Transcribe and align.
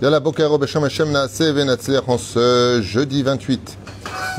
Yalla 0.00 0.20
Bokaro 0.20 0.58
Beshem 0.58 0.84
Hashem 0.84 1.10
Naase 1.10 1.52
Venatzliach 1.52 2.08
en 2.08 2.18
ce 2.18 2.80
jeudi 2.82 3.22
28 3.22 3.78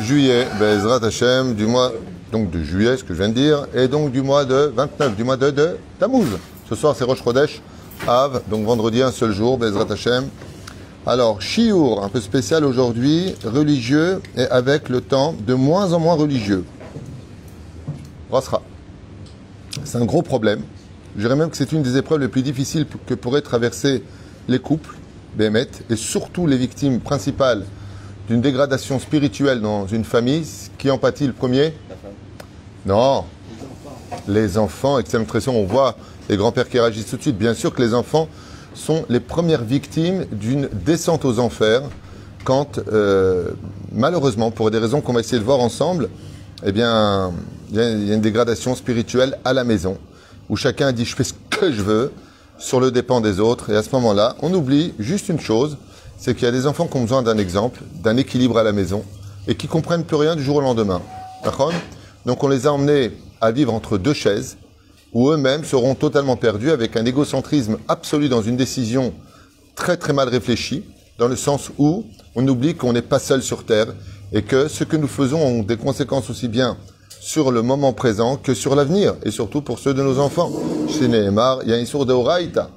juillet, 0.02 0.48
Bezrat 0.60 1.04
Hashem, 1.04 1.54
du 1.54 1.66
mois 1.66 1.92
donc 2.32 2.50
de 2.52 2.64
juillet, 2.64 2.98
ce 2.98 3.04
que 3.04 3.14
je 3.14 3.20
viens 3.20 3.30
de 3.30 3.34
dire, 3.34 3.68
et 3.74 3.88
donc 3.88 4.12
du 4.12 4.22
mois 4.22 4.46
de 4.46 4.72
29, 4.76 5.16
du 5.16 5.24
mois 5.24 5.38
de, 5.38 5.52
de 5.52 5.78
Tammuz. 6.00 6.28
Ce 6.70 6.76
soir 6.76 6.96
c'est 6.96 7.04
Rosh 7.04 7.24
Chodesh, 7.24 7.62
Av, 8.08 8.42
donc 8.50 8.66
vendredi 8.66 9.02
un 9.02 9.12
seul 9.12 9.32
jour, 9.32 9.58
Bezrat 9.58 9.92
Hashem. 9.92 10.30
Alors, 11.06 11.42
Shiur, 11.42 12.04
un 12.04 12.10
peu 12.10 12.22
spécial 12.22 12.64
aujourd'hui, 12.64 13.34
religieux 13.44 14.22
et 14.36 14.44
avec 14.44 14.90
le 14.90 15.02
temps 15.02 15.34
de 15.46 15.54
moins 15.54 15.94
en 15.94 16.00
moins 16.00 16.16
religieux. 16.16 16.66
Rasra. 18.32 18.62
C'est 19.84 19.98
un 19.98 20.06
gros 20.06 20.22
problème. 20.22 20.62
Je 21.16 21.22
dirais 21.22 21.36
même 21.36 21.50
que 21.50 21.58
c'est 21.58 21.72
une 21.72 21.82
des 21.82 21.98
épreuves 21.98 22.20
les 22.20 22.28
plus 22.28 22.44
difficiles 22.44 22.86
que 23.06 23.14
pourraient 23.14 23.42
traverser 23.42 24.04
les 24.48 24.60
couples, 24.60 24.96
Bémet, 25.36 25.68
et 25.90 25.96
surtout 25.96 26.48
les 26.48 26.58
victimes 26.58 27.00
principales 27.00 27.64
d'une 28.28 28.42
dégradation 28.42 29.00
spirituelle 29.00 29.62
dans 29.62 29.88
une 29.88 30.04
famille. 30.04 30.46
Qui 30.78 30.90
en 30.92 30.98
pâtit 30.98 31.28
le 31.28 31.34
premier 31.34 31.74
Non. 32.86 33.26
Les 34.28 34.58
enfants, 34.58 35.00
extrême 35.00 35.26
pression, 35.26 35.60
on 35.60 35.66
voit 35.66 35.96
les 36.30 36.38
grands-pères 36.38 36.70
qui 36.70 36.80
réagissent 36.80 37.08
tout 37.08 37.18
de 37.18 37.22
suite. 37.22 37.38
Bien 37.38 37.54
sûr 37.54 37.74
que 37.74 37.82
les 37.82 37.94
enfants 37.94 38.28
sont 38.74 39.04
les 39.10 39.20
premières 39.20 39.64
victimes 39.64 40.26
d'une 40.32 40.70
descente 40.72 41.26
aux 41.26 41.40
enfers 41.40 41.82
quand, 42.44 42.80
euh, 42.92 43.50
malheureusement, 43.92 44.52
pour 44.52 44.72
des 44.72 44.78
raisons 44.78 45.02
qu'on 45.02 45.14
va 45.14 45.20
essayer 45.20 45.40
de 45.40 45.44
voir 45.44 45.60
ensemble, 45.60 46.10
eh 46.66 46.72
bien, 46.72 47.32
il 47.72 47.78
y, 47.78 47.82
a 47.82 48.16
une 48.16 48.22
dégradation 48.22 48.76
spirituelle 48.76 49.38
à 49.46 49.54
la 49.54 49.64
maison, 49.64 49.98
où 50.50 50.56
chacun 50.56 50.92
dit 50.92 51.06
je 51.06 51.16
fais 51.16 51.24
ce 51.24 51.34
que 51.50 51.72
je 51.72 51.82
veux, 51.82 52.12
sur 52.58 52.80
le 52.80 52.92
dépend 52.92 53.22
des 53.22 53.40
autres, 53.40 53.70
et 53.70 53.76
à 53.76 53.84
ce 53.84 53.90
moment-là, 53.94 54.36
on 54.42 54.54
oublie 54.54 54.94
juste 55.00 55.30
une 55.30 55.40
chose, 55.40 55.78
c'est 56.18 56.36
qu'il 56.36 56.44
y 56.44 56.48
a 56.48 56.52
des 56.52 56.68
enfants 56.68 56.88
qui 56.88 56.98
ont 56.98 57.04
besoin 57.04 57.22
d'un 57.22 57.38
exemple, 57.38 57.82
d'un 58.04 58.18
équilibre 58.18 58.58
à 58.58 58.64
la 58.64 58.74
maison, 58.74 59.04
et 59.48 59.56
qui 59.56 59.68
comprennent 59.68 60.04
plus 60.04 60.18
rien 60.18 60.36
du 60.36 60.44
jour 60.44 60.58
au 60.58 60.62
lendemain. 60.62 61.02
Donc 62.26 62.44
on 62.44 62.48
les 62.50 62.68
a 62.68 62.74
emmenés 62.74 63.12
à 63.40 63.52
vivre 63.52 63.74
entre 63.74 63.98
deux 63.98 64.14
chaises, 64.14 64.58
où 65.14 65.30
eux-mêmes 65.30 65.64
seront 65.64 65.96
totalement 65.96 66.36
perdus 66.36 66.72
avec 66.72 66.98
un 66.98 67.06
égocentrisme 67.06 67.78
absolu 67.88 68.30
dans 68.30 68.42
une 68.42 68.58
décision 68.58 69.14
très 69.76 69.98
très 69.98 70.14
mal 70.14 70.28
réfléchie, 70.28 70.84
dans 71.18 71.28
le 71.28 71.36
sens 71.36 71.72
où 71.78 72.06
on 72.36 72.48
oublie 72.48 72.76
qu'on 72.76 72.94
n'est 72.94 73.02
pas 73.02 73.20
seul 73.20 73.42
sur 73.42 73.66
Terre 73.66 73.88
et 74.32 74.42
que 74.42 74.68
ce 74.68 74.84
que 74.84 74.98
nous 74.98 75.08
faisons 75.08 75.42
ont 75.42 75.64
des 75.64 75.78
conséquences 75.78 76.30
aussi 76.30 76.48
bien 76.48 76.78
sur 77.21 77.51
le 77.51 77.63
moment 77.63 77.93
présent 77.93 78.37
que 78.37 78.55
sur 78.55 78.75
l'avenir 78.75 79.15
et 79.25 79.31
surtout 79.31 79.63
pour 79.63 79.79
ceux 79.79 79.95
de 79.95 80.03
nos 80.03 80.19
enfants. 80.19 80.51
Chez 80.89 81.09
Nehemar, 81.09 81.61
il 81.65 81.71
y 81.71 81.73
a 81.73 81.79
une 81.79 81.87
sourde 81.87 82.09
de 82.09 82.13
Horaïta. 82.13 82.69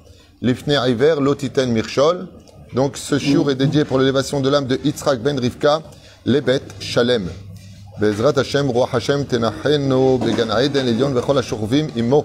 L'Ifner 0.42 0.80
Iver, 0.88 1.16
Lotiten 1.20 1.72
Mirchol. 1.72 2.28
Donc 2.74 2.98
ce 2.98 3.18
shiur 3.18 3.50
est 3.52 3.56
dédié 3.56 3.86
pour 3.86 4.00
l'élévation 4.00 4.40
de 4.40 4.50
l'âme 4.50 4.68
de 4.68 4.80
Yitzhak 4.84 5.22
ben 5.22 5.40
Rivka, 5.40 5.82
Lebet 6.26 6.64
Shalem. 6.80 7.28
בעזרת 8.00 8.38
השם, 8.38 8.68
רוח 8.68 8.96
השם 8.96 9.24
תנחנו 9.24 10.20
בגן 10.26 10.52
העדן 10.52 10.88
עליון 10.88 11.18
וכל 11.18 11.38
השוכבים 11.38 11.88
עמו 11.96 12.24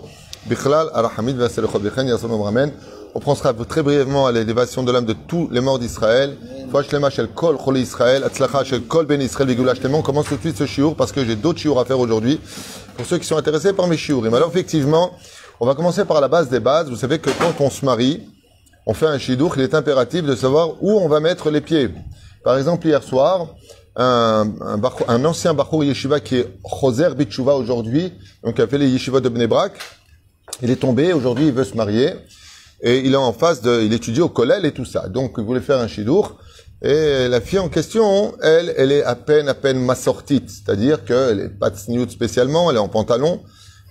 בכלל 0.48 0.89
הרחמית 0.92 1.36
והסליחות. 1.39 1.81
וכן 1.84 2.08
יעשו 2.08 2.48
אמן. 2.48 2.69
On 3.18 3.20
pensera 3.20 3.52
très 3.52 3.82
brièvement 3.82 4.28
à 4.28 4.32
l'élévation 4.32 4.84
de 4.84 4.92
l'âme 4.92 5.08
de 5.08 5.14
tous 5.14 5.50
les 5.52 5.60
morts 5.60 5.80
d'Israël. 5.80 6.38
Ben 6.72 6.84
On 9.92 10.02
commence 10.04 10.28
tout 10.28 10.36
de 10.36 10.40
suite 10.40 10.56
ce 10.56 10.68
shiur 10.68 10.96
parce 10.96 11.12
que 11.12 11.26
j'ai 11.26 11.36
d'autres 11.36 11.58
shiurs 11.58 11.80
à 11.80 11.86
faire 11.86 12.00
aujourd'hui 12.00 12.40
pour 12.95 13.08
ceux 13.08 13.18
qui 13.18 13.26
sont 13.26 13.38
intéressés 13.38 13.73
par 13.73 13.88
mes 13.88 13.98
shiurim. 13.98 14.32
Alors 14.36 14.50
effectivement, 14.50 15.14
on 15.60 15.66
va 15.66 15.73
commencer 15.73 16.06
par 16.06 16.22
la 16.22 16.28
base 16.28 16.50
des 16.50 16.60
bases. 16.60 16.92
Vous 16.92 16.95
savez 16.95 17.18
que 17.18 17.32
quand 17.32 17.60
on 17.60 17.72
se 17.72 17.84
marie, 17.84 18.22
on 18.86 18.94
fait 18.94 19.08
un 19.08 19.18
shidur, 19.18 19.52
il 19.58 19.64
est 19.64 19.73
impératif 19.73 20.22
de 20.23 20.36
savoir 20.36 20.76
où 20.84 20.92
on 20.92 21.10
va 21.10 21.20
mettre 21.20 21.50
les 21.50 21.62
pieds. 21.62 21.90
Par 22.44 22.56
exemple, 22.56 22.86
hier 22.86 23.02
soir, 23.02 23.48
un, 23.95 24.45
ancien 25.26 25.56
Bachour 25.56 25.83
Yeshiva 25.83 26.20
qui 26.20 26.36
est 26.36 26.54
Choser 26.64 27.16
Bitshuva 27.17 27.56
aujourd'hui, 27.56 28.14
donc 28.44 28.58
qui 28.58 28.61
a 28.61 28.67
fait 28.67 28.77
les 28.77 28.89
Yeshiva 28.89 29.22
de 29.22 29.30
Bnebrak, 29.30 29.72
il 30.61 30.70
est 30.70 30.76
tombé, 30.76 31.14
aujourd'hui 31.14 31.48
il 31.48 31.54
veut 31.54 31.64
se 31.64 31.76
marier, 31.76 32.14
et 32.82 32.99
il 32.99 33.14
est 33.14 33.17
en 33.17 33.33
face 33.33 33.61
de, 33.61 33.82
il 33.82 33.93
étudie 33.93 34.21
au 34.21 34.30
collège 34.30 34.64
et 34.65 34.71
tout 34.71 34.86
ça. 34.86 35.08
Donc 35.10 35.36
il 35.38 35.43
voulait 35.43 35.61
faire 35.61 35.80
un 35.80 35.88
shidur, 35.88 36.38
et 36.82 37.27
la 37.27 37.42
fille 37.42 37.60
en 37.60 37.70
question, 37.70 38.36
elle, 38.42 38.73
elle 38.77 38.92
est 38.92 39.04
à 39.04 39.15
peine, 39.15 39.49
à 39.49 39.54
peine 39.54 39.80
massortite, 39.83 40.49
c'est-à-dire 40.49 41.04
qu'elle 41.05 41.39
est 41.39 41.49
pas 41.49 41.70
de 41.70 41.76
sniout 41.76 42.10
spécialement, 42.10 42.70
elle 42.70 42.77
est 42.77 42.80
en 42.80 42.89
pantalon, 42.89 43.42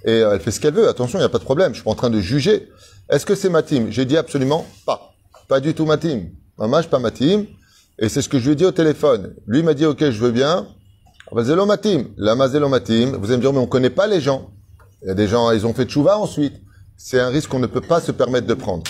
et 0.05 0.19
elle 0.19 0.41
fait 0.41 0.51
ce 0.53 0.61
qu'elle 0.61 0.75
veut, 0.75 0.89
attention, 0.89 1.19
il 1.19 1.23
n'y 1.23 1.27
a 1.27 1.31
pas 1.31 1.39
de 1.39 1.45
problème, 1.45 1.73
je 1.73 1.77
suis 1.77 1.85
pas 1.85 1.91
en 1.91 1.97
train 1.97 2.11
de 2.11 2.21
juger. 2.21 2.69
Est-ce 3.09 3.25
que 3.25 3.35
c'est 3.35 3.51
ma 3.51 3.63
team? 3.63 3.87
J'ai 3.91 4.05
dit 4.05 4.17
absolument 4.17 4.67
pas. 4.85 5.15
Pas 5.49 5.61
du 5.61 5.75
tout 5.75 5.85
ma 5.85 5.97
team. 5.97 6.31
Maman, 6.59 6.83
pas 6.83 6.99
ma 6.99 7.13
team. 7.13 7.47
Et 7.99 8.09
c'est 8.09 8.21
ce 8.21 8.29
que 8.29 8.39
je 8.39 8.47
lui 8.47 8.53
ai 8.53 8.55
dit 8.57 8.65
au 8.65 8.73
téléphone. 8.73 9.35
Lui 9.47 9.63
m'a 9.63 9.75
dit, 9.75 9.87
OK, 9.87 10.01
je 10.01 10.19
veux 10.19 10.33
bien. 10.33 10.67
Matim. 11.67 12.07
Lama 12.17 12.49
Zélo 12.49 12.69
Matim. 12.69 13.17
Vous 13.17 13.27
allez 13.27 13.37
me 13.37 13.43
dire, 13.43 13.53
mais 13.53 13.59
on 13.59 13.67
connaît 13.67 13.91
pas 13.91 14.07
les 14.07 14.21
gens. 14.21 14.51
Il 15.03 15.09
y 15.09 15.11
a 15.11 15.15
des 15.15 15.29
gens, 15.29 15.51
ils 15.53 15.67
ont 15.67 15.73
fait 15.73 15.85
tchouva 15.85 16.19
ensuite. 16.19 16.55
C'est 16.97 17.21
un 17.21 17.29
risque 17.29 17.51
qu'on 17.51 17.59
ne 17.59 17.67
peut 17.67 17.81
pas 17.81 18.01
se 18.01 18.13
permettre 18.13 18.47
de 18.47 18.55
prendre. 18.55 18.85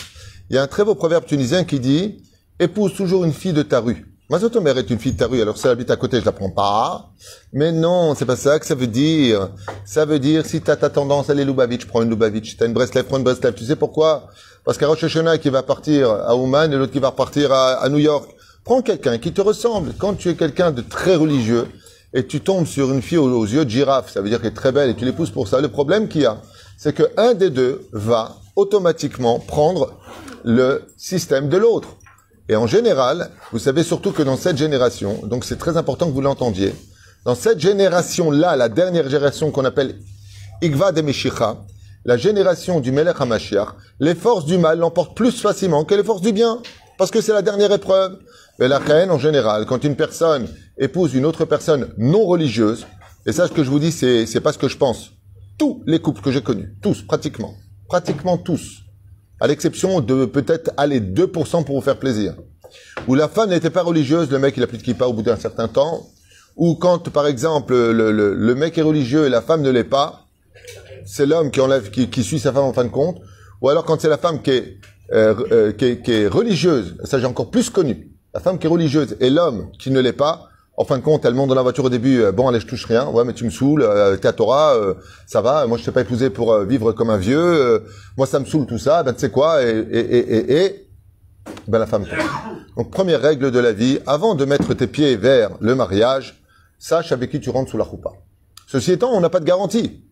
Il 0.50 0.56
y 0.56 0.58
a 0.58 0.62
un 0.62 0.66
très 0.66 0.84
beau 0.84 0.94
proverbe 0.94 1.24
tunisien 1.24 1.64
qui 1.64 1.80
dit, 1.80 2.22
épouse 2.60 2.94
toujours 2.94 3.24
une 3.24 3.32
fille 3.32 3.52
de 3.52 3.62
ta 3.62 3.80
rue. 3.80 4.06
mère 4.30 4.78
est 4.78 4.90
une 4.90 4.98
fille 4.98 5.12
de 5.12 5.18
ta 5.18 5.26
rue, 5.26 5.42
alors 5.42 5.56
si 5.56 5.66
elle 5.66 5.72
habite 5.72 5.90
à 5.90 5.96
côté, 5.96 6.20
je 6.20 6.24
la 6.24 6.32
prends 6.32 6.50
pas. 6.50 7.10
Mais 7.52 7.72
non, 7.72 8.14
c'est 8.14 8.24
pas 8.24 8.36
ça 8.36 8.58
que 8.58 8.66
ça 8.66 8.74
veut 8.74 8.86
dire. 8.86 9.50
Ça 9.84 10.04
veut 10.04 10.18
dire, 10.18 10.46
si 10.46 10.60
t'as 10.60 10.76
ta 10.76 10.90
tendance 10.90 11.30
à 11.30 11.32
aller 11.32 11.44
Lubavitch, 11.44 11.86
prends 11.86 12.02
une 12.02 12.10
Lubavitch. 12.10 12.50
Si 12.50 12.56
t'as 12.56 12.66
une 12.66 12.72
Breslev, 12.72 13.04
prends 13.04 13.18
une 13.18 13.24
Breslev. 13.24 13.54
Tu 13.54 13.64
sais 13.64 13.76
pourquoi? 13.76 14.28
Parce 14.64 14.78
qu'à 14.78 14.86
Rosh 14.86 15.04
Hashanah, 15.04 15.38
qui 15.38 15.50
va 15.50 15.62
partir 15.62 16.10
à 16.10 16.36
Ouman 16.36 16.72
et 16.72 16.76
l'autre 16.76 16.92
qui 16.92 16.98
va 16.98 17.08
repartir 17.08 17.52
à, 17.52 17.74
à 17.74 17.88
New 17.88 17.98
York, 17.98 18.36
Prends 18.66 18.82
quelqu'un 18.82 19.18
qui 19.18 19.32
te 19.32 19.40
ressemble. 19.40 19.92
Quand 19.96 20.14
tu 20.14 20.28
es 20.28 20.34
quelqu'un 20.34 20.72
de 20.72 20.82
très 20.82 21.14
religieux 21.14 21.68
et 22.12 22.26
tu 22.26 22.40
tombes 22.40 22.66
sur 22.66 22.92
une 22.92 23.00
fille 23.00 23.16
aux, 23.16 23.46
yeux 23.46 23.64
de 23.64 23.70
girafe, 23.70 24.10
ça 24.10 24.20
veut 24.20 24.28
dire 24.28 24.40
qu'elle 24.40 24.50
est 24.50 24.56
très 24.56 24.72
belle 24.72 24.90
et 24.90 24.96
tu 24.96 25.04
l'épouses 25.04 25.30
pour 25.30 25.46
ça. 25.46 25.60
Le 25.60 25.68
problème 25.68 26.08
qu'il 26.08 26.22
y 26.22 26.26
a, 26.26 26.42
c'est 26.76 26.94
que 26.94 27.04
un 27.16 27.34
des 27.34 27.50
deux 27.50 27.86
va 27.92 28.36
automatiquement 28.54 29.38
prendre 29.38 29.94
le 30.44 30.84
système 30.96 31.48
de 31.48 31.56
l'autre. 31.56 31.96
Et 32.48 32.56
en 32.56 32.66
général, 32.66 33.30
vous 33.52 33.58
savez 33.58 33.82
surtout 33.82 34.12
que 34.12 34.22
dans 34.22 34.36
cette 34.36 34.56
génération, 34.56 35.20
donc 35.24 35.44
c'est 35.44 35.58
très 35.58 35.76
important 35.76 36.06
que 36.06 36.12
vous 36.12 36.20
l'entendiez, 36.20 36.74
dans 37.24 37.34
cette 37.34 37.58
génération-là, 37.58 38.54
la 38.54 38.68
dernière 38.68 39.08
génération 39.08 39.50
qu'on 39.50 39.64
appelle 39.64 39.96
Igva 40.62 40.92
de 40.92 41.02
Meshicha, 41.02 41.56
la 42.04 42.16
génération 42.16 42.78
du 42.78 42.92
Melech 42.92 43.20
HaMashiach, 43.20 43.68
les 43.98 44.14
forces 44.14 44.44
du 44.44 44.58
mal 44.58 44.78
l'emportent 44.78 45.16
plus 45.16 45.40
facilement 45.40 45.84
que 45.84 45.96
les 45.96 46.04
forces 46.04 46.20
du 46.20 46.32
bien. 46.32 46.62
Parce 46.98 47.10
que 47.10 47.20
c'est 47.20 47.32
la 47.32 47.42
dernière 47.42 47.72
épreuve. 47.72 48.18
Mais 48.58 48.68
la 48.68 48.80
haine, 48.88 49.10
en 49.10 49.18
général, 49.18 49.66
quand 49.66 49.84
une 49.84 49.96
personne 49.96 50.48
épouse 50.78 51.14
une 51.14 51.26
autre 51.26 51.44
personne 51.44 51.88
non 51.98 52.24
religieuse, 52.24 52.86
et 53.26 53.32
ça, 53.32 53.48
ce 53.48 53.52
que 53.52 53.64
je 53.64 53.70
vous 53.70 53.80
dis, 53.80 53.92
c'est, 53.92 54.24
c'est 54.24 54.40
pas 54.40 54.52
ce 54.52 54.58
que 54.58 54.68
je 54.68 54.76
pense. 54.76 55.10
Tous 55.58 55.82
les 55.86 56.00
couples 56.00 56.20
que 56.20 56.30
j'ai 56.30 56.42
connus, 56.42 56.74
tous, 56.82 57.02
pratiquement, 57.02 57.54
pratiquement 57.88 58.36
tous, 58.36 58.82
à 59.40 59.46
l'exception 59.46 60.00
de 60.00 60.26
peut-être 60.26 60.70
aller 60.76 61.00
2% 61.00 61.64
pour 61.64 61.76
vous 61.76 61.80
faire 61.80 61.98
plaisir, 61.98 62.34
où 63.08 63.14
la 63.14 63.28
femme 63.28 63.50
n'était 63.50 63.70
pas 63.70 63.82
religieuse, 63.82 64.30
le 64.30 64.38
mec 64.38 64.54
il 64.56 64.62
a 64.62 64.66
plus 64.66 64.78
de 64.78 64.82
kippa 64.82 65.06
au 65.06 65.14
bout 65.14 65.22
d'un 65.22 65.36
certain 65.36 65.68
temps, 65.68 66.06
ou 66.56 66.74
quand, 66.74 67.10
par 67.10 67.26
exemple, 67.26 67.74
le, 67.74 68.12
le, 68.12 68.34
le 68.34 68.54
mec 68.54 68.76
est 68.76 68.82
religieux 68.82 69.26
et 69.26 69.28
la 69.28 69.40
femme 69.40 69.62
ne 69.62 69.70
l'est 69.70 69.84
pas, 69.84 70.26
c'est 71.06 71.24
l'homme 71.24 71.50
qui 71.50 71.60
enlève, 71.60 71.90
qui, 71.90 72.08
qui 72.10 72.22
suit 72.22 72.38
sa 72.38 72.52
femme 72.52 72.64
en 72.64 72.72
fin 72.72 72.84
de 72.84 72.90
compte, 72.90 73.18
ou 73.62 73.68
alors 73.68 73.84
quand 73.84 74.00
c'est 74.00 74.08
la 74.08 74.18
femme 74.18 74.42
qui 74.42 74.50
est, 74.50 74.78
euh, 75.12 75.34
euh, 75.52 75.72
qui, 75.72 75.84
est, 75.86 76.02
qui 76.02 76.12
est 76.12 76.26
religieuse, 76.26 76.96
ça 77.04 77.18
j'ai 77.18 77.26
encore 77.26 77.50
plus 77.50 77.70
connu, 77.70 78.10
la 78.34 78.40
femme 78.40 78.58
qui 78.58 78.66
est 78.66 78.70
religieuse 78.70 79.16
et 79.20 79.30
l'homme 79.30 79.70
qui 79.78 79.90
ne 79.90 80.00
l'est 80.00 80.12
pas, 80.12 80.48
en 80.76 80.84
fin 80.84 80.98
de 80.98 81.02
compte, 81.02 81.24
elle 81.24 81.34
monte 81.34 81.48
dans 81.48 81.54
la 81.54 81.62
voiture 81.62 81.84
au 81.84 81.88
début, 81.88 82.20
euh, 82.20 82.32
bon, 82.32 82.48
allez, 82.48 82.60
je 82.60 82.66
touche 82.66 82.84
rien, 82.84 83.08
ouais, 83.08 83.24
mais 83.24 83.32
tu 83.32 83.44
me 83.44 83.50
saoules, 83.50 83.82
euh, 83.82 84.16
t'es 84.16 84.28
à 84.28 84.32
Torah, 84.32 84.74
euh, 84.74 84.94
ça 85.26 85.40
va, 85.40 85.66
moi 85.66 85.78
je 85.78 85.84
t'ai 85.84 85.90
pas 85.90 86.02
épousé 86.02 86.28
pour 86.28 86.52
euh, 86.52 86.64
vivre 86.64 86.92
comme 86.92 87.08
un 87.08 87.16
vieux, 87.16 87.82
moi 88.16 88.26
ça 88.26 88.38
me 88.40 88.44
saoule 88.44 88.66
tout 88.66 88.78
ça, 88.78 89.02
ben 89.02 89.14
tu 89.14 89.20
sais 89.20 89.30
quoi, 89.30 89.62
et, 89.62 89.68
et, 89.70 90.16
et, 90.16 90.64
et, 90.64 90.88
ben 91.66 91.78
la 91.78 91.86
femme. 91.86 92.04
Donc 92.76 92.90
première 92.90 93.22
règle 93.22 93.50
de 93.50 93.58
la 93.58 93.72
vie, 93.72 94.00
avant 94.06 94.34
de 94.34 94.44
mettre 94.44 94.74
tes 94.74 94.86
pieds 94.86 95.16
vers 95.16 95.50
le 95.60 95.74
mariage, 95.74 96.42
sache 96.78 97.10
avec 97.10 97.30
qui 97.30 97.40
tu 97.40 97.48
rentres 97.48 97.70
sous 97.70 97.78
la 97.78 97.84
roupa. 97.84 98.10
Ceci 98.66 98.92
étant, 98.92 99.12
on 99.12 99.20
n'a 99.20 99.30
pas 99.30 99.40
de 99.40 99.46
garantie, 99.46 100.04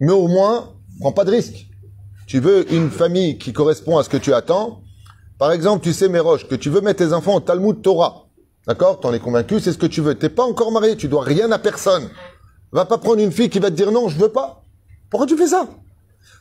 mais 0.00 0.12
au 0.12 0.28
moins, 0.28 0.72
prends 1.00 1.12
pas 1.12 1.24
de 1.24 1.30
risque. 1.30 1.66
Tu 2.26 2.40
veux 2.40 2.72
une 2.72 2.90
famille 2.90 3.36
qui 3.36 3.52
correspond 3.52 3.98
à 3.98 4.02
ce 4.02 4.08
que 4.08 4.16
tu 4.16 4.32
attends, 4.32 4.80
par 5.38 5.52
exemple, 5.52 5.84
tu 5.84 5.92
sais, 5.92 6.08
Méroche, 6.08 6.48
que 6.48 6.54
tu 6.54 6.70
veux 6.70 6.80
mettre 6.80 7.04
tes 7.04 7.12
enfants 7.12 7.34
au 7.34 7.40
Talmud 7.40 7.82
Torah. 7.82 8.23
D'accord 8.66 9.00
T'en 9.00 9.12
es 9.12 9.18
convaincu, 9.18 9.60
c'est 9.60 9.72
ce 9.72 9.78
que 9.78 9.86
tu 9.86 10.00
veux. 10.00 10.14
T'es 10.14 10.28
pas 10.28 10.44
encore 10.44 10.72
marié, 10.72 10.96
tu 10.96 11.08
dois 11.08 11.22
rien 11.22 11.50
à 11.52 11.58
personne. 11.58 12.08
Va 12.72 12.84
pas 12.84 12.98
prendre 12.98 13.20
une 13.20 13.32
fille 13.32 13.50
qui 13.50 13.58
va 13.58 13.70
te 13.70 13.76
dire 13.76 13.92
non, 13.92 14.08
je 14.08 14.18
veux 14.18 14.30
pas. 14.30 14.62
Pourquoi 15.10 15.26
tu 15.26 15.36
fais 15.36 15.46
ça? 15.46 15.68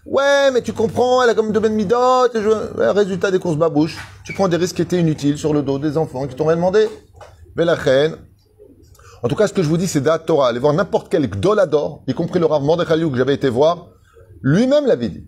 Ouais, 0.06 0.52
mais 0.52 0.62
tu 0.62 0.74
comprends, 0.74 1.22
elle 1.24 1.30
a 1.30 1.36
comme 1.36 1.52
de 1.52 1.60
bonnes 1.60 1.76
midot. 1.76 2.28
Je... 2.34 2.92
résultat 2.92 3.32
des 3.32 3.40
courses 3.40 3.58
babouches. 3.58 3.98
Tu 4.26 4.34
prends 4.34 4.48
des 4.48 4.58
risques 4.58 4.78
qui 4.78 4.82
étaient 4.82 5.00
inutiles 5.00 5.38
sur 5.38 5.54
le 5.54 5.62
dos 5.62 5.80
des 5.80 5.98
enfants 5.98 6.28
qui 6.28 6.36
t'ont 6.36 6.46
rien 6.46 6.56
demandé. 6.56 6.90
Mais 7.56 7.66
la 7.66 7.76
reine. 7.76 8.16
En 9.22 9.28
tout 9.30 9.36
cas, 9.36 9.48
ce 9.48 9.54
que 9.54 9.64
je 9.64 9.70
vous 9.70 9.78
dis, 9.78 9.88
c'est 9.88 10.02
d'At 10.02 10.20
Torah. 10.20 10.50
Allez 10.50 10.60
voir 10.60 10.74
n'importe 10.74 11.10
quel 11.10 11.30
gdolador, 11.30 12.04
y 12.08 12.14
compris 12.14 12.40
le 12.40 12.46
Rav 12.46 12.64
Mordechai 12.64 13.10
que 13.10 13.16
j'avais 13.16 13.36
été 13.36 13.48
voir. 13.48 13.88
Lui-même 14.42 14.86
l'avait 14.86 15.10
dit. 15.10 15.26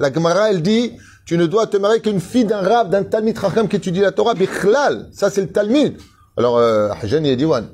La 0.00 0.12
Gemara, 0.12 0.50
elle 0.50 0.62
dit, 0.62 0.92
tu 1.24 1.38
ne 1.38 1.46
dois 1.46 1.66
te 1.66 1.76
marier 1.76 2.00
qu'une 2.00 2.20
fille 2.20 2.44
d'un 2.44 2.60
rab, 2.60 2.90
d'un 2.90 3.04
Talmid 3.04 3.38
Chacham 3.38 3.68
qui 3.68 3.76
étudie 3.76 4.00
la 4.00 4.12
Torah, 4.12 4.34
bichlal. 4.34 5.08
Ça, 5.12 5.30
c'est 5.30 5.40
le 5.40 5.50
Talmud. 5.50 5.96
Alors, 6.36 6.58
euh, 6.58 6.92
et 7.02 7.36
Diwan. 7.36 7.68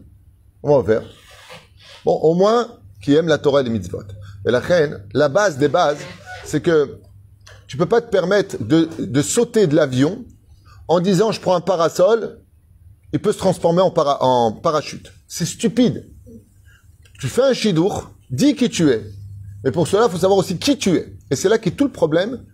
On 0.62 0.78
va 0.78 0.84
faire. 0.84 1.02
Bon, 2.04 2.12
au 2.12 2.34
moins, 2.34 2.68
qui 3.02 3.14
aime 3.14 3.26
la 3.26 3.38
Torah 3.38 3.60
et 3.60 3.64
les 3.64 3.70
mitzvot. 3.70 4.02
Et 4.46 4.50
la 4.50 4.60
reine, 4.60 5.02
la 5.14 5.28
base 5.28 5.58
des 5.58 5.68
bases, 5.68 5.98
c'est 6.44 6.60
que 6.60 6.98
tu 7.66 7.76
peux 7.76 7.86
pas 7.86 8.00
te 8.00 8.10
permettre 8.10 8.56
de, 8.62 9.22
sauter 9.22 9.66
de 9.66 9.74
l'avion 9.74 10.24
en 10.88 11.00
disant 11.00 11.32
je 11.32 11.40
prends 11.40 11.54
un 11.54 11.60
parasol, 11.60 12.40
il 13.12 13.20
peut 13.20 13.32
se 13.32 13.38
transformer 13.38 13.82
en 13.82 14.52
parachute. 14.52 15.12
C'est 15.28 15.46
stupide. 15.46 16.08
Tu 17.20 17.28
fais 17.28 17.42
un 17.42 17.52
chidour, 17.52 18.10
dis 18.30 18.54
qui 18.54 18.70
tu 18.70 18.90
es. 18.90 19.04
Mais 19.62 19.72
pour 19.72 19.86
cela, 19.86 20.06
il 20.06 20.10
faut 20.10 20.18
savoir 20.18 20.38
aussi 20.38 20.58
qui 20.58 20.78
tu 20.78 20.96
es. 20.96 21.16
Et 21.30 21.36
c'est 21.36 21.48
là 21.48 21.58
qu'est 21.58 21.72
tout 21.72 21.84
le 21.84 21.92
problème 21.92 22.44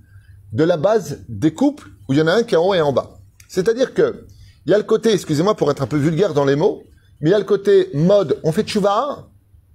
de 0.53 0.65
la 0.65 0.77
base 0.77 1.25
des 1.29 1.53
couples 1.53 1.89
où 2.09 2.13
il 2.13 2.19
y 2.19 2.23
en 2.23 2.27
a 2.27 2.33
un 2.33 2.43
qui 2.43 2.55
est 2.55 2.59
en 2.59 2.67
haut 2.67 2.75
et 2.75 2.81
en 2.81 2.93
bas. 2.93 3.19
C'est-à-dire 3.49 3.95
que 3.95 4.27
il 4.65 4.73
y 4.73 4.75
a 4.75 4.79
le 4.79 4.85
côté, 4.85 5.13
excusez-moi 5.13 5.55
pour 5.55 5.71
être 5.71 5.83
un 5.83 5.87
peu 5.87 5.97
vulgaire 5.97 6.35
dans 6.35 6.45
les 6.45 6.57
mots, 6.57 6.83
mais 7.21 7.31
il 7.31 7.33
y 7.33 7.35
a 7.35 7.39
le 7.39 7.45
côté 7.45 7.89
mode, 7.95 8.39
on 8.43 8.53
fait 8.53 8.65
tchouva, 8.65 9.29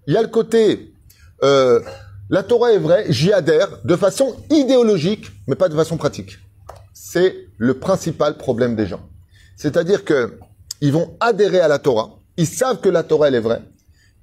il 0.07 0.13
y 0.13 0.18
a 0.18 0.21
le 0.21 0.27
côté 0.27 0.94
euh, 1.44 1.79
la 2.29 2.44
Torah 2.44 2.71
est 2.71 2.77
vraie, 2.77 3.06
j'y 3.09 3.33
adhère 3.33 3.69
de 3.83 3.95
façon 3.95 4.35
idéologique, 4.50 5.31
mais 5.47 5.56
pas 5.56 5.69
de 5.69 5.75
façon 5.75 5.97
pratique. 5.97 6.39
C'est 6.94 7.35
le 7.57 7.74
principal 7.74 8.38
problème 8.38 8.75
des 8.75 8.85
gens. 8.85 9.01
C'est-à-dire 9.57 10.06
que 10.06 10.38
ils 10.81 10.91
vont 10.94 11.15
adhérer 11.19 11.59
à 11.59 11.67
la 11.67 11.77
Torah, 11.77 12.19
ils 12.38 12.47
savent 12.47 12.79
que 12.79 12.89
la 12.89 13.03
Torah 13.03 13.27
elle 13.27 13.35
est 13.35 13.41
vraie, 13.41 13.62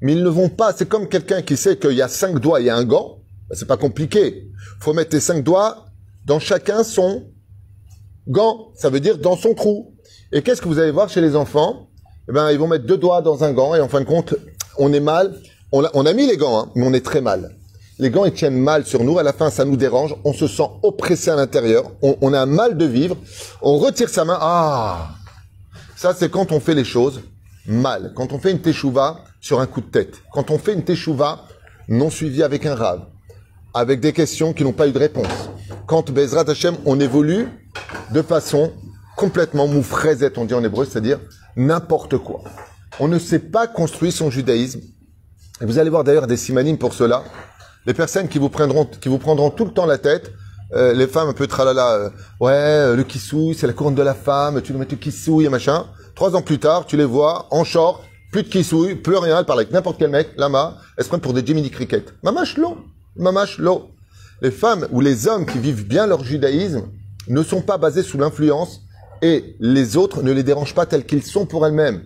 mais 0.00 0.12
ils 0.12 0.22
ne 0.22 0.28
vont 0.28 0.48
pas. 0.48 0.72
C'est 0.72 0.88
comme 0.88 1.08
quelqu'un 1.08 1.42
qui 1.42 1.56
sait 1.56 1.76
qu'il 1.76 1.92
y 1.92 2.02
a 2.02 2.08
cinq 2.08 2.38
doigts, 2.40 2.58
a 2.58 2.74
un 2.74 2.84
gant. 2.84 3.18
Ben, 3.48 3.56
c'est 3.56 3.68
pas 3.68 3.76
compliqué. 3.76 4.50
Faut 4.80 4.92
mettre 4.92 5.10
tes 5.10 5.20
cinq 5.20 5.42
doigts 5.42 5.87
dans 6.28 6.38
chacun 6.38 6.84
son 6.84 7.24
gant. 8.28 8.68
Ça 8.76 8.90
veut 8.90 9.00
dire 9.00 9.18
dans 9.18 9.36
son 9.36 9.54
trou. 9.54 9.96
Et 10.30 10.42
qu'est-ce 10.42 10.62
que 10.62 10.68
vous 10.68 10.78
allez 10.78 10.92
voir 10.92 11.08
chez 11.08 11.20
les 11.20 11.34
enfants? 11.34 11.88
Eh 12.28 12.32
ben, 12.32 12.52
ils 12.52 12.58
vont 12.58 12.68
mettre 12.68 12.86
deux 12.86 12.98
doigts 12.98 13.22
dans 13.22 13.42
un 13.42 13.52
gant 13.52 13.74
et 13.74 13.80
en 13.80 13.88
fin 13.88 14.00
de 14.00 14.04
compte, 14.04 14.34
on 14.76 14.92
est 14.92 15.00
mal. 15.00 15.34
On 15.72 15.82
a, 15.82 16.12
mis 16.14 16.26
les 16.26 16.36
gants, 16.36 16.58
hein, 16.58 16.72
mais 16.74 16.86
on 16.86 16.94
est 16.94 17.04
très 17.04 17.20
mal. 17.20 17.56
Les 17.98 18.10
gants, 18.10 18.24
ils 18.24 18.32
tiennent 18.32 18.58
mal 18.58 18.86
sur 18.86 19.02
nous. 19.04 19.18
À 19.18 19.22
la 19.22 19.32
fin, 19.32 19.50
ça 19.50 19.64
nous 19.64 19.76
dérange. 19.76 20.14
On 20.24 20.32
se 20.32 20.46
sent 20.46 20.68
oppressé 20.82 21.30
à 21.30 21.36
l'intérieur. 21.36 21.90
On, 22.00 22.32
a 22.32 22.46
mal 22.46 22.76
de 22.78 22.84
vivre. 22.84 23.16
On 23.60 23.76
retire 23.78 24.08
sa 24.08 24.24
main. 24.24 24.38
Ah 24.40 25.10
Ça, 25.96 26.14
c'est 26.16 26.30
quand 26.30 26.52
on 26.52 26.60
fait 26.60 26.74
les 26.74 26.84
choses 26.84 27.22
mal. 27.66 28.12
Quand 28.14 28.32
on 28.32 28.38
fait 28.38 28.52
une 28.52 28.60
teshuva 28.60 29.24
sur 29.40 29.60
un 29.60 29.66
coup 29.66 29.80
de 29.80 29.90
tête. 29.90 30.14
Quand 30.32 30.50
on 30.50 30.58
fait 30.58 30.74
une 30.74 30.84
teshuva 30.84 31.44
non 31.88 32.08
suivie 32.08 32.42
avec 32.42 32.64
un 32.66 32.74
rave. 32.74 33.02
Avec 33.74 34.00
des 34.00 34.12
questions 34.12 34.52
qui 34.52 34.64
n'ont 34.64 34.72
pas 34.72 34.88
eu 34.88 34.92
de 34.92 34.98
réponse. 34.98 35.50
Quand 35.86 36.10
Bezrat 36.10 36.48
Hashem, 36.48 36.76
on 36.84 36.98
évolue 37.00 37.48
de 38.12 38.22
façon 38.22 38.72
complètement 39.16 39.66
moufraisette, 39.66 40.38
on 40.38 40.44
dit 40.44 40.54
en 40.54 40.62
hébreu, 40.64 40.84
c'est-à-dire 40.84 41.18
n'importe 41.56 42.18
quoi. 42.18 42.42
On 43.00 43.08
ne 43.08 43.18
sait 43.18 43.38
pas 43.38 43.66
construire 43.66 44.12
son 44.12 44.30
judaïsme. 44.30 44.80
Et 45.60 45.64
vous 45.66 45.78
allez 45.78 45.90
voir 45.90 46.04
d'ailleurs 46.04 46.26
des 46.26 46.36
simanim 46.36 46.78
pour 46.78 46.94
cela. 46.94 47.24
Les 47.86 47.94
personnes 47.94 48.28
qui 48.28 48.38
vous 48.38 48.48
prendront, 48.48 48.86
qui 48.86 49.08
vous 49.08 49.18
prendront 49.18 49.50
tout 49.50 49.64
le 49.64 49.72
temps 49.72 49.86
la 49.86 49.98
tête, 49.98 50.32
euh, 50.74 50.92
les 50.92 51.06
femmes 51.06 51.28
un 51.28 51.32
peu 51.32 51.46
tralala, 51.46 51.94
euh, 51.94 52.10
ouais, 52.40 52.52
euh, 52.52 52.96
le 52.96 53.02
kissouille, 53.02 53.54
c'est 53.54 53.66
la 53.66 53.72
couronne 53.72 53.94
de 53.94 54.02
la 54.02 54.14
femme, 54.14 54.60
tu 54.62 54.72
nous 54.72 54.78
mets 54.78 54.86
du 54.86 54.98
kissouille 54.98 55.46
et 55.46 55.48
machin. 55.48 55.86
Trois 56.14 56.36
ans 56.36 56.42
plus 56.42 56.58
tard, 56.58 56.86
tu 56.86 56.96
les 56.96 57.04
vois 57.04 57.46
en 57.50 57.64
short, 57.64 58.02
plus 58.30 58.42
de 58.42 58.48
kissouille, 58.48 58.94
plus 58.96 59.16
rien, 59.16 59.38
elles 59.38 59.46
parlent 59.46 59.60
avec 59.60 59.72
n'importe 59.72 59.98
quel 59.98 60.10
mec, 60.10 60.30
lama, 60.36 60.76
elles 60.96 61.04
se 61.04 61.08
prennent 61.08 61.20
pour 61.20 61.32
des 61.32 61.44
Jiminy 61.44 61.70
Cricket. 61.70 62.14
Mamache 62.22 62.56
l'eau, 62.58 62.76
l'eau. 63.58 63.90
Les 64.40 64.50
femmes 64.50 64.86
ou 64.92 65.00
les 65.00 65.26
hommes 65.26 65.46
qui 65.46 65.58
vivent 65.58 65.86
bien 65.86 66.06
leur 66.06 66.22
judaïsme 66.22 66.84
ne 67.28 67.42
sont 67.42 67.60
pas 67.60 67.76
basés 67.76 68.02
sous 68.02 68.18
l'influence 68.18 68.82
et 69.20 69.56
les 69.60 69.96
autres 69.96 70.22
ne 70.22 70.32
les 70.32 70.42
dérangent 70.42 70.74
pas 70.74 70.86
tels 70.86 71.04
qu'ils 71.04 71.24
sont 71.24 71.46
pour 71.46 71.66
elles-mêmes. 71.66 72.02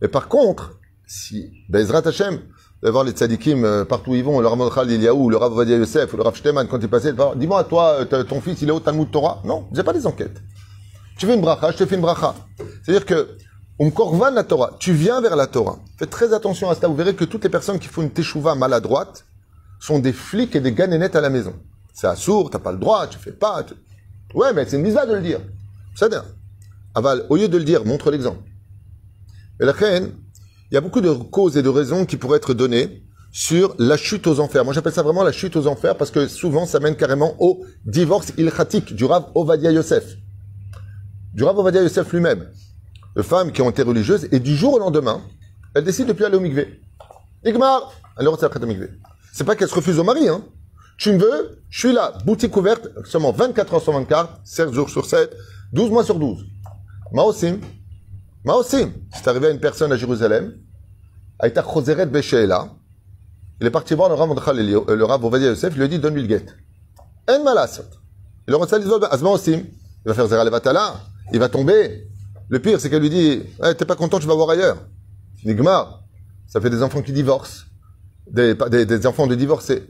Mais 0.00 0.08
par 0.08 0.28
contre, 0.28 0.78
si 1.06 1.52
Bezrat 1.68 2.06
Hashem, 2.06 2.34
vous 2.36 2.88
allez 2.88 2.92
voir 2.92 3.04
les 3.04 3.12
tzadikim 3.12 3.64
euh, 3.64 3.84
partout 3.84 4.10
où 4.12 4.14
ils 4.14 4.24
vont, 4.24 4.40
le 4.40 4.46
Rav 4.46 4.74
Khalil 4.74 4.94
Eliaou, 4.94 5.30
le 5.30 5.36
Rav 5.36 5.54
Vadia 5.54 5.76
Yosef, 5.76 6.12
le 6.14 6.22
Rav 6.22 6.34
Shteman, 6.34 6.66
quand 6.66 6.78
il 6.80 6.88
passait, 6.88 7.12
dis-moi, 7.36 7.64
toi, 7.64 8.06
euh, 8.12 8.24
ton 8.24 8.40
fils, 8.40 8.60
il 8.62 8.68
est 8.68 8.72
au 8.72 8.80
Talmud 8.80 9.10
Torah? 9.10 9.40
Non, 9.44 9.66
j'ai 9.72 9.82
pas 9.82 9.92
des 9.92 10.06
enquêtes. 10.06 10.42
Tu 11.16 11.26
fais 11.26 11.34
une 11.34 11.40
bracha, 11.40 11.70
je 11.70 11.76
te 11.76 11.86
fais 11.86 11.94
une 11.94 12.00
bracha. 12.00 12.34
C'est-à-dire 12.82 13.06
que, 13.06 13.28
on 13.78 13.90
korvan 13.90 14.30
la 14.30 14.44
Torah, 14.44 14.76
tu 14.78 14.92
viens 14.92 15.20
vers 15.20 15.36
la 15.36 15.46
Torah. 15.46 15.78
Faites 15.98 16.10
très 16.10 16.32
attention 16.32 16.70
à 16.70 16.74
ça. 16.74 16.86
Vous 16.86 16.94
verrez 16.94 17.14
que 17.14 17.24
toutes 17.24 17.42
les 17.44 17.50
personnes 17.50 17.78
qui 17.78 17.88
font 17.88 18.02
une 18.02 18.10
teshuva 18.10 18.54
maladroite 18.54 19.24
sont 19.84 19.98
des 19.98 20.14
flics 20.14 20.56
et 20.56 20.60
des 20.60 20.72
ganénettes 20.72 21.14
à 21.14 21.20
la 21.20 21.28
maison. 21.28 21.52
C'est 21.92 22.06
assourd, 22.06 22.48
t'as 22.48 22.58
pas 22.58 22.72
le 22.72 22.78
droit, 22.78 23.06
tu 23.06 23.18
fais 23.18 23.32
pas. 23.32 23.66
Ouais, 24.32 24.54
mais 24.54 24.64
c'est 24.64 24.76
une 24.76 24.82
misère 24.82 25.06
de 25.06 25.12
le 25.12 25.20
dire. 25.20 25.40
C'est 25.94 26.08
bien. 26.08 26.24
Aval, 26.94 27.26
au 27.28 27.36
lieu 27.36 27.48
de 27.48 27.58
le 27.58 27.64
dire, 27.64 27.84
montre 27.84 28.10
l'exemple. 28.10 28.48
Et 29.60 29.66
la 29.66 29.72
reine, 29.72 30.12
il 30.70 30.74
y 30.74 30.78
a 30.78 30.80
beaucoup 30.80 31.02
de 31.02 31.12
causes 31.12 31.58
et 31.58 31.62
de 31.62 31.68
raisons 31.68 32.06
qui 32.06 32.16
pourraient 32.16 32.38
être 32.38 32.54
données 32.54 33.02
sur 33.30 33.74
la 33.78 33.98
chute 33.98 34.26
aux 34.26 34.40
enfers. 34.40 34.64
Moi, 34.64 34.72
j'appelle 34.72 34.94
ça 34.94 35.02
vraiment 35.02 35.22
la 35.22 35.32
chute 35.32 35.54
aux 35.54 35.66
enfers 35.66 35.98
parce 35.98 36.10
que 36.10 36.28
souvent, 36.28 36.64
ça 36.64 36.80
mène 36.80 36.96
carrément 36.96 37.34
au 37.38 37.62
divorce 37.84 38.32
ilchatique 38.38 38.94
du 38.94 39.04
Rav 39.04 39.26
Ovadia 39.34 39.70
Yosef. 39.70 40.16
Du 41.34 41.44
Rav 41.44 41.58
Ovadia 41.58 41.82
Yosef 41.82 42.10
lui-même. 42.10 42.48
De 43.16 43.22
femmes 43.22 43.52
qui 43.52 43.60
ont 43.60 43.68
été 43.68 43.82
religieuses 43.82 44.28
et 44.32 44.40
du 44.40 44.56
jour 44.56 44.72
au 44.72 44.78
lendemain, 44.78 45.20
elles 45.74 45.84
décident 45.84 46.08
de 46.08 46.14
plus 46.14 46.24
aller 46.24 46.36
au 46.36 46.40
mikvé. 46.40 46.80
Igmar, 47.44 47.92
alors 48.16 48.40
c'est. 48.40 48.48
C'est 49.34 49.42
pas 49.42 49.56
qu'elles 49.56 49.68
se 49.68 49.74
refusent 49.74 49.98
au 49.98 50.04
mari, 50.04 50.28
hein. 50.28 50.44
Tu 50.96 51.10
me 51.10 51.18
veux, 51.18 51.60
je 51.68 51.78
suis 51.80 51.92
là, 51.92 52.12
boutique 52.24 52.56
ouverte, 52.56 52.86
seulement 53.04 53.32
24 53.32 53.74
heures 53.74 53.82
sur 53.82 53.92
24, 53.92 54.38
7 54.44 54.72
jours 54.72 54.88
sur 54.88 55.06
7, 55.06 55.36
12 55.72 55.90
mois 55.90 56.04
sur 56.04 56.20
12. 56.20 56.46
Maosim, 57.12 57.58
Maosim. 58.44 58.92
C'est 59.12 59.26
arrivé 59.26 59.48
à 59.48 59.50
une 59.50 59.58
personne 59.58 59.90
à 59.90 59.96
Jérusalem, 59.96 60.54
Aïta 61.40 61.64
Choseret 61.64 62.06
Besheela. 62.06 62.68
Il 63.60 63.66
est 63.66 63.72
parti 63.72 63.94
voir 63.94 64.08
le 64.08 64.14
Rav 64.14 64.30
euh, 64.30 64.94
le 64.94 65.04
Rav 65.04 65.20
Yosef, 65.20 65.72
il 65.74 65.78
lui 65.78 65.84
a 65.84 65.88
dit, 65.88 65.98
donne-lui 65.98 66.22
le 66.22 66.28
guet. 66.28 66.46
En 67.28 67.42
malasot. 67.42 67.82
Il 68.46 68.54
aurait 68.54 68.78
dit, 68.78 68.88
Azma 69.10 69.30
Osim. 69.30 69.64
Il 70.06 70.08
va 70.08 70.14
faire 70.14 70.28
Zera 70.28 70.44
Levatala, 70.44 70.94
il 71.32 71.40
va 71.40 71.48
tomber. 71.48 72.06
Le 72.48 72.60
pire, 72.60 72.80
c'est 72.80 72.88
qu'elle 72.88 73.02
lui 73.02 73.10
dit, 73.10 73.42
eh, 73.64 73.74
t'es 73.74 73.84
pas 73.84 73.96
content, 73.96 74.20
tu 74.20 74.28
vas 74.28 74.34
voir 74.34 74.50
ailleurs. 74.50 74.76
Nigma. 75.44 76.02
Ça 76.46 76.60
fait 76.60 76.70
des 76.70 76.84
enfants 76.84 77.02
qui 77.02 77.12
divorcent. 77.12 77.64
Des, 78.26 78.54
des, 78.54 78.86
des 78.86 79.06
enfants 79.06 79.26
de 79.26 79.34
divorce, 79.34 79.66
c'est 79.66 79.86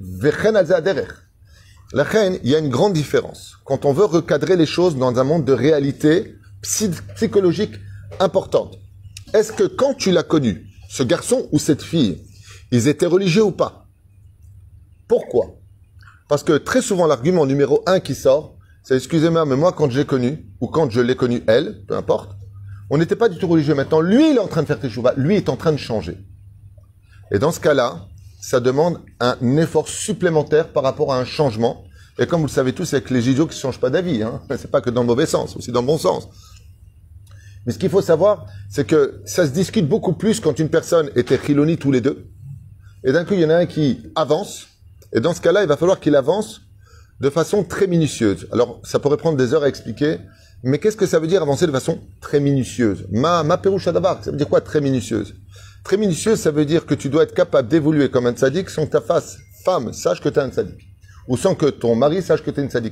La 1.93 2.03
reine, 2.03 2.39
il 2.43 2.51
y 2.51 2.55
a 2.55 2.59
une 2.59 2.69
grande 2.69 2.93
différence. 2.93 3.55
Quand 3.65 3.85
on 3.85 3.93
veut 3.93 4.05
recadrer 4.05 4.57
les 4.57 4.67
choses 4.67 4.97
dans 4.97 5.17
un 5.19 5.25
monde 5.25 5.45
de 5.45 5.53
réalité 5.53 6.35
psychologique 7.15 7.75
importante. 8.19 8.77
Est-ce 9.33 9.53
que 9.53 9.65
quand 9.65 9.95
tu 9.95 10.11
l'as 10.11 10.23
connu, 10.23 10.67
ce 10.89 11.03
garçon 11.03 11.49
ou 11.53 11.59
cette 11.59 11.83
fille, 11.83 12.23
ils 12.71 12.89
étaient 12.89 13.07
religieux 13.07 13.45
ou 13.45 13.53
pas? 13.53 13.87
Pourquoi? 15.09 15.61
Parce 16.29 16.43
que 16.43 16.55
très 16.55 16.83
souvent, 16.83 17.07
l'argument 17.07 17.47
numéro 17.47 17.83
un 17.87 18.01
qui 18.01 18.15
sort, 18.15 18.57
c'est 18.83 18.97
excusez-moi, 18.97 19.45
mais 19.45 19.57
moi, 19.57 19.73
quand 19.73 19.91
je 19.91 19.99
l'ai 19.99 20.07
connu, 20.07 20.47
ou 20.61 20.69
quand 20.69 20.91
je 20.91 21.01
l'ai 21.01 21.17
connu 21.17 21.43
elle, 21.47 21.85
peu 21.87 21.97
importe, 21.97 22.37
on 22.91 22.99
n'était 22.99 23.17
pas 23.17 23.29
du 23.29 23.39
tout 23.39 23.49
religieux. 23.49 23.75
Maintenant, 23.75 24.01
lui, 24.01 24.31
il 24.31 24.37
est 24.37 24.41
en 24.41 24.47
train 24.47 24.63
de 24.63 24.67
faire 24.67 24.81
teshuva. 24.81 25.15
Lui 25.17 25.37
est 25.37 25.49
en 25.49 25.57
train 25.57 25.73
de 25.73 25.79
changer. 25.79 26.19
Et 27.31 27.39
dans 27.39 27.53
ce 27.53 27.61
cas-là, 27.61 28.07
ça 28.45 28.61
demande 28.61 29.01
un 29.21 29.57
effort 29.57 29.89
supplémentaire 29.89 30.69
par 30.69 30.83
rapport 30.83 31.15
à 31.15 31.19
un 31.19 31.25
changement. 31.25 31.85
Et 32.19 32.27
comme 32.27 32.43
vous 32.43 32.47
le 32.47 32.53
savez 32.53 32.75
tous, 32.75 32.85
c'est 32.85 32.97
avec 32.97 33.09
les 33.09 33.31
idiots 33.31 33.47
qui 33.47 33.57
ne 33.57 33.61
changent 33.61 33.81
pas 33.81 33.89
d'avis. 33.89 34.23
Hein. 34.23 34.43
C'est 34.59 34.71
pas 34.71 34.83
que 34.83 34.91
dans 34.91 35.01
le 35.01 35.07
mauvais 35.07 35.25
sens, 35.25 35.57
aussi 35.57 35.73
dans 35.73 35.81
le 35.81 35.87
bon 35.87 35.97
sens. 35.97 36.29
Mais 37.65 37.73
ce 37.73 37.79
qu'il 37.79 37.89
faut 37.89 38.03
savoir, 38.03 38.45
c'est 38.69 38.87
que 38.87 39.23
ça 39.25 39.47
se 39.47 39.53
discute 39.53 39.89
beaucoup 39.89 40.13
plus 40.13 40.41
quand 40.41 40.59
une 40.59 40.69
personne 40.69 41.09
était 41.17 41.41
chiloni 41.43 41.79
tous 41.79 41.91
les 41.91 42.03
deux. 42.03 42.27
Et 43.03 43.13
d'un 43.13 43.25
coup, 43.25 43.33
il 43.33 43.41
y 43.41 43.47
en 43.47 43.51
a 43.51 43.57
un 43.57 43.67
qui 43.67 44.03
avance. 44.15 44.67
Et 45.15 45.21
dans 45.21 45.33
ce 45.33 45.41
cas-là, 45.41 45.63
il 45.63 45.69
va 45.69 45.79
falloir 45.79 45.99
qu'il 45.99 46.15
avance 46.15 46.61
de 47.21 47.31
façon 47.31 47.65
très 47.65 47.87
minutieuse. 47.87 48.47
Alors, 48.53 48.79
ça 48.85 48.99
pourrait 48.99 49.17
prendre 49.17 49.39
des 49.39 49.55
heures 49.55 49.63
à 49.63 49.69
expliquer. 49.69 50.19
Mais 50.63 50.79
qu'est-ce 50.79 50.99
que 50.99 51.07
ça 51.07 51.19
veut 51.19 51.29
dire 51.29 51.41
avancer 51.41 51.67
de 51.67 51.73
façon 51.73 51.99
très 52.21 52.41
minutieuse? 52.41 53.07
Ma, 53.11 53.43
ma 53.43 53.57
d'abord, 53.57 54.23
ça 54.23 54.31
veut 54.31 54.37
dire 54.37 54.49
quoi 54.51 54.61
très 54.61 54.83
minutieuse? 54.83 55.35
Très 55.85 55.99
minutieuse, 55.99 56.41
ça 56.41 56.51
veut 56.51 56.65
dire 56.65 56.87
que 56.87 56.95
tu 56.95 57.11
dois 57.11 57.25
être 57.25 57.35
capable 57.35 57.69
d'évoluer 57.69 58.11
comme 58.11 58.27
un 58.27 58.33
tzaddik 58.33 58.71
sans 58.71 58.87
que 58.87 58.93
ta 58.93 59.03
face, 59.03 59.37
femme, 59.65 59.93
sache 59.93 60.21
que 60.21 60.31
tu 60.31 60.39
es 60.39 60.43
un 60.43 60.51
tzaddik. 60.51 60.89
Ou 61.29 61.37
sans 61.37 61.55
que 61.55 61.67
ton 61.67 61.95
mari 61.95 62.23
sache 62.23 62.43
que 62.43 62.51
tu 62.51 62.61
es 62.61 62.65
une. 62.65 62.91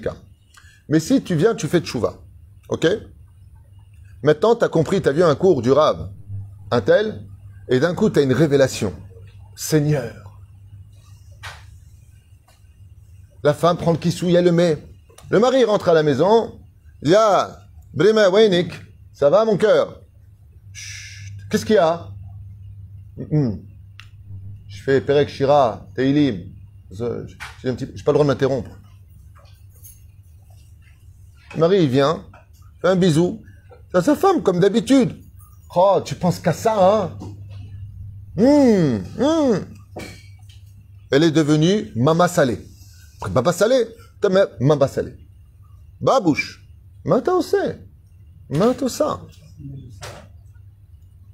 Mais 0.88 1.00
si 1.00 1.22
tu 1.22 1.34
viens, 1.34 1.54
tu 1.54 1.68
fais 1.68 1.80
tchouva. 1.80 2.18
Ok? 2.68 2.86
Maintenant, 4.22 4.54
tu 4.56 4.64
as 4.64 4.68
compris, 4.68 5.00
tu 5.00 5.08
as 5.08 5.12
vu 5.12 5.22
un 5.22 5.34
cours 5.34 5.62
du 5.62 5.72
Rav, 5.72 6.10
un 6.70 6.80
tel, 6.82 7.26
et 7.68 7.80
d'un 7.80 7.94
coup, 7.94 8.10
tu 8.10 8.18
as 8.18 8.22
une 8.22 8.32
révélation. 8.32 8.92
Seigneur. 9.56 10.12
La 13.42 13.54
femme 13.54 13.78
prend 13.78 13.92
le 13.92 13.98
kissouille, 13.98 14.34
elle 14.34 14.44
le 14.44 14.52
met. 14.52 14.78
Le 15.30 15.40
mari 15.40 15.64
rentre 15.64 15.88
à 15.88 15.94
la 15.94 16.02
maison, 16.02 16.60
il 17.02 17.08
dit 17.08 17.14
Ah, 17.16 17.58
Brima 17.94 18.28
Weinik, 18.28 18.70
ça 19.14 19.30
va 19.30 19.44
mon 19.46 19.56
cœur? 19.56 20.02
Qu'est-ce 21.50 21.64
qu'il 21.64 21.76
y 21.76 21.78
a? 21.78 22.11
Je 23.18 24.82
fais 24.82 25.00
Perek 25.00 25.28
Shira, 25.28 25.86
Teilim. 25.94 26.52
Je 26.90 27.04
n'ai 27.64 27.74
pas 27.74 28.12
le 28.12 28.12
droit 28.12 28.24
de 28.24 28.28
m'interrompre. 28.28 28.70
Marie, 31.56 31.82
il 31.82 31.88
vient, 31.88 32.24
fait 32.80 32.88
un 32.88 32.96
bisou. 32.96 33.42
C'est 33.92 34.02
sa 34.02 34.16
femme, 34.16 34.42
comme 34.42 34.58
d'habitude. 34.60 35.22
Oh, 35.74 36.00
tu 36.04 36.14
penses 36.14 36.38
qu'à 36.38 36.52
ça, 36.52 36.74
hein? 36.78 37.18
Hum. 38.38 39.02
Elle 41.10 41.24
est 41.24 41.30
devenue 41.30 41.92
Mama 41.94 42.28
Salé. 42.28 42.58
Baba 43.30 43.52
Salé, 43.52 43.84
Mama 44.60 44.88
Salé. 44.88 45.14
Babouche, 46.00 46.66
maintenant 47.04 47.42
c'est. 47.42 47.78
Maintenant 48.48 48.88
ça. 48.88 49.20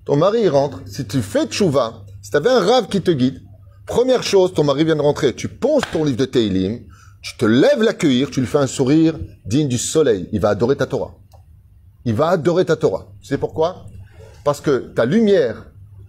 Ton 0.09 0.17
mari 0.17 0.49
rentre. 0.49 0.81
Si 0.87 1.05
tu 1.05 1.21
fais 1.21 1.45
tchouva, 1.45 2.07
si 2.23 2.31
tu 2.31 2.37
avais 2.39 2.49
un 2.49 2.61
rave 2.61 2.89
qui 2.89 3.03
te 3.03 3.11
guide, 3.11 3.43
première 3.85 4.23
chose, 4.23 4.55
ton 4.55 4.65
mari 4.65 4.85
vient 4.85 4.97
de 4.97 5.03
rentrer. 5.03 5.35
Tu 5.35 5.49
ponces 5.49 5.83
ton 5.93 6.03
livre 6.03 6.17
de 6.17 6.25
Teilim, 6.25 6.81
tu 7.21 7.37
te 7.37 7.45
lèves 7.45 7.83
l'accueillir, 7.83 8.31
tu 8.31 8.41
lui 8.41 8.47
fais 8.47 8.57
un 8.57 8.67
sourire 8.67 9.19
digne 9.45 9.69
du 9.69 9.77
soleil. 9.77 10.27
Il 10.33 10.41
va 10.41 10.49
adorer 10.49 10.77
ta 10.77 10.87
Torah. 10.87 11.15
Il 12.07 12.15
va 12.15 12.29
adorer 12.31 12.65
ta 12.65 12.77
Torah. 12.77 13.09
Tu 13.21 13.27
sais 13.27 13.37
pourquoi? 13.37 13.85
Parce 14.45 14.63
que 14.63 14.79
ta 14.79 15.05
lumière 15.05 15.67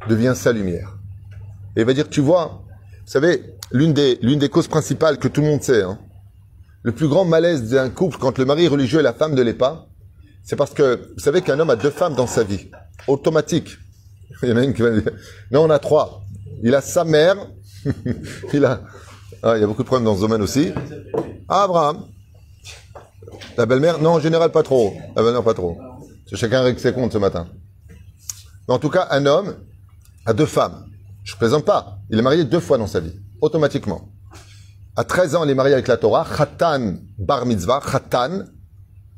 devient 0.08 0.32
sa 0.34 0.54
lumière. 0.54 0.98
Et 1.76 1.82
il 1.82 1.86
va 1.86 1.92
dire, 1.92 2.08
tu 2.08 2.22
vois, 2.22 2.64
vous 3.06 3.12
savez, 3.12 3.54
l'une 3.70 3.92
des, 3.92 4.18
l'une 4.22 4.40
des 4.40 4.48
causes 4.48 4.70
principales 4.70 5.18
que 5.18 5.28
tout 5.28 5.42
le 5.42 5.48
monde 5.48 5.62
sait, 5.62 5.82
hein, 5.82 6.00
le 6.84 6.94
plus 6.94 7.10
grand 7.10 7.26
malaise 7.26 7.70
d'un 7.70 7.90
couple 7.90 8.18
quand 8.18 8.38
le 8.38 8.46
mari 8.46 8.64
est 8.64 8.70
religieux 8.70 9.02
et 9.02 9.04
la 9.04 9.12
femme 9.12 9.36
ne 9.36 9.42
l'est 9.42 9.54
pas, 9.54 9.90
c'est 10.42 10.56
parce 10.56 10.74
que 10.74 11.12
vous 11.16 11.20
savez 11.20 11.42
qu'un 11.42 11.60
homme 11.60 11.70
a 11.70 11.76
deux 11.76 11.92
femmes 11.92 12.16
dans 12.16 12.28
sa 12.28 12.46
vie. 12.46 12.72
Automatique. 13.06 13.78
Il 14.44 14.50
y 14.50 14.52
en 14.52 14.58
a 14.58 14.64
une 14.64 14.74
qui 14.74 14.82
va 14.82 14.92
dire, 14.92 15.12
non, 15.52 15.64
on 15.64 15.70
a 15.70 15.80
trois. 15.80 16.24
Il 16.64 16.76
a 16.76 16.82
sa 16.82 17.04
mère, 17.04 17.36
il 18.54 18.66
a, 18.66 18.82
ah, 19.42 19.58
il 19.58 19.62
y 19.62 19.64
a 19.64 19.68
beaucoup 19.68 19.84
de 19.84 19.88
problèmes 19.88 20.06
dans 20.06 20.16
ce 20.16 20.22
domaine 20.22 20.42
aussi. 20.42 20.74
Ah, 21.48 21.64
Abraham. 21.64 22.06
La 23.58 23.66
belle-mère, 23.66 24.00
non, 24.00 24.12
en 24.12 24.20
général, 24.20 24.52
pas 24.52 24.64
trop. 24.64 24.94
La 25.16 25.24
belle-mère, 25.24 25.44
pas 25.44 25.54
trop. 25.54 25.78
Chacun 26.34 26.62
règle 26.62 26.80
ses 26.80 26.94
comptes 26.94 27.14
ce 27.14 27.18
matin. 27.18 27.48
Mais 28.68 28.74
en 28.74 28.80
tout 28.80 28.90
cas, 28.90 29.08
un 29.12 29.26
homme 29.26 29.56
a 30.26 30.34
deux 30.34 30.46
femmes. 30.46 30.86
Je 31.24 31.34
ne 31.34 31.38
plaisante 31.38 31.66
pas. 31.66 32.00
Il 32.10 32.20
est 32.20 32.22
marié 32.22 32.44
deux 32.44 32.60
fois 32.60 32.78
dans 32.78 32.88
sa 32.88 33.00
vie. 33.00 33.14
Automatiquement. 33.42 34.10
À 34.96 35.04
13 35.06 35.36
ans, 35.36 35.44
il 35.46 35.50
est 35.50 35.56
marié 35.56 35.74
avec 35.74 35.88
la 35.88 35.98
Torah. 35.98 36.26
Khatan 36.26 36.96
bar 37.18 37.46
mitzvah. 37.46 37.80
Khatan. 37.80 38.44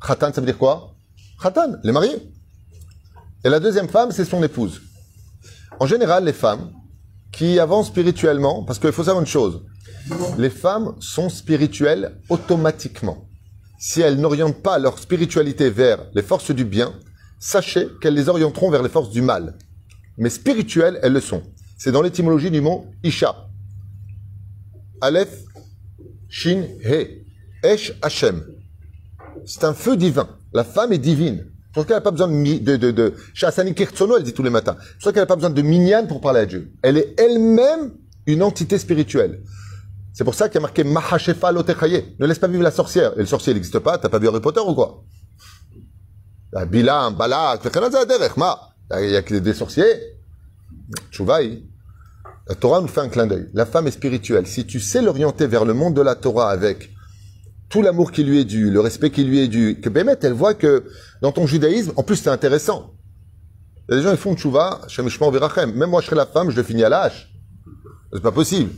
Khatan, 0.00 0.32
ça 0.32 0.40
veut 0.40 0.46
dire 0.46 0.58
quoi? 0.58 0.94
Khatan, 1.42 1.78
il 1.82 1.90
est 1.90 1.92
marié. 1.92 2.32
Et 3.44 3.48
la 3.48 3.58
deuxième 3.58 3.88
femme, 3.88 4.12
c'est 4.12 4.24
son 4.24 4.42
épouse. 4.42 4.80
En 5.82 5.86
général, 5.86 6.24
les 6.24 6.32
femmes 6.32 6.70
qui 7.32 7.58
avancent 7.58 7.88
spirituellement, 7.88 8.62
parce 8.62 8.78
qu'il 8.78 8.92
faut 8.92 9.02
savoir 9.02 9.20
une 9.20 9.26
chose, 9.26 9.64
les 10.38 10.48
femmes 10.48 10.94
sont 11.00 11.28
spirituelles 11.28 12.20
automatiquement. 12.28 13.26
Si 13.80 14.00
elles 14.00 14.20
n'orientent 14.20 14.62
pas 14.62 14.78
leur 14.78 15.00
spiritualité 15.00 15.70
vers 15.70 16.06
les 16.14 16.22
forces 16.22 16.52
du 16.52 16.64
bien, 16.64 16.92
sachez 17.40 17.88
qu'elles 18.00 18.14
les 18.14 18.28
orienteront 18.28 18.70
vers 18.70 18.84
les 18.84 18.88
forces 18.88 19.10
du 19.10 19.22
mal. 19.22 19.58
Mais 20.18 20.30
spirituelles, 20.30 21.00
elles 21.02 21.14
le 21.14 21.20
sont. 21.20 21.42
C'est 21.76 21.90
dans 21.90 22.02
l'étymologie 22.02 22.52
du 22.52 22.60
mot 22.60 22.86
Isha. 23.02 23.48
Aleph, 25.00 25.36
Shin, 26.28 26.62
He. 26.84 27.24
Esh, 27.64 27.92
Hashem. 28.02 28.44
C'est 29.44 29.64
un 29.64 29.74
feu 29.74 29.96
divin. 29.96 30.28
La 30.52 30.62
femme 30.62 30.92
est 30.92 30.98
divine. 30.98 31.51
C'est 31.72 31.80
pour 31.80 31.86
qu'elle 31.86 31.96
n'a 31.96 32.02
pas 32.02 32.10
besoin 32.10 32.28
de, 32.28 32.58
de, 32.58 32.76
de, 32.76 32.90
de 32.90 33.14
elle 34.18 34.22
dit 34.22 34.34
tous 34.34 34.42
les 34.42 34.50
matins. 34.50 34.76
C'est 34.98 35.04
pour 35.04 35.12
qu'elle 35.14 35.22
n'a 35.22 35.26
pas 35.26 35.36
besoin 35.36 35.48
de 35.48 35.62
minyan 35.62 36.06
pour 36.06 36.20
parler 36.20 36.40
à 36.40 36.46
Dieu. 36.46 36.70
Elle 36.82 36.98
est 36.98 37.18
elle-même 37.18 37.94
une 38.26 38.42
entité 38.42 38.76
spirituelle. 38.76 39.42
C'est 40.12 40.24
pour 40.24 40.34
ça 40.34 40.50
qu'il 40.50 40.56
y 40.56 40.58
a 40.58 40.60
marqué 40.60 40.84
Mahashefa 40.84 41.50
Lotechaye. 41.50 42.14
Ne 42.20 42.26
laisse 42.26 42.38
pas 42.38 42.46
vivre 42.46 42.62
la 42.62 42.70
sorcière. 42.70 43.14
Et 43.16 43.20
le 43.20 43.26
sorcier 43.26 43.54
n'existe 43.54 43.78
pas. 43.78 43.96
T'as 43.96 44.10
pas 44.10 44.18
vu 44.18 44.28
Harry 44.28 44.40
Potter 44.40 44.60
ou 44.60 44.74
quoi? 44.74 45.02
Bilam, 46.68 47.14
Balak, 47.16 47.62
il 47.64 49.10
y 49.10 49.16
a 49.16 49.22
que 49.22 49.34
des 49.36 49.54
sorciers. 49.54 50.18
Chouvaï. 51.10 51.64
La 52.48 52.54
Torah 52.54 52.82
nous 52.82 52.88
fait 52.88 53.00
un 53.00 53.08
clin 53.08 53.26
d'œil. 53.26 53.48
La 53.54 53.64
femme 53.64 53.86
est 53.86 53.92
spirituelle. 53.92 54.46
Si 54.46 54.66
tu 54.66 54.78
sais 54.78 55.00
l'orienter 55.00 55.46
vers 55.46 55.64
le 55.64 55.72
monde 55.72 55.94
de 55.94 56.02
la 56.02 56.16
Torah 56.16 56.50
avec 56.50 56.91
tout 57.72 57.80
l'amour 57.80 58.12
qui 58.12 58.22
lui 58.22 58.38
est 58.38 58.44
dû, 58.44 58.70
le 58.70 58.80
respect 58.80 59.10
qui 59.10 59.24
lui 59.24 59.40
est 59.40 59.48
dû, 59.48 59.80
que 59.80 59.88
Bémet, 59.88 60.18
elle 60.22 60.34
voit 60.34 60.52
que 60.52 60.84
dans 61.22 61.32
ton 61.32 61.46
judaïsme, 61.46 61.92
en 61.96 62.02
plus 62.02 62.16
c'est 62.16 62.28
intéressant. 62.28 62.92
Il 63.88 63.92
y 63.92 63.94
a 63.94 63.96
des 63.96 64.02
gens, 64.04 64.10
ils 64.10 64.18
font 64.18 64.36
tchouva, 64.36 64.82
Même 65.74 65.90
moi, 65.90 66.02
je 66.02 66.06
serais 66.06 66.16
la 66.16 66.26
femme, 66.26 66.50
je 66.50 66.56
le 66.56 66.62
finis 66.62 66.84
à 66.84 66.90
l'âge. 66.90 67.34
C'est 68.12 68.22
pas 68.22 68.30
possible. 68.30 68.70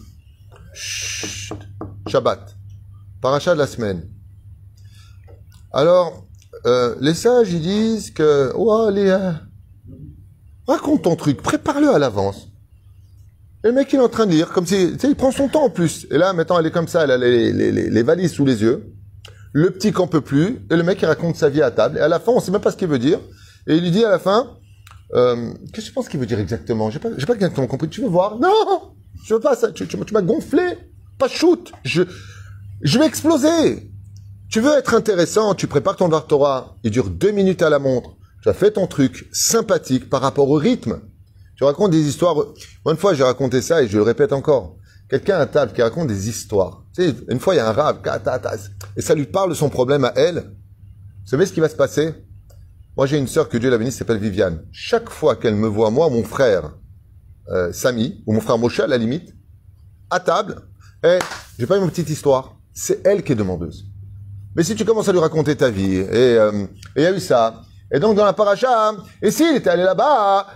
Chut. 0.72 1.58
Shabbat. 2.06 2.56
Paracha 3.20 3.54
de 3.54 3.58
la 3.58 3.66
semaine. 3.66 4.08
Alors, 5.72 6.26
euh, 6.64 6.94
les 7.00 7.14
sages, 7.14 7.52
ils 7.52 7.60
disent 7.60 8.12
que, 8.12 8.52
oh, 8.54 8.90
Léa, 8.90 9.40
raconte 10.68 11.02
ton 11.02 11.16
truc, 11.16 11.42
prépare-le 11.42 11.92
à 11.92 11.98
l'avance. 11.98 12.48
Et 13.64 13.68
le 13.68 13.72
mec, 13.72 13.90
il 13.92 13.96
est 13.96 14.02
en 14.02 14.10
train 14.10 14.26
de 14.26 14.30
lire, 14.30 14.50
comme 14.50 14.66
si, 14.66 14.92
tu 14.92 14.98
sais, 14.98 15.08
il 15.08 15.16
prend 15.16 15.30
son 15.30 15.48
temps 15.48 15.64
en 15.64 15.70
plus. 15.70 16.06
Et 16.10 16.18
là, 16.18 16.34
maintenant, 16.34 16.58
elle 16.58 16.66
est 16.66 16.70
comme 16.70 16.86
ça, 16.86 17.04
elle 17.04 17.10
a 17.10 17.16
les, 17.16 17.50
les, 17.50 17.72
les, 17.72 18.02
valises 18.02 18.32
sous 18.32 18.44
les 18.44 18.60
yeux. 18.60 18.92
Le 19.54 19.70
petit 19.70 19.90
qu'en 19.90 20.06
peut 20.06 20.20
plus. 20.20 20.66
Et 20.70 20.76
le 20.76 20.82
mec, 20.82 21.00
il 21.00 21.06
raconte 21.06 21.36
sa 21.36 21.48
vie 21.48 21.62
à 21.62 21.70
table. 21.70 21.96
Et 21.96 22.00
à 22.00 22.08
la 22.08 22.20
fin, 22.20 22.32
on 22.32 22.40
sait 22.40 22.50
même 22.50 22.60
pas 22.60 22.70
ce 22.70 22.76
qu'il 22.76 22.88
veut 22.88 22.98
dire. 22.98 23.20
Et 23.66 23.76
il 23.76 23.82
lui 23.82 23.90
dit 23.90 24.04
à 24.04 24.10
la 24.10 24.18
fin, 24.18 24.58
euh, 25.14 25.54
qu'est-ce 25.72 25.86
que 25.86 25.90
tu 25.90 25.92
penses 25.94 26.08
qu'il 26.08 26.20
veut 26.20 26.26
dire 26.26 26.40
exactement? 26.40 26.90
J'ai 26.90 26.98
pas, 26.98 27.08
j'ai 27.16 27.24
pas 27.24 27.34
exactement 27.34 27.66
compris. 27.66 27.88
Tu 27.88 28.02
veux 28.02 28.08
voir? 28.08 28.38
Non 28.38 28.92
je 29.24 29.32
veux 29.32 29.40
pas 29.40 29.56
ça. 29.56 29.72
Tu, 29.72 29.86
tu, 29.86 29.96
m'as 29.96 30.22
gonflé. 30.22 30.76
Pas 31.18 31.28
shoot. 31.28 31.72
Je, 31.84 32.02
je 32.82 32.98
vais 32.98 33.06
exploser. 33.06 33.90
Tu 34.50 34.60
veux 34.60 34.72
être 34.76 34.94
intéressant, 34.94 35.54
tu 35.54 35.66
prépares 35.66 35.96
ton 35.96 36.10
Torah. 36.10 36.76
Il 36.84 36.90
dure 36.90 37.08
deux 37.08 37.30
minutes 37.30 37.62
à 37.62 37.70
la 37.70 37.78
montre. 37.78 38.16
Tu 38.42 38.48
as 38.50 38.52
fait 38.52 38.72
ton 38.72 38.86
truc 38.86 39.26
sympathique 39.32 40.10
par 40.10 40.20
rapport 40.20 40.50
au 40.50 40.56
rythme. 40.56 41.00
Tu 41.56 41.64
racontes 41.64 41.92
des 41.92 42.02
histoires. 42.06 42.36
une 42.86 42.96
fois, 42.96 43.14
j'ai 43.14 43.22
raconté 43.22 43.62
ça 43.62 43.82
et 43.82 43.88
je 43.88 43.96
le 43.96 44.02
répète 44.02 44.32
encore. 44.32 44.76
Quelqu'un 45.08 45.38
à 45.38 45.46
table 45.46 45.72
qui 45.72 45.82
raconte 45.82 46.08
des 46.08 46.28
histoires. 46.28 46.84
Tu 46.94 47.02
sais, 47.02 47.14
une 47.28 47.38
fois, 47.38 47.54
il 47.54 47.58
y 47.58 47.60
a 47.60 47.68
un 47.68 47.72
rave, 47.72 48.00
et 48.96 49.02
ça 49.02 49.14
lui 49.14 49.26
parle 49.26 49.50
de 49.50 49.54
son 49.54 49.68
problème 49.68 50.04
à 50.04 50.12
elle. 50.16 50.36
Vous 50.36 51.30
savez 51.30 51.46
ce 51.46 51.52
qui 51.52 51.60
va 51.60 51.68
se 51.68 51.76
passer? 51.76 52.14
Moi, 52.96 53.06
j'ai 53.06 53.18
une 53.18 53.26
sœur 53.26 53.48
que 53.48 53.58
Dieu 53.58 53.70
l'a 53.70 53.78
bénie, 53.78 53.92
s'appelle 53.92 54.18
Viviane. 54.18 54.64
Chaque 54.72 55.10
fois 55.10 55.36
qu'elle 55.36 55.56
me 55.56 55.66
voit, 55.66 55.90
moi, 55.90 56.08
mon 56.08 56.24
frère, 56.24 56.74
euh, 57.48 57.72
Samy, 57.72 58.22
ou 58.26 58.32
mon 58.32 58.40
frère 58.40 58.58
Moshe 58.58 58.80
à 58.80 58.86
la 58.86 58.96
limite, 58.96 59.34
à 60.10 60.20
table, 60.20 60.62
et 61.04 61.18
j'ai 61.58 61.66
pas 61.66 61.76
une 61.76 61.88
petite 61.90 62.08
histoire, 62.08 62.56
c'est 62.72 63.06
elle 63.06 63.22
qui 63.22 63.32
est 63.32 63.36
demandeuse. 63.36 63.84
Mais 64.56 64.62
si 64.62 64.74
tu 64.74 64.84
commences 64.84 65.08
à 65.08 65.12
lui 65.12 65.18
raconter 65.18 65.56
ta 65.56 65.70
vie, 65.70 65.96
et 65.96 66.38
euh, 66.38 66.66
il 66.96 67.02
y 67.02 67.06
a 67.06 67.12
eu 67.12 67.20
ça, 67.20 67.62
et 67.92 67.98
donc 67.98 68.16
dans 68.16 68.24
la 68.24 68.32
paracha, 68.32 68.94
et 69.20 69.30
s'il 69.30 69.56
était 69.56 69.70
allé 69.70 69.82
là-bas, 69.82 70.46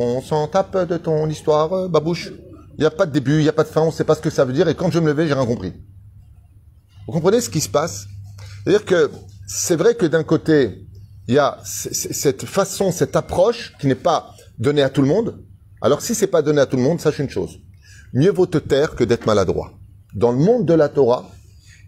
on 0.00 0.22
s'en 0.22 0.46
tape 0.46 0.88
de 0.88 0.96
ton 0.96 1.28
histoire, 1.28 1.72
euh, 1.72 1.88
babouche. 1.88 2.30
Il 2.76 2.80
n'y 2.82 2.86
a 2.86 2.90
pas 2.90 3.04
de 3.04 3.10
début, 3.10 3.38
il 3.38 3.42
n'y 3.42 3.48
a 3.48 3.52
pas 3.52 3.64
de 3.64 3.68
fin, 3.68 3.80
on 3.80 3.86
ne 3.86 3.90
sait 3.90 4.04
pas 4.04 4.14
ce 4.14 4.20
que 4.20 4.30
ça 4.30 4.44
veut 4.44 4.52
dire, 4.52 4.68
et 4.68 4.76
quand 4.76 4.92
je 4.92 5.00
me 5.00 5.08
levais, 5.08 5.26
j'ai 5.26 5.34
rien 5.34 5.44
compris. 5.44 5.72
Vous 7.06 7.12
comprenez 7.12 7.40
ce 7.40 7.50
qui 7.50 7.60
se 7.60 7.68
passe? 7.68 8.06
C'est-à-dire 8.62 8.84
que 8.84 9.10
c'est 9.48 9.74
vrai 9.74 9.96
que 9.96 10.06
d'un 10.06 10.22
côté, 10.22 10.86
il 11.26 11.34
y 11.34 11.38
a 11.38 11.58
cette 11.64 12.44
façon, 12.44 12.92
cette 12.92 13.16
approche 13.16 13.74
qui 13.80 13.88
n'est 13.88 13.96
pas 13.96 14.34
donnée 14.60 14.82
à 14.82 14.88
tout 14.88 15.02
le 15.02 15.08
monde, 15.08 15.42
alors 15.80 16.00
si 16.00 16.14
c'est 16.14 16.28
pas 16.28 16.42
donné 16.42 16.60
à 16.60 16.66
tout 16.66 16.76
le 16.76 16.82
monde, 16.82 17.00
sache 17.00 17.18
une 17.18 17.28
chose. 17.28 17.58
Mieux 18.12 18.30
vaut 18.30 18.46
te 18.46 18.58
taire 18.58 18.94
que 18.94 19.02
d'être 19.02 19.26
maladroit. 19.26 19.72
Dans 20.14 20.30
le 20.30 20.38
monde 20.38 20.64
de 20.64 20.74
la 20.74 20.88
Torah, 20.88 21.28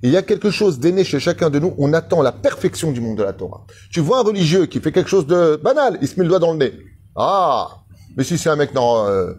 il 0.02 0.11
y 0.11 0.17
a 0.17 0.23
quelque 0.23 0.50
chose 0.50 0.81
d'aîné 0.81 1.05
chez 1.05 1.21
chacun 1.21 1.49
de 1.49 1.61
nous. 1.61 1.75
On 1.79 1.93
attend 1.93 2.23
la 2.23 2.33
perfection 2.33 2.90
du 2.90 3.00
monde 3.00 3.19
de 3.19 3.23
la 3.23 3.35
Torah. 3.35 3.67
Tu 3.93 4.00
vois 4.00 4.19
un 4.19 4.23
religieux 4.23 4.67
qui 4.67 4.81
fait 4.81 4.90
quelque 4.90 5.11
chose 5.11 5.26
de 5.26 5.61
banal, 5.62 5.99
il 6.02 6.09
se 6.09 6.19
met 6.19 6.25
le 6.25 6.31
doigt 6.31 6.38
dans 6.40 6.52
le 6.52 6.59
nez. 6.59 6.73
Ah, 7.14 7.69
mais 8.17 8.25
si 8.25 8.38
c'est 8.38 8.50
un 8.50 8.57
mec 8.57 8.75
non, 8.75 9.07
euh, 9.07 9.35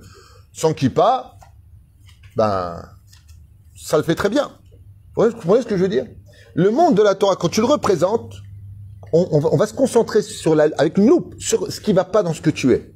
sans 0.53 0.73
kippa, 0.73 1.33
ben, 2.35 2.81
ça 3.75 3.97
le 3.97 4.03
fait 4.03 4.15
très 4.15 4.29
bien. 4.29 4.51
Vous 5.15 5.29
comprenez 5.31 5.61
ce 5.61 5.67
que 5.67 5.77
je 5.77 5.81
veux 5.81 5.89
dire? 5.89 6.05
Le 6.53 6.71
monde 6.71 6.95
de 6.95 7.01
la 7.01 7.15
Torah, 7.15 7.35
quand 7.35 7.49
tu 7.49 7.61
le 7.61 7.67
représentes, 7.67 8.33
on, 9.13 9.57
va, 9.57 9.67
se 9.67 9.73
concentrer 9.73 10.21
sur 10.21 10.55
la, 10.55 10.69
avec 10.77 10.97
une 10.97 11.07
loupe 11.07 11.35
sur 11.37 11.69
ce 11.71 11.81
qui 11.81 11.91
va 11.91 12.05
pas 12.05 12.23
dans 12.23 12.33
ce 12.33 12.41
que 12.41 12.49
tu 12.49 12.71
es. 12.71 12.93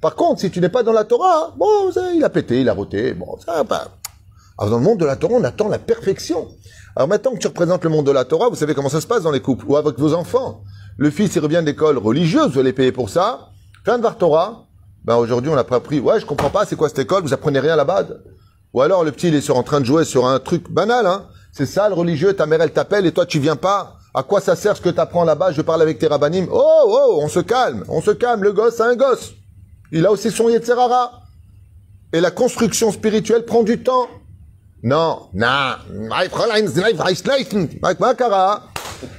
Par 0.00 0.14
contre, 0.14 0.40
si 0.40 0.50
tu 0.50 0.60
n'es 0.60 0.68
pas 0.68 0.84
dans 0.84 0.92
la 0.92 1.04
Torah, 1.04 1.54
bon, 1.56 1.90
il 2.14 2.22
a 2.22 2.30
pété, 2.30 2.60
il 2.60 2.68
a 2.68 2.72
roté, 2.72 3.14
bon, 3.14 3.36
ça 3.44 3.64
pas. 3.64 3.88
Alors 4.58 4.70
dans 4.70 4.78
le 4.78 4.84
monde 4.84 5.00
de 5.00 5.04
la 5.04 5.16
Torah, 5.16 5.34
on 5.34 5.44
attend 5.44 5.68
la 5.68 5.80
perfection. 5.80 6.48
Alors 6.94 7.08
maintenant 7.08 7.32
que 7.32 7.38
tu 7.38 7.48
représentes 7.48 7.82
le 7.82 7.90
monde 7.90 8.06
de 8.06 8.12
la 8.12 8.24
Torah, 8.24 8.48
vous 8.48 8.54
savez 8.54 8.74
comment 8.74 8.88
ça 8.88 9.00
se 9.00 9.06
passe 9.06 9.22
dans 9.22 9.32
les 9.32 9.40
couples 9.40 9.66
ou 9.66 9.76
avec 9.76 9.98
vos 9.98 10.14
enfants. 10.14 10.62
Le 10.96 11.10
fils, 11.10 11.34
il 11.34 11.40
revient 11.40 11.62
d'école 11.64 11.98
religieuse, 11.98 12.52
vous 12.52 12.60
allez 12.60 12.72
payer 12.72 12.92
pour 12.92 13.10
ça. 13.10 13.50
Fin 13.84 13.98
de 13.98 14.08
Torah. 14.18 14.65
Ben 15.06 15.16
aujourd'hui, 15.16 15.50
on 15.50 15.54
n'a 15.54 15.64
pas 15.64 15.76
appris. 15.76 16.00
Ouais, 16.00 16.18
je 16.18 16.26
comprends 16.26 16.50
pas, 16.50 16.66
c'est 16.66 16.74
quoi 16.74 16.88
cette 16.88 16.98
école? 16.98 17.22
Vous 17.22 17.32
apprenez 17.32 17.60
rien 17.60 17.76
là-bas? 17.76 18.06
Ou 18.74 18.82
alors 18.82 19.04
le 19.04 19.12
petit, 19.12 19.28
il 19.28 19.34
est 19.36 19.40
sur, 19.40 19.56
en 19.56 19.62
train 19.62 19.80
de 19.80 19.86
jouer 19.86 20.04
sur 20.04 20.26
un 20.26 20.40
truc 20.40 20.70
banal, 20.70 21.06
hein. 21.06 21.28
C'est 21.52 21.64
ça 21.64 21.88
le 21.88 21.94
religieux, 21.94 22.34
ta 22.34 22.44
mère 22.44 22.60
elle 22.60 22.72
t'appelle 22.72 23.06
et 23.06 23.12
toi 23.12 23.24
tu 23.24 23.38
viens 23.38 23.56
pas. 23.56 23.94
À 24.12 24.22
quoi 24.22 24.40
ça 24.40 24.56
sert 24.56 24.76
ce 24.76 24.82
que 24.82 24.90
tu 24.90 25.00
apprends 25.00 25.24
là-bas? 25.24 25.52
Je 25.52 25.62
parle 25.62 25.80
avec 25.80 25.98
tes 25.98 26.06
rabbinim. 26.06 26.48
Oh, 26.50 26.82
oh, 26.84 27.20
on 27.22 27.28
se 27.28 27.40
calme, 27.40 27.84
on 27.88 28.02
se 28.02 28.10
calme, 28.10 28.42
le 28.42 28.52
gosse, 28.52 28.76
c'est 28.76 28.82
un 28.82 28.96
gosse. 28.96 29.32
Il 29.92 30.04
a 30.04 30.12
aussi 30.12 30.30
son 30.30 30.48
Yetzerara. 30.50 31.22
Et 32.12 32.20
la 32.20 32.30
construction 32.30 32.92
spirituelle 32.92 33.44
prend 33.44 33.62
du 33.62 33.82
temps. 33.82 34.06
Non, 34.82 35.28
non. 35.32 35.74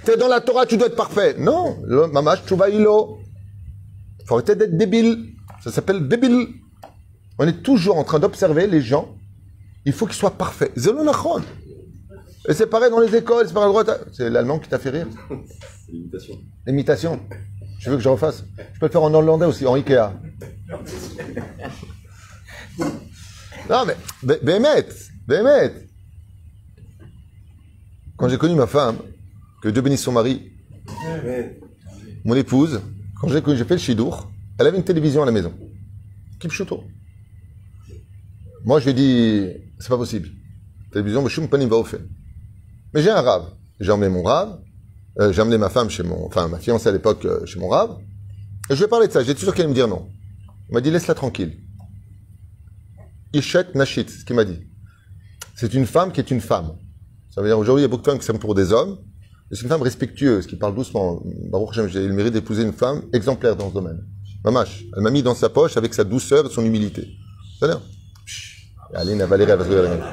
T'es 0.06 0.17
dans 0.17 0.27
la 0.27 0.41
Torah, 0.41 0.65
tu 0.65 0.77
dois 0.77 0.88
être 0.88 0.96
parfait. 0.96 1.36
Non, 1.39 1.77
le 1.84 2.08
mamash 2.08 2.46
tchouva 2.46 2.70
ilo. 2.70 3.17
Faut 4.25 4.36
arrêter 4.36 4.56
d'être 4.56 4.77
débile. 4.77 5.37
Ça 5.64 5.72
s'appelle 5.72 6.08
débile. 6.08 6.48
On 7.40 7.48
est 7.48 7.62
toujours 7.62 7.98
en 7.98 8.04
train 8.04 8.20
d'observer 8.20 8.68
les 8.68 8.82
gens. 8.82 9.16
Il 9.86 9.94
faut 9.94 10.06
qu'ils 10.06 10.16
soient 10.16 10.38
parfaits. 10.38 10.72
Zelonachon. 10.78 11.42
Et 12.50 12.54
c'est 12.54 12.68
pareil 12.68 12.90
dans 12.90 13.00
les 13.00 13.14
écoles, 13.16 13.46
c'est 13.48 13.54
pareil 13.54 13.70
à 13.70 13.72
droite. 13.84 14.08
C'est 14.14 14.30
l'allemand 14.30 14.60
qui 14.60 14.70
t'a 14.70 14.80
fait 14.80 14.90
rire. 14.90 15.08
L'imitation. 15.90 16.36
L'imitation. 16.66 17.20
Tu 17.80 17.90
veux 17.90 17.98
que 17.98 18.02
je 18.02 18.10
refasse? 18.10 18.44
Je 18.74 18.80
peux 18.80 18.86
le 18.88 18.92
faire 18.92 19.04
en 19.04 19.14
hollandais 19.14 19.46
aussi, 19.46 19.66
en 19.68 19.76
Ikea. 19.76 20.14
Non, 23.70 23.86
mais, 23.86 23.96
Bé- 24.24 24.40
Béhémet, 24.42 24.88
Béhémet. 25.28 25.74
Quand 28.16 28.30
j'ai 28.30 28.38
connu 28.38 28.56
ma 28.56 28.68
femme, 28.68 28.98
que 29.62 29.70
Dieu 29.70 29.82
bénisse 29.82 30.02
son 30.02 30.12
mari, 30.14 30.52
mon 32.26 32.34
épouse, 32.36 32.82
quand 33.20 33.28
j'ai 33.28 33.42
connu- 33.42 33.58
j'ai 33.58 33.66
fait 33.66 33.76
le 33.76 33.80
chidour, 33.80 34.32
elle 34.58 34.68
avait 34.68 34.78
une 34.78 34.84
télévision 34.84 35.24
à 35.24 35.26
la 35.26 35.32
maison. 35.32 35.54
Kipchuto. 36.40 36.84
Moi, 38.66 38.80
je 38.80 38.86
lui 38.86 38.92
ai 38.92 38.94
dit, 38.94 39.48
c'est 39.80 39.90
pas 39.90 39.98
possible. 39.98 40.30
Télévision, 40.92 41.24
mais 41.24 43.02
j'ai 43.02 43.10
un 43.10 43.22
rave. 43.22 43.52
J'ai 43.80 43.92
emmené 43.92 44.10
mon 44.10 44.24
rave. 44.24 44.60
euh, 45.20 45.32
j'ai 45.32 45.42
emmené 45.42 45.58
ma 45.58 45.70
femme 45.70 45.90
chez 45.90 46.04
mon, 46.04 46.26
enfin, 46.26 46.48
ma 46.48 46.58
fiancée 46.60 46.90
à 46.90 46.92
l'époque 46.92 47.26
euh, 47.26 47.46
chez 47.46 47.60
mon 47.60 47.68
rave. 47.68 47.98
Et 48.70 48.74
je 48.74 48.78
lui 48.78 48.86
ai 48.86 48.88
parlé 48.88 49.08
de 49.08 49.12
ça. 49.12 49.24
J'étais 49.24 49.42
sûr 49.42 49.54
qu'elle 49.54 49.66
allait 49.66 49.70
me 49.70 49.76
dire 49.76 49.88
non. 49.88 50.10
Il 50.70 50.74
m'a 50.74 50.82
dit, 50.82 50.92
laisse-la 50.92 51.14
tranquille. 51.14 51.58
Ishet 53.34 53.68
Nashit, 53.76 54.10
ce 54.10 54.26
qu'il 54.26 54.36
m'a 54.36 54.46
dit. 54.46 54.60
C'est 55.56 55.74
une 55.74 55.86
femme 55.86 56.12
qui 56.12 56.20
est 56.20 56.32
une 56.32 56.42
femme. 56.42 56.72
Ça 57.30 57.42
veut 57.42 57.48
dire 57.48 57.60
aujourd'hui, 57.60 57.82
il 57.82 57.86
y 57.86 57.86
a 57.86 57.88
beaucoup 57.88 58.04
de 58.04 58.08
femmes 58.08 58.20
qui 58.20 58.26
s'aiment 58.26 58.40
pour 58.40 58.56
des 58.56 58.72
hommes. 58.72 58.98
C'est 59.52 59.62
une 59.62 59.70
femme 59.70 59.82
respectueuse, 59.82 60.48
qui 60.48 60.56
parle 60.56 60.76
doucement. 60.76 61.22
Baruch 61.52 61.88
j'ai 61.88 62.08
le 62.08 62.14
mérite 62.14 62.34
d'épouser 62.34 62.64
une 62.64 62.74
femme 62.74 63.04
exemplaire 63.14 63.56
dans 63.56 63.70
ce 63.70 63.74
domaine. 63.74 64.04
Elle 64.96 65.04
m'a 65.04 65.10
mis 65.10 65.24
dans 65.24 65.36
sa 65.36 65.50
poche 65.50 65.77
avec 65.77 65.94
sa 65.94 66.04
douceur 66.04 66.46
et 66.46 66.50
son 66.50 66.63
humilité. 66.63 67.08
Valérie, 67.62 67.80
se 69.63 69.70
regarder. 69.70 70.04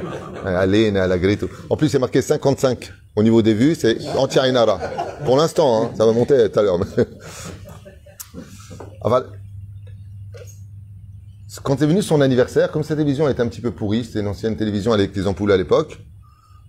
Aline, 0.45 1.17
Grito. 1.19 1.49
En 1.71 1.76
plus, 1.76 1.88
c'est 1.88 1.99
marqué 1.99 2.23
55. 2.23 2.93
Au 3.17 3.23
niveau 3.23 3.43
des 3.43 3.55
vues, 3.55 3.75
c'est 3.75 3.97
entière 4.17 4.47
Inara. 4.47 4.81
Pour 5.25 5.37
l'instant, 5.37 5.85
hein, 5.85 5.91
ça 5.97 6.05
va 6.05 6.12
monter 6.12 6.50
tout 6.50 6.59
à 6.59 6.62
l'heure. 6.62 6.79
Enfin, 9.03 9.25
quand 11.62 11.81
est 11.83 11.87
venu 11.87 12.03
son 12.03 12.21
anniversaire, 12.21 12.73
comme 12.73 12.83
sa 12.83 12.97
télévision 12.97 13.29
était 13.29 13.43
un 13.43 13.49
petit 13.49 13.61
peu 13.61 13.71
pourrie, 13.71 14.05
c'était 14.05 14.21
une 14.21 14.29
ancienne 14.29 14.57
télévision 14.57 14.93
avec 14.93 15.12
des 15.12 15.26
ampoules 15.26 15.53
à 15.53 15.57
l'époque, 15.57 15.99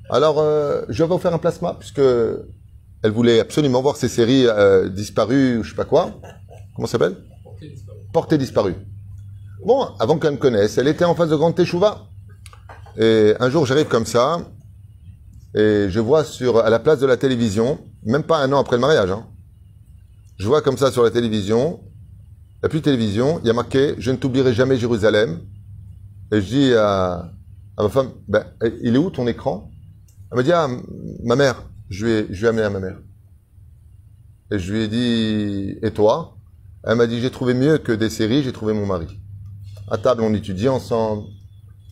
alors 0.09 0.39
euh, 0.39 0.83
je 0.89 0.97
lui 0.97 1.03
avais 1.03 1.13
offert 1.13 1.33
un 1.33 1.37
plasma, 1.37 1.75
puisque 1.79 2.01
elle 3.03 3.11
voulait 3.11 3.39
absolument 3.39 3.81
voir 3.81 3.95
ses 3.95 4.09
séries 4.09 4.45
euh, 4.47 4.89
disparues, 4.89 5.57
ou 5.57 5.63
je 5.63 5.69
sais 5.69 5.75
pas 5.75 5.85
quoi. 5.85 6.11
Comment 6.75 6.87
ça 6.87 6.93
s'appelle? 6.93 7.15
Portée 8.15 8.37
disparue. 8.37 8.75
Bon, 9.65 9.89
avant 9.99 10.17
qu'elle 10.17 10.31
me 10.31 10.37
connaisse, 10.37 10.77
elle 10.77 10.87
était 10.87 11.03
en 11.03 11.15
face 11.15 11.27
de 11.27 11.35
Grande 11.35 11.53
Teshuva. 11.53 12.07
Et 12.97 13.33
un 13.41 13.49
jour, 13.49 13.65
j'arrive 13.65 13.89
comme 13.89 14.05
ça, 14.05 14.37
et 15.53 15.87
je 15.89 15.99
vois 15.99 16.23
sur, 16.23 16.59
à 16.59 16.69
la 16.69 16.79
place 16.79 17.01
de 17.01 17.05
la 17.05 17.17
télévision, 17.17 17.77
même 18.05 18.23
pas 18.23 18.37
un 18.37 18.53
an 18.53 18.61
après 18.61 18.77
le 18.77 18.79
mariage, 18.79 19.11
hein, 19.11 19.27
je 20.37 20.47
vois 20.47 20.61
comme 20.61 20.77
ça 20.77 20.91
sur 20.93 21.03
la 21.03 21.11
télévision, 21.11 21.81
il 21.83 22.59
n'y 22.63 22.67
a 22.67 22.69
plus 22.69 22.79
de 22.79 22.85
télévision, 22.85 23.41
il 23.43 23.47
y 23.47 23.49
a 23.49 23.53
marqué 23.53 23.95
«Je 23.97 24.11
ne 24.11 24.15
t'oublierai 24.15 24.53
jamais 24.53 24.77
Jérusalem». 24.77 25.41
Et 26.31 26.39
je 26.39 26.47
dis 26.47 26.73
à, 26.73 27.33
ma 27.77 27.89
femme 27.89 28.11
ben, 28.29 28.45
«Il 28.81 28.95
est 28.95 28.97
où 28.97 29.09
ton 29.09 29.27
écran?» 29.27 29.69
Elle 30.31 30.37
me 30.37 30.43
dit 30.43 30.51
«Ah, 30.53 30.69
ma 31.25 31.35
mère, 31.35 31.65
je 31.89 32.05
lui 32.05 32.45
ai 32.45 32.47
amené 32.47 32.63
à 32.63 32.69
ma 32.69 32.79
mère.» 32.79 32.97
Et 34.51 34.57
je 34.57 34.71
lui 34.71 34.83
ai 34.83 34.87
dit 34.87 35.77
«Et 35.81 35.91
toi?» 35.91 36.31
Elle 36.85 36.95
m'a 36.95 37.07
dit 37.07 37.19
«J'ai 37.21 37.31
trouvé 37.31 37.53
mieux 37.53 37.77
que 37.77 37.91
des 37.91 38.09
séries, 38.09 38.43
j'ai 38.43 38.51
trouvé 38.51 38.73
mon 38.73 38.85
mari.» 38.85 39.07
À 39.91 39.97
table, 39.97 40.21
on 40.21 40.33
étudie 40.33 40.67
ensemble, 40.67 41.23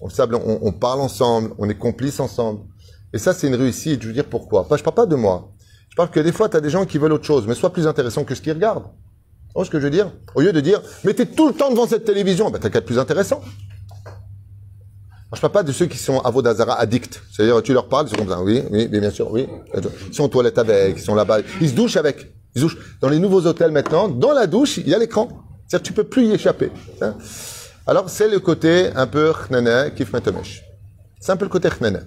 on, 0.02 0.08
table, 0.08 0.36
on, 0.36 0.72
parle 0.72 1.02
ensemble, 1.02 1.54
on 1.58 1.70
est 1.70 1.78
complices 1.78 2.20
ensemble. 2.20 2.62
Et 3.14 3.18
ça, 3.18 3.34
c'est 3.34 3.48
une 3.48 3.56
réussite. 3.56 4.02
Je 4.02 4.08
veux 4.08 4.14
dire 4.14 4.26
pourquoi? 4.26 4.68
Pas, 4.68 4.78
Je 4.78 4.84
parle 4.84 4.96
pas 4.96 5.06
de 5.06 5.16
moi. 5.16 5.52
Je 5.90 5.96
parle 5.96 6.10
que 6.10 6.20
des 6.20 6.32
fois, 6.32 6.50
tu 6.50 6.58
as 6.58 6.62
des 6.62 6.70
gens 6.70 6.86
qui 6.86 6.98
veulent 6.98 7.14
autre 7.14 7.26
chose, 7.26 7.46
mais 7.48 7.54
sois 7.54 7.72
plus 7.72 7.88
intéressant 7.88 8.24
que 8.24 8.34
ce 8.34 8.42
qu'ils 8.42 8.54
regardent. 8.54 8.86
Tu 8.86 9.54
vois 9.56 9.66
ce 9.66 9.70
que 9.70 9.80
je 9.80 9.86
veux 9.86 9.92
dire? 9.92 10.12
Au 10.34 10.42
lieu 10.42 10.52
de 10.52 10.60
dire, 10.60 10.82
mais 11.04 11.14
t'es 11.14 11.28
tout 11.28 11.48
le 11.48 11.54
temps 11.54 11.70
devant 11.70 11.88
cette 11.88 12.06
télévision, 12.06 12.50
ben 12.50 12.60
t'as 12.60 12.72
qu'à 12.72 12.80
être 12.80 12.86
plus 12.86 12.98
intéressant. 12.98 13.40
Moi, 13.40 15.36
je 15.36 15.42
parle 15.42 15.54
pas 15.54 15.64
de 15.64 15.72
ceux 15.72 15.86
qui 15.86 15.98
sont 15.98 16.20
à 16.20 16.32
Vodazara 16.32 16.74
addicts. 16.80 17.22
C'est-à-dire, 17.32 17.62
tu 17.62 17.74
leur 17.74 17.88
parles, 17.88 18.08
ils 18.08 18.10
sont 18.10 18.16
comme 18.18 18.30
ça, 18.30 18.42
oui, 18.42 18.64
bien 18.88 19.12
sûr, 19.12 19.32
oui. 19.32 19.48
Ils 20.08 20.14
sont 20.14 20.24
aux 20.24 20.28
toilettes 20.30 20.58
avec, 20.58 20.98
ils 20.98 21.04
sont 21.04 21.16
là-bas, 21.16 21.40
ils 21.62 21.70
se 21.70 21.76
douchent 21.76 21.98
avec. 21.98 22.34
Dans 23.02 23.10
les 23.10 23.20
nouveaux 23.20 23.46
hôtels 23.46 23.72
maintenant, 23.72 24.08
dans 24.08 24.32
la 24.32 24.48
douche, 24.48 24.78
il 24.78 24.88
y 24.88 24.94
a 24.94 25.00
l'écran. 25.00 25.30
C'est-à-dire, 25.68 25.84
tu 25.84 25.94
peux 25.94 26.04
plus 26.04 26.26
y 26.28 26.32
échapper. 26.34 26.72
Hein 27.02 27.16
Alors, 27.88 28.10
c'est 28.10 28.30
le 28.30 28.40
côté 28.40 28.90
un 28.96 29.08
peu 29.08 29.34
chnana, 29.34 29.90
kif 29.90 30.14
matomesh. 30.14 30.64
C'est 31.20 31.32
un 31.32 31.38
peu 31.38 31.46
le 31.46 31.50
côté 31.50 31.70
chnana. 31.70 32.02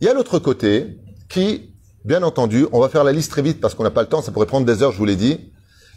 Il 0.00 0.06
y 0.06 0.10
a 0.10 0.14
l'autre 0.14 0.38
côté 0.38 0.98
qui, 1.28 1.74
bien 2.04 2.22
entendu, 2.22 2.66
on 2.72 2.80
va 2.80 2.88
faire 2.88 3.04
la 3.04 3.12
liste 3.12 3.30
très 3.30 3.42
vite 3.42 3.60
parce 3.60 3.74
qu'on 3.74 3.84
n'a 3.84 3.90
pas 3.90 4.02
le 4.02 4.08
temps, 4.08 4.22
ça 4.22 4.32
pourrait 4.32 4.46
prendre 4.46 4.66
des 4.66 4.82
heures, 4.82 4.92
je 4.92 4.98
vous 4.98 5.04
l'ai 5.04 5.16
dit. 5.16 5.52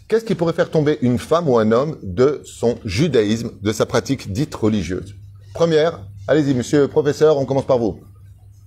Qu'est-ce 0.08 0.24
qui 0.24 0.36
pourrait 0.36 0.54
faire 0.54 0.70
tomber 0.70 1.00
une 1.02 1.20
femme 1.20 1.50
ou 1.50 1.58
un 1.58 1.72
homme 1.72 1.98
de 2.02 2.42
son 2.46 2.78
judaïsme, 2.86 3.52
de 3.62 3.72
sa 3.74 3.86
pratique 3.86 4.32
dite 4.32 4.56
religieuse? 4.56 5.16
Première, 5.54 6.00
allez-y, 6.28 6.54
monsieur 6.54 6.82
le 6.82 6.88
professeur, 6.88 7.38
on 7.38 7.46
commence 7.46 7.66
par 7.66 7.80
vous. 7.80 8.00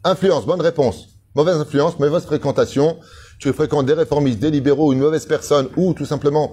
Influence, 0.05 0.45
bonne 0.45 0.61
réponse. 0.61 1.09
Mauvaise 1.35 1.57
influence, 1.57 1.99
mauvaise 1.99 2.25
fréquentation. 2.25 2.99
Tu 3.41 3.53
fréquentes 3.55 3.87
des 3.87 3.95
réformistes, 3.95 4.39
des 4.39 4.51
libéraux, 4.51 4.93
une 4.93 4.99
mauvaise 4.99 5.25
personne, 5.25 5.69
ou 5.77 5.95
tout 5.95 6.05
simplement 6.05 6.53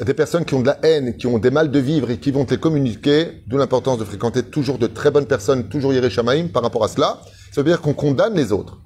des 0.00 0.14
personnes 0.14 0.46
qui 0.46 0.54
ont 0.54 0.62
de 0.62 0.66
la 0.66 0.78
haine, 0.82 1.16
qui 1.18 1.26
ont 1.26 1.38
des 1.38 1.50
mal 1.50 1.70
de 1.70 1.78
vivre 1.78 2.10
et 2.10 2.18
qui 2.18 2.30
vont 2.30 2.46
te 2.46 2.54
communiquer, 2.54 3.42
d'où 3.46 3.58
l'importance 3.58 3.98
de 3.98 4.04
fréquenter 4.04 4.42
toujours 4.42 4.78
de 4.78 4.86
très 4.86 5.10
bonnes 5.10 5.26
personnes, 5.26 5.68
toujours 5.68 5.92
Yereshamaim 5.92 6.48
par 6.48 6.62
rapport 6.62 6.82
à 6.84 6.88
cela. 6.88 7.20
Ça 7.52 7.60
veut 7.60 7.68
dire 7.68 7.82
qu'on 7.82 7.92
condamne 7.92 8.34
les 8.34 8.50
autres. 8.50 8.80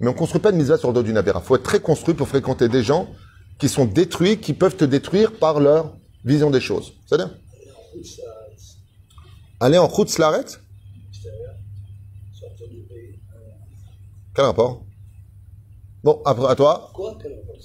Mais 0.00 0.08
on 0.08 0.12
construit 0.12 0.42
pas 0.42 0.52
de 0.52 0.58
mitzvah 0.58 0.76
sur 0.76 0.88
le 0.88 0.94
dos 0.94 1.02
d'une 1.02 1.16
avéra. 1.16 1.40
faut 1.40 1.56
être 1.56 1.62
très 1.62 1.80
construit 1.80 2.14
pour 2.14 2.28
fréquenter 2.28 2.68
des 2.68 2.82
gens 2.82 3.08
qui 3.58 3.70
sont 3.70 3.86
détruits, 3.86 4.38
qui 4.38 4.52
peuvent 4.52 4.76
te 4.76 4.84
détruire 4.84 5.32
par 5.32 5.60
leur 5.60 5.96
vision 6.26 6.50
des 6.50 6.60
choses. 6.60 6.92
C'est-à-dire 7.06 7.30
Aller 9.60 9.78
en 9.78 9.86
route 9.86 10.10
slaret 10.10 10.44
Quel 14.34 14.44
rapport? 14.44 14.84
Bon, 16.04 16.20
après, 16.24 16.46
à 16.50 16.54
toi 16.54 16.90
Quoi 16.94 17.16
Quel 17.22 17.32
rapport 17.32 17.56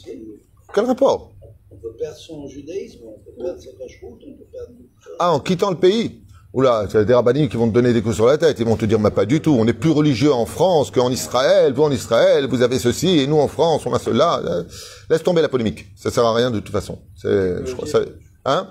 Quel 0.74 0.86
rapport? 0.86 1.32
On 1.72 1.76
peut 1.78 1.94
perdre 2.00 2.18
son 2.18 2.48
judaïsme, 2.48 3.00
on 3.06 3.20
peut 3.20 3.32
perdre 3.44 3.60
sa 3.60 3.72
cache-route, 3.72 4.22
on 4.28 4.38
peut 4.38 4.46
perdre. 4.52 4.72
Ah, 5.20 5.32
en 5.34 5.40
quittant 5.40 5.72
le 5.72 5.78
pays 5.78 6.22
Oula, 6.54 6.88
c'est 6.90 7.06
des 7.06 7.14
rabbiniques 7.14 7.52
qui 7.52 7.58
vont 7.58 7.68
te 7.68 7.74
donner 7.74 7.94
des 7.94 8.02
coups 8.02 8.16
sur 8.16 8.26
la 8.26 8.38
tête. 8.38 8.58
Ils 8.60 8.66
vont 8.66 8.78
te 8.78 8.86
dire, 8.86 9.00
mais 9.00 9.12
pas 9.12 9.26
du 9.26 9.42
tout. 9.42 9.52
On 9.60 9.68
est 9.68 9.74
plus 9.74 9.92
religieux 9.92 10.32
en 10.34 10.46
France 10.46 10.90
qu'en 10.92 11.12
Israël. 11.12 11.74
Vous, 11.74 11.84
en 11.84 11.92
Israël, 11.92 12.48
vous 12.48 12.62
avez 12.62 12.80
ceci, 12.80 13.20
et 13.20 13.28
nous, 13.28 13.38
en 13.38 13.48
France, 13.50 13.86
on 13.86 13.94
a 13.94 14.00
cela. 14.00 14.40
Euh, 14.44 14.64
Laisse 15.10 15.22
tomber 15.24 15.42
la 15.42 15.50
polémique. 15.50 15.88
Ça 15.96 16.10
sert 16.10 16.26
à 16.26 16.34
rien 16.34 16.50
de 16.50 16.60
toute 16.60 16.72
façon. 16.72 17.00
C'est, 17.16 17.66
je 17.66 17.74
crois, 17.74 17.88
ça- 17.88 18.00
hein? 18.46 18.70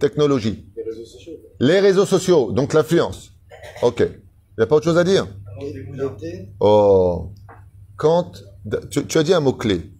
Technologie. 0.00 0.66
Les 0.76 0.82
réseaux 0.82 1.04
sociaux. 1.04 1.32
Les 1.60 1.80
réseaux 1.80 2.04
sociaux, 2.06 2.52
donc 2.52 2.74
l'influence. 2.74 3.30
Ok. 3.82 4.00
Il 4.00 4.58
n'y 4.58 4.64
a 4.64 4.66
pas 4.66 4.76
autre 4.76 4.84
chose 4.84 4.98
à 4.98 5.04
dire? 5.04 5.26
Oh. 6.60 7.30
Quand. 7.96 8.32
Tu, 8.90 9.18
as 9.18 9.22
dit 9.22 9.34
un 9.34 9.40
mot-clé. 9.40 9.92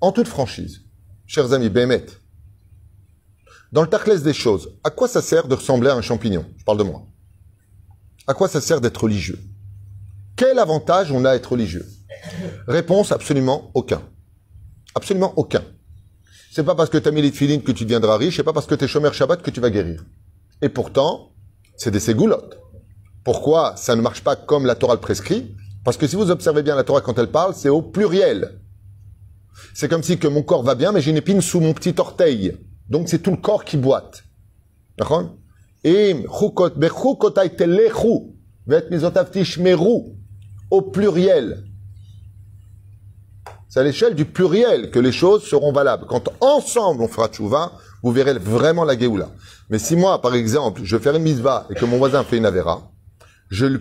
En 0.00 0.12
toute 0.12 0.26
franchise, 0.26 0.80
chers 1.26 1.52
amis, 1.52 1.68
Bémet, 1.68 2.06
dans 3.70 3.82
le 3.82 3.88
taclès 3.88 4.22
des 4.22 4.32
choses, 4.32 4.70
à 4.82 4.90
quoi 4.90 5.06
ça 5.06 5.22
sert 5.22 5.46
de 5.46 5.54
ressembler 5.54 5.90
à 5.90 5.94
un 5.94 6.02
champignon? 6.02 6.44
Je 6.56 6.64
parle 6.64 6.78
de 6.78 6.82
moi. 6.82 7.06
À 8.26 8.34
quoi 8.34 8.48
ça 8.48 8.60
sert 8.60 8.80
d'être 8.80 9.04
religieux? 9.04 9.38
Quel 10.34 10.58
avantage 10.58 11.12
on 11.12 11.24
a 11.24 11.30
à 11.30 11.36
être 11.36 11.52
religieux? 11.52 11.86
Réponse 12.66 13.12
absolument 13.12 13.70
aucun. 13.74 14.02
Absolument 14.96 15.32
aucun. 15.36 15.62
C'est 16.50 16.64
pas 16.64 16.74
parce 16.74 16.90
que 16.90 16.98
tu 16.98 17.08
as 17.08 17.12
mis 17.12 17.22
les 17.22 17.30
filines 17.30 17.62
que 17.62 17.70
tu 17.70 17.84
deviendras 17.84 18.16
riche, 18.16 18.36
c'est 18.36 18.42
pas 18.42 18.52
parce 18.52 18.66
que 18.66 18.74
tu 18.74 18.84
es 18.84 18.88
chômeur 18.88 19.14
Shabbat 19.14 19.40
que 19.40 19.50
tu 19.50 19.60
vas 19.60 19.70
guérir. 19.70 20.04
Et 20.62 20.68
pourtant, 20.68 21.30
c'est 21.76 21.92
des 21.92 22.00
ségoulottes. 22.00 22.58
Pourquoi 23.22 23.76
ça 23.76 23.94
ne 23.94 24.02
marche 24.02 24.24
pas 24.24 24.34
comme 24.34 24.66
la 24.66 24.74
Torah 24.74 25.00
prescrit? 25.00 25.54
Parce 25.84 25.96
que 25.96 26.06
si 26.06 26.16
vous 26.16 26.30
observez 26.30 26.62
bien 26.62 26.76
la 26.76 26.84
Torah 26.84 27.00
quand 27.00 27.18
elle 27.18 27.30
parle, 27.30 27.54
c'est 27.54 27.68
au 27.68 27.82
pluriel. 27.82 28.60
C'est 29.74 29.88
comme 29.88 30.02
si 30.02 30.18
que 30.18 30.28
mon 30.28 30.42
corps 30.42 30.62
va 30.62 30.74
bien, 30.74 30.92
mais 30.92 31.00
j'ai 31.00 31.10
une 31.10 31.16
épine 31.16 31.40
sous 31.40 31.60
mon 31.60 31.72
petit 31.72 31.94
orteil. 31.98 32.56
Donc 32.88 33.08
c'est 33.08 33.20
tout 33.20 33.30
le 33.30 33.36
corps 33.36 33.64
qui 33.64 33.76
boite. 33.76 34.24
D'accord? 34.98 35.36
Et 35.84 36.16
au 40.70 40.82
pluriel. 40.82 41.64
C'est 43.68 43.80
à 43.80 43.84
l'échelle 43.84 44.14
du 44.14 44.24
pluriel 44.24 44.90
que 44.90 44.98
les 44.98 45.12
choses 45.12 45.44
seront 45.44 45.72
valables. 45.72 46.06
Quand 46.06 46.28
ensemble 46.40 47.02
on 47.02 47.08
fera 47.08 47.28
tchouva, 47.28 47.72
vous 48.02 48.10
verrez 48.10 48.34
vraiment 48.34 48.84
la 48.84 48.98
Géoula. 48.98 49.30
Mais 49.68 49.78
si 49.78 49.94
moi, 49.94 50.20
par 50.20 50.34
exemple, 50.34 50.82
je 50.84 50.98
fais 50.98 51.14
une 51.14 51.22
mitzvah 51.22 51.66
et 51.70 51.74
que 51.74 51.84
mon 51.84 51.98
voisin 51.98 52.24
fait 52.24 52.38
une 52.38 52.46
Avera, 52.46 52.90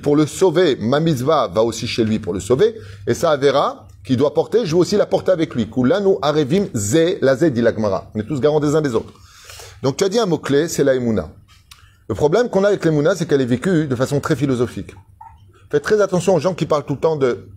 pour 0.02 0.16
le 0.16 0.26
sauver, 0.26 0.78
ma 0.80 1.00
mitzvah 1.00 1.48
va 1.48 1.64
aussi 1.64 1.88
chez 1.88 2.04
lui 2.04 2.20
pour 2.20 2.34
le 2.34 2.40
sauver, 2.40 2.76
et 3.08 3.14
ça 3.14 3.32
Avera, 3.32 3.88
qu'il 4.04 4.18
doit 4.18 4.34
porter, 4.34 4.66
je 4.66 4.76
vais 4.76 4.82
aussi 4.82 4.98
la 4.98 5.06
porter 5.06 5.32
avec 5.32 5.54
lui. 5.54 5.70
Kulanu 5.70 6.16
arevim 6.22 6.68
ze 6.74 7.18
la 7.22 7.36
ze 7.36 7.46
dit 7.46 7.62
l'Agmara. 7.62 8.12
On 8.16 8.20
est 8.20 8.24
tous 8.24 8.40
garants 8.40 8.60
des 8.60 8.76
uns 8.76 8.82
des 8.82 8.96
autres. 8.96 9.14
Donc 9.84 9.98
tu 9.98 10.04
as 10.04 10.10
dit 10.10 10.20
un 10.20 10.26
mot-clé, 10.26 10.68
c'est 10.68 10.84
la 10.84 10.96
Emouna. 10.96 11.30
Le 12.08 12.16
problème 12.16 12.50
qu'on 12.50 12.64
a 12.64 12.70
avec 12.70 12.84
l'Emouna, 12.86 13.16
c'est 13.16 13.28
qu'elle 13.28 13.42
est 13.42 13.46
vécue 13.46 13.88
de 13.88 13.96
façon 13.96 14.20
très 14.20 14.36
philosophique. 14.36 14.96
Faites 15.72 15.84
très 15.84 16.02
attention 16.02 16.34
aux 16.36 16.40
gens 16.40 16.56
qui 16.56 16.66
parlent 16.66 16.86
tout 16.86 16.96
le 16.96 17.00
temps 17.00 17.16
de... 17.16 17.50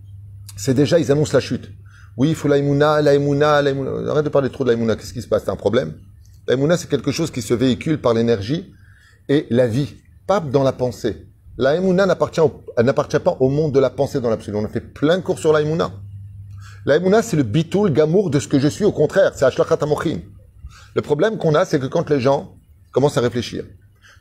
C'est 0.57 0.75
déjà, 0.75 0.99
ils 0.99 1.11
annoncent 1.11 1.33
la 1.33 1.41
chute. 1.41 1.71
Oui, 2.19 2.29
il 2.29 2.35
faut 2.35 2.49
la 2.49 2.59
Emouna, 2.59 3.01
la 3.01 3.15
la. 3.15 4.11
Arrête 4.11 4.25
de 4.25 4.29
parler 4.29 4.51
trop 4.51 4.65
de 4.65 4.69
la 4.69 4.75
Emouna. 4.75 4.97
Qu'est-ce 4.97 5.15
qui 5.15 5.23
se 5.23 5.29
passe? 5.29 5.45
C'est 5.45 5.51
un 5.51 5.57
problème 5.57 5.95
La 6.47 6.55
Emouna, 6.55 6.77
c'est 6.77 6.91
quelque 6.91 7.13
chose 7.13 7.31
qui 7.31 7.41
se 7.41 7.55
véhicule 7.55 7.99
par 7.99 8.13
l'énergie 8.13 8.75
et 9.31 9.47
la 9.49 9.67
vie, 9.67 9.95
pas 10.27 10.41
dans 10.41 10.63
la 10.63 10.73
pensée. 10.73 11.27
La 11.59 11.77
Emouna 11.77 12.07
n'appartient, 12.07 12.41
pas 13.23 13.37
au 13.41 13.51
monde 13.51 13.73
de 13.73 13.81
la 13.81 13.91
pensée 13.91 14.21
dans 14.21 14.31
l'absolu. 14.31 14.57
On 14.57 14.65
a 14.65 14.69
fait 14.69 14.81
plein 14.81 15.19
de 15.19 15.23
cours 15.23 15.39
sur 15.39 15.53
la 15.53 15.61
Emouna. 15.61 15.91
La 16.87 16.97
Emouna, 16.97 17.21
c'est 17.23 17.37
le 17.37 17.43
bitoul, 17.43 17.93
gamour 17.93 18.31
de 18.31 18.41
ce 18.41 18.49
que 18.49 18.59
je 18.59 18.69
suis. 18.69 18.85
Au 18.87 18.93
contraire, 18.93 19.33
c'est 19.35 19.45
Ashlachat. 19.45 19.79
Le 20.95 21.03
problème 21.03 21.37
qu'on 21.37 21.55
a, 21.55 21.65
c'est 21.67 21.79
que 21.79 21.87
quand 21.87 22.09
les 22.09 22.21
gens 22.21 22.55
commencent 22.91 23.19
à 23.19 23.21
réfléchir, 23.21 23.65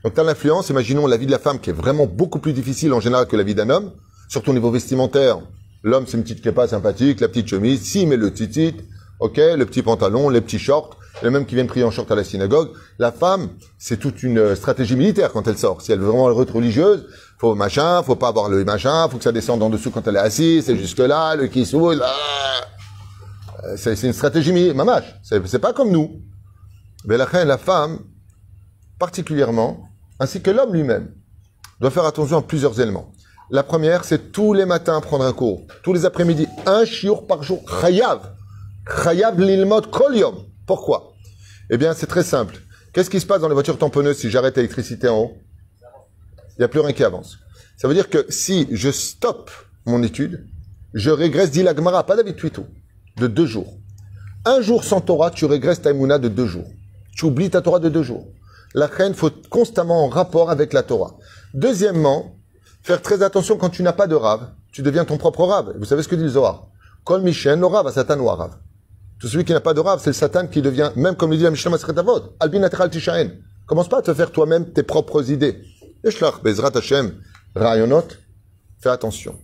donc 0.04 0.14
tu 0.14 0.20
as 0.20 0.24
l'influence, 0.24 0.70
imaginons 0.70 1.08
la 1.08 1.16
vie 1.16 1.26
de 1.26 1.32
la 1.32 1.40
femme 1.40 1.60
qui 1.60 1.70
est 1.70 1.74
vraiment 1.74 2.06
beaucoup 2.06 2.40
plus 2.40 2.54
difficile 2.54 2.92
en 2.92 3.00
général 3.00 3.28
que 3.28 3.38
la 3.38 3.44
vie 3.44 3.56
d'un 3.56 3.70
homme, 3.70 3.92
surtout 4.28 4.52
au 4.52 4.54
niveau 4.54 4.72
vestimentaire. 4.72 5.40
L'homme, 5.84 6.06
c'est 6.08 6.18
une 6.18 6.24
petite 6.24 6.42
képa 6.42 6.68
sympathique, 6.68 7.22
la 7.22 7.28
petite 7.28 7.48
chemise, 7.48 7.82
si, 7.82 8.06
mais 8.06 8.18
le 8.18 8.34
titit, 8.34 8.76
ok, 9.20 9.38
le 9.38 9.64
petit 9.66 9.84
pantalon, 9.84 10.30
les 10.30 10.42
petits 10.42 10.60
shorts, 10.60 10.98
les 11.24 11.30
mêmes 11.30 11.46
qui 11.46 11.56
viennent 11.56 11.68
prier 11.68 11.84
en 11.86 11.92
short 11.92 12.10
à 12.12 12.16
la 12.16 12.24
synagogue. 12.24 12.70
La 13.00 13.12
femme, 13.12 13.50
c'est 13.78 13.98
toute 13.98 14.24
une 14.24 14.38
euh, 14.40 14.56
stratégie 14.56 14.96
militaire 14.96 15.32
quand 15.32 15.48
elle 15.48 15.58
sort. 15.58 15.82
Si 15.82 15.92
elle 15.92 16.00
veut 16.00 16.08
vraiment 16.08 16.42
être 16.42 16.56
religieuse, 16.56 17.06
faut 17.40 17.56
machin, 17.56 18.02
faut 18.04 18.16
pas 18.16 18.30
avoir 18.30 18.50
le 18.50 18.64
machin, 18.64 19.08
faut 19.10 19.18
que 19.18 19.24
ça 19.24 19.32
descende 19.32 19.62
en 19.64 19.70
dessous 19.70 19.92
quand 19.92 20.08
elle 20.08 20.16
est 20.16 20.20
assise, 20.20 20.66
c'est 20.66 20.78
jusque 20.78 21.00
là, 21.00 21.36
le 21.36 21.48
kissou, 21.48 21.92
là. 21.92 22.12
Euh, 23.66 23.76
C'est 23.78 24.02
une 24.04 24.14
stratégie 24.14 24.52
mi- 24.54 24.74
mamache. 24.74 25.16
C'est 25.24 25.60
pas 25.60 25.74
comme 25.74 25.92
nous. 25.92 26.22
Mais 27.06 27.18
la 27.18 27.26
reine, 27.26 27.48
la 27.48 27.58
femme, 27.58 28.00
particulièrement, 29.00 29.84
ainsi 30.20 30.42
que 30.42 30.52
l'homme 30.52 30.74
lui-même, 30.74 31.12
doit 31.80 31.90
faire 31.92 32.06
attention 32.06 32.38
à 32.38 32.42
plusieurs 32.42 32.80
éléments. 32.80 33.12
La 33.50 33.64
première, 33.64 34.04
c'est 34.06 34.32
tous 34.32 34.54
les 34.54 34.66
matins 34.66 35.02
prendre 35.02 35.26
un 35.26 35.34
cours. 35.34 35.66
Tous 35.84 35.94
les 35.94 36.06
après-midi, 36.06 36.48
un 36.66 36.86
chiour 36.86 37.28
par 37.28 37.44
jour. 37.44 37.62
Chayav. 37.82 38.32
Chayav 39.04 39.40
lilmot 39.40 39.82
kol 39.92 40.16
yom. 40.16 40.36
Pourquoi? 40.66 41.14
Eh 41.70 41.78
bien, 41.78 41.94
c'est 41.94 42.08
très 42.08 42.24
simple. 42.24 42.60
Qu'est-ce 42.94 43.10
qui 43.10 43.20
se 43.20 43.26
passe 43.26 43.42
dans 43.42 43.48
les 43.48 43.54
voitures 43.54 43.78
tamponneuses 43.78 44.18
si 44.18 44.30
j'arrête 44.30 44.58
l'électricité 44.58 45.08
en 45.08 45.20
haut? 45.20 45.38
Il 46.52 46.60
n'y 46.60 46.66
a 46.66 46.68
plus 46.68 46.82
rien 46.82 46.94
qui 46.94 47.04
avance. 47.04 47.38
Ça 47.78 47.88
veut 47.88 47.94
dire 47.94 48.10
que 48.10 48.26
si 48.30 48.68
je 48.72 48.92
stoppe 48.92 49.50
mon 49.86 50.04
étude, 50.04 50.48
je 50.94 51.10
régresse, 51.10 51.52
dit 51.52 51.64
la 51.64 51.76
Gemara, 51.76 52.06
pas 52.06 52.16
David 52.16 52.36
Twito, 52.36 52.66
de 53.18 53.28
deux 53.28 53.46
jours. 53.46 53.78
Un 54.44 54.62
jour 54.62 54.84
sans 54.84 55.02
Torah, 55.02 55.32
tu 55.32 55.46
régresses 55.46 55.82
ta 55.82 55.94
de 55.94 56.28
deux 56.28 56.48
jours. 56.48 56.68
Tu 57.16 57.26
oublies 57.26 57.50
ta 57.50 57.62
Torah 57.62 57.80
de 57.80 57.90
deux 57.90 58.04
jours. 58.04 58.28
La 58.74 58.88
reine 58.88 59.14
faut 59.14 59.32
constamment 59.50 60.06
en 60.06 60.10
rapport 60.10 60.50
avec 60.50 60.74
la 60.74 60.84
Torah. 60.84 61.18
Deuxièmement, 61.54 62.36
faire 62.84 63.02
très 63.02 63.22
attention 63.24 63.58
quand 63.58 63.70
tu 63.70 63.84
n'as 63.84 63.94
pas 63.94 64.08
de 64.08 64.16
rave, 64.16 64.50
tu 64.72 64.82
deviens 64.82 65.06
ton 65.06 65.18
propre 65.18 65.44
rave. 65.46 65.74
Vous 65.78 65.86
savez 65.86 66.04
ce 66.04 66.08
que 66.08 66.16
dit 66.16 66.24
le 66.24 66.30
Zohar? 66.30 66.68
Kol 67.04 67.22
Mishen, 67.22 67.60
le 67.60 67.66
rave, 67.66 67.88
à 67.88 67.92
Satan 67.92 68.20
ou 68.20 68.28
rave. 68.28 68.56
Tout 69.22 69.28
celui 69.28 69.46
qui 69.46 69.54
n'a 69.54 69.62
pas 69.62 69.76
de 69.76 69.80
rave, 69.80 70.02
c'est 70.04 70.10
le 70.10 70.16
Satan 70.16 70.48
qui 70.48 70.64
devient, 70.64 70.92
même 70.96 71.16
comme 71.16 71.30
le 71.30 71.38
dit 71.38 71.44
la 71.44 71.52
Mishnah 71.52 71.70
Masret 71.70 71.98
Avot, 72.00 72.36
Albin 72.40 72.68
Tishaen. 72.90 73.30
Commence 73.68 73.88
pas 73.88 74.00
à 74.00 74.02
te 74.02 74.12
faire 74.16 74.32
toi-même 74.32 74.74
tes 74.74 74.82
propres 74.82 75.30
idées. 75.30 75.62
Eshlach, 76.04 76.42
Bezrat 76.42 76.76
Hashem, 76.76 77.14
Rayonot, 77.56 78.08
fais 78.80 78.90
attention. 78.90 79.40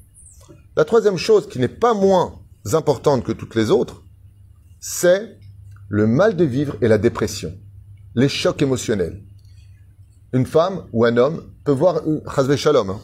La 0.76 0.84
troisième 0.84 1.18
chose 1.18 1.48
qui 1.48 1.60
n'est 1.60 1.68
pas 1.68 1.94
moins 1.94 2.40
importante 2.74 3.24
que 3.24 3.32
toutes 3.32 3.54
les 3.54 3.70
autres, 3.70 4.02
c'est 4.80 5.38
le 5.90 6.08
mal 6.08 6.36
de 6.36 6.44
vivre 6.44 6.76
et 6.82 6.88
la 6.88 6.98
dépression, 6.98 7.54
les 8.16 8.30
chocs 8.30 8.60
émotionnels. 8.64 9.22
Une 10.34 10.48
femme 10.48 10.86
ou 10.92 11.06
un 11.06 11.18
homme 11.18 11.52
peut 11.64 11.72
voir, 11.72 12.02
chasve 12.36 12.56
shalom, 12.56 12.90
hein. 12.90 13.00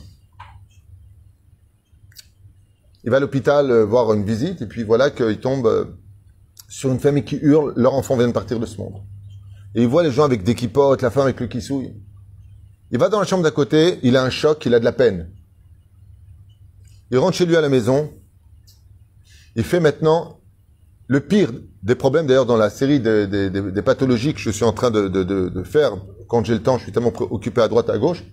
il 3.03 3.11
va 3.11 3.17
à 3.17 3.19
l'hôpital 3.19 3.69
euh, 3.69 3.85
voir 3.85 4.11
une 4.13 4.25
visite 4.25 4.63
et 4.63 4.65
puis 4.65 4.83
voilà 4.83 5.11
qu'il 5.11 5.39
tombe 5.39 5.67
euh, 5.67 5.85
sur 6.73 6.91
une 6.91 6.99
famille 6.99 7.23
qui 7.23 7.35
hurle, 7.35 7.71
leur 7.75 7.93
enfant 7.93 8.17
vient 8.17 8.27
de 8.27 8.31
partir 8.33 8.59
de 8.59 8.65
ce 8.65 8.77
monde. 8.77 8.95
Et 9.75 9.83
il 9.83 9.87
voit 9.87 10.01
les 10.01 10.11
gens 10.11 10.23
avec 10.23 10.43
des 10.43 10.55
kipotes, 10.55 11.03
la 11.03 11.11
femme 11.11 11.25
avec 11.25 11.39
le 11.39 11.45
kissouille. 11.45 11.93
Il 12.89 12.97
va 12.97 13.09
dans 13.09 13.19
la 13.19 13.27
chambre 13.27 13.43
d'à 13.43 13.51
côté, 13.51 13.99
il 14.01 14.17
a 14.17 14.23
un 14.23 14.31
choc, 14.31 14.65
il 14.65 14.73
a 14.73 14.79
de 14.79 14.83
la 14.83 14.91
peine. 14.91 15.29
Il 17.11 17.19
rentre 17.19 17.37
chez 17.37 17.45
lui 17.45 17.55
à 17.55 17.61
la 17.61 17.69
maison, 17.69 18.09
il 19.55 19.63
fait 19.63 19.79
maintenant 19.79 20.39
le 21.05 21.19
pire 21.19 21.51
des 21.83 21.93
problèmes, 21.93 22.25
d'ailleurs, 22.25 22.47
dans 22.47 22.57
la 22.57 22.71
série 22.71 22.99
des, 22.99 23.27
des- 23.27 23.81
pathologies 23.83 24.33
que 24.33 24.39
je 24.39 24.49
suis 24.49 24.63
en 24.65 24.73
train 24.73 24.89
de, 24.89 25.07
de- 25.09 25.23
de- 25.23 25.49
de 25.49 25.63
faire, 25.63 25.91
quand 26.27 26.43
j'ai 26.43 26.53
le 26.55 26.63
temps, 26.63 26.79
je 26.79 26.83
suis 26.85 26.91
tellement 26.91 27.13
occupé 27.19 27.61
à 27.61 27.67
droite, 27.67 27.91
à 27.91 27.99
gauche, 27.99 28.23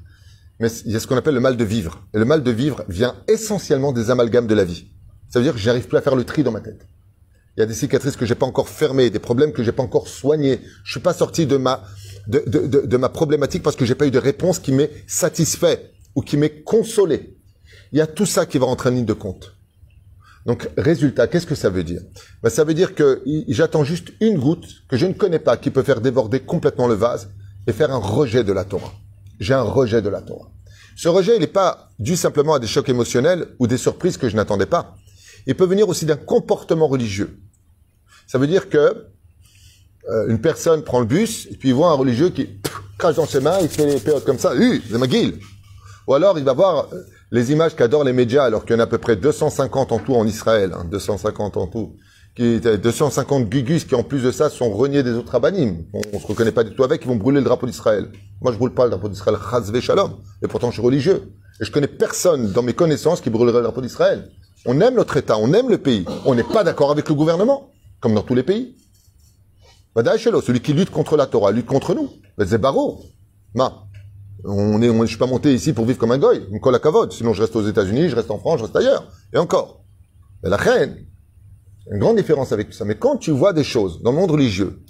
mais 0.60 0.68
il 0.86 0.92
y 0.92 0.96
a 0.96 1.00
ce 1.00 1.06
qu'on 1.06 1.16
appelle 1.18 1.34
le 1.34 1.40
mal 1.40 1.58
de 1.58 1.64
vivre. 1.64 2.06
Et 2.14 2.18
le 2.18 2.24
mal 2.24 2.42
de 2.42 2.50
vivre 2.50 2.84
vient 2.88 3.16
essentiellement 3.28 3.92
des 3.92 4.10
amalgames 4.10 4.46
de 4.46 4.54
la 4.54 4.64
vie. 4.64 4.86
Ça 5.28 5.40
veut 5.40 5.44
dire 5.44 5.52
que 5.52 5.58
j'arrive 5.60 5.86
plus 5.88 5.98
à 5.98 6.00
faire 6.00 6.16
le 6.16 6.24
tri 6.24 6.42
dans 6.42 6.52
ma 6.52 6.60
tête. 6.62 6.86
Il 7.60 7.64
y 7.64 7.64
a 7.64 7.66
des 7.66 7.74
cicatrices 7.74 8.16
que 8.16 8.24
j'ai 8.24 8.34
pas 8.34 8.46
encore 8.46 8.70
fermées, 8.70 9.10
des 9.10 9.18
problèmes 9.18 9.52
que 9.52 9.62
j'ai 9.62 9.70
pas 9.70 9.82
encore 9.82 10.08
soignés. 10.08 10.60
Je 10.82 10.92
suis 10.92 11.00
pas 11.00 11.12
sorti 11.12 11.44
de 11.44 11.58
ma, 11.58 11.84
de, 12.26 12.42
de, 12.46 12.96
ma 12.96 13.10
problématique 13.10 13.62
parce 13.62 13.76
que 13.76 13.84
j'ai 13.84 13.94
pas 13.94 14.06
eu 14.06 14.10
de 14.10 14.18
réponse 14.18 14.58
qui 14.58 14.72
m'ait 14.72 14.90
satisfait 15.06 15.92
ou 16.14 16.22
qui 16.22 16.38
m'ait 16.38 16.62
consolé. 16.62 17.36
Il 17.92 17.98
y 17.98 18.00
a 18.00 18.06
tout 18.06 18.24
ça 18.24 18.46
qui 18.46 18.56
va 18.56 18.64
rentrer 18.64 18.88
en 18.88 18.92
ligne 18.92 19.04
de 19.04 19.12
compte. 19.12 19.56
Donc, 20.46 20.70
résultat, 20.78 21.26
qu'est-ce 21.26 21.46
que 21.46 21.54
ça 21.54 21.68
veut 21.68 21.84
dire? 21.84 22.00
Ben, 22.42 22.48
Ça 22.48 22.64
veut 22.64 22.72
dire 22.72 22.94
que 22.94 23.22
j'attends 23.48 23.84
juste 23.84 24.08
une 24.22 24.38
goutte 24.38 24.64
que 24.88 24.96
je 24.96 25.04
ne 25.04 25.12
connais 25.12 25.38
pas 25.38 25.58
qui 25.58 25.70
peut 25.70 25.82
faire 25.82 26.00
déborder 26.00 26.40
complètement 26.40 26.88
le 26.88 26.94
vase 26.94 27.28
et 27.66 27.74
faire 27.74 27.90
un 27.90 27.98
rejet 27.98 28.42
de 28.42 28.54
la 28.54 28.64
Torah. 28.64 28.94
J'ai 29.38 29.52
un 29.52 29.60
rejet 29.60 30.00
de 30.00 30.08
la 30.08 30.22
Torah. 30.22 30.50
Ce 30.96 31.08
rejet, 31.08 31.36
il 31.36 31.40
n'est 31.40 31.46
pas 31.46 31.90
dû 31.98 32.16
simplement 32.16 32.54
à 32.54 32.58
des 32.58 32.66
chocs 32.66 32.88
émotionnels 32.88 33.48
ou 33.58 33.66
des 33.66 33.76
surprises 33.76 34.16
que 34.16 34.30
je 34.30 34.36
n'attendais 34.36 34.64
pas. 34.64 34.96
Il 35.46 35.54
peut 35.54 35.66
venir 35.66 35.90
aussi 35.90 36.06
d'un 36.06 36.16
comportement 36.16 36.88
religieux. 36.88 37.38
Ça 38.30 38.38
veut 38.38 38.46
dire 38.46 38.68
que 38.68 38.78
euh, 40.08 40.28
une 40.28 40.40
personne 40.40 40.84
prend 40.84 41.00
le 41.00 41.04
bus 41.04 41.48
et 41.50 41.56
puis 41.56 41.70
il 41.70 41.74
voit 41.74 41.90
un 41.90 41.94
religieux 41.94 42.28
qui 42.28 42.44
pff, 42.44 42.80
crache 42.96 43.16
dans 43.16 43.26
ses 43.26 43.40
mains, 43.40 43.58
il 43.60 43.68
fait 43.68 43.84
les 43.84 43.98
périodes 43.98 44.22
comme 44.22 44.38
ça, 44.38 44.54
Hu, 44.54 44.80
c'est 44.88 44.98
McGill. 44.98 45.40
Ou 46.06 46.14
alors 46.14 46.38
il 46.38 46.44
va 46.44 46.52
voir 46.52 46.86
euh, 46.92 47.00
les 47.32 47.50
images 47.50 47.74
qu'adorent 47.74 48.04
les 48.04 48.12
médias, 48.12 48.44
alors 48.44 48.64
qu'il 48.64 48.76
y 48.76 48.76
en 48.76 48.78
a 48.78 48.84
à 48.84 48.86
peu 48.86 48.98
près 48.98 49.16
250 49.16 49.90
en 49.90 49.98
tout 49.98 50.14
en 50.14 50.24
Israël, 50.28 50.72
hein, 50.76 50.86
250 50.88 51.56
en 51.56 51.66
tout, 51.66 51.96
qui 52.36 52.60
250 52.60 53.48
gugus 53.48 53.84
qui 53.84 53.96
en 53.96 54.04
plus 54.04 54.22
de 54.22 54.30
ça 54.30 54.48
sont 54.48 54.70
reniés 54.70 55.02
des 55.02 55.14
autres 55.14 55.34
abanim. 55.34 55.78
On, 55.92 56.00
on 56.12 56.20
se 56.20 56.26
reconnaît 56.28 56.52
pas 56.52 56.62
du 56.62 56.72
tout 56.72 56.84
avec, 56.84 57.02
ils 57.02 57.08
vont 57.08 57.16
brûler 57.16 57.40
le 57.40 57.44
drapeau 57.44 57.66
d'Israël. 57.66 58.12
Moi 58.42 58.52
je 58.52 58.58
brûle 58.58 58.74
pas 58.74 58.84
le 58.84 58.90
drapeau 58.90 59.08
d'Israël, 59.08 59.40
chazve 59.50 59.80
shalom, 59.80 60.12
et 60.40 60.46
pourtant 60.46 60.68
je 60.68 60.74
suis 60.74 60.82
religieux. 60.82 61.32
Et 61.60 61.64
je 61.64 61.72
connais 61.72 61.88
personne 61.88 62.52
dans 62.52 62.62
mes 62.62 62.74
connaissances 62.74 63.20
qui 63.20 63.28
brûlerait 63.28 63.58
le 63.58 63.64
drapeau 63.64 63.80
d'Israël. 63.80 64.30
On 64.66 64.80
aime 64.80 64.94
notre 64.94 65.16
État, 65.16 65.36
on 65.36 65.52
aime 65.52 65.68
le 65.68 65.78
pays. 65.78 66.04
On 66.24 66.36
n'est 66.36 66.44
pas 66.44 66.62
d'accord 66.62 66.92
avec 66.92 67.08
le 67.08 67.14
gouvernement, 67.16 67.72
comme 68.00 68.14
dans 68.14 68.22
tous 68.22 68.34
les 68.34 68.42
pays. 68.42 68.76
Shelo, 70.16 70.40
celui 70.40 70.60
qui 70.60 70.72
lutte 70.72 70.90
contre 70.90 71.16
la 71.16 71.26
Torah, 71.26 71.52
lutte 71.52 71.66
contre 71.66 71.94
nous. 71.94 72.08
Mais 72.38 72.46
c'est 72.46 72.58
Baro. 72.58 73.04
Ma. 73.54 73.86
On 74.44 74.80
est, 74.80 74.88
on, 74.88 75.02
je 75.02 75.08
suis 75.08 75.18
pas 75.18 75.26
monté 75.26 75.52
ici 75.52 75.72
pour 75.72 75.84
vivre 75.84 75.98
comme 75.98 76.12
un 76.12 76.18
goy, 76.18 76.46
une 76.50 76.60
colle 76.60 76.74
à. 76.74 77.12
Sinon, 77.12 77.34
je 77.34 77.42
reste 77.42 77.54
aux 77.56 77.66
États-Unis, 77.66 78.08
je 78.08 78.16
reste 78.16 78.30
en 78.30 78.38
France, 78.38 78.60
je 78.60 78.64
reste 78.64 78.76
ailleurs. 78.76 79.10
Et 79.34 79.38
encore. 79.38 79.84
La 80.42 80.56
reine, 80.56 80.96
une 81.90 81.98
grande 81.98 82.16
différence 82.16 82.52
avec 82.52 82.70
tout 82.70 82.76
ça. 82.76 82.86
Mais 82.86 82.96
quand 82.96 83.18
tu 83.18 83.30
vois 83.30 83.52
des 83.52 83.64
choses 83.64 84.00
dans 84.02 84.12
le 84.12 84.16
monde 84.16 84.30
religieux 84.30 84.82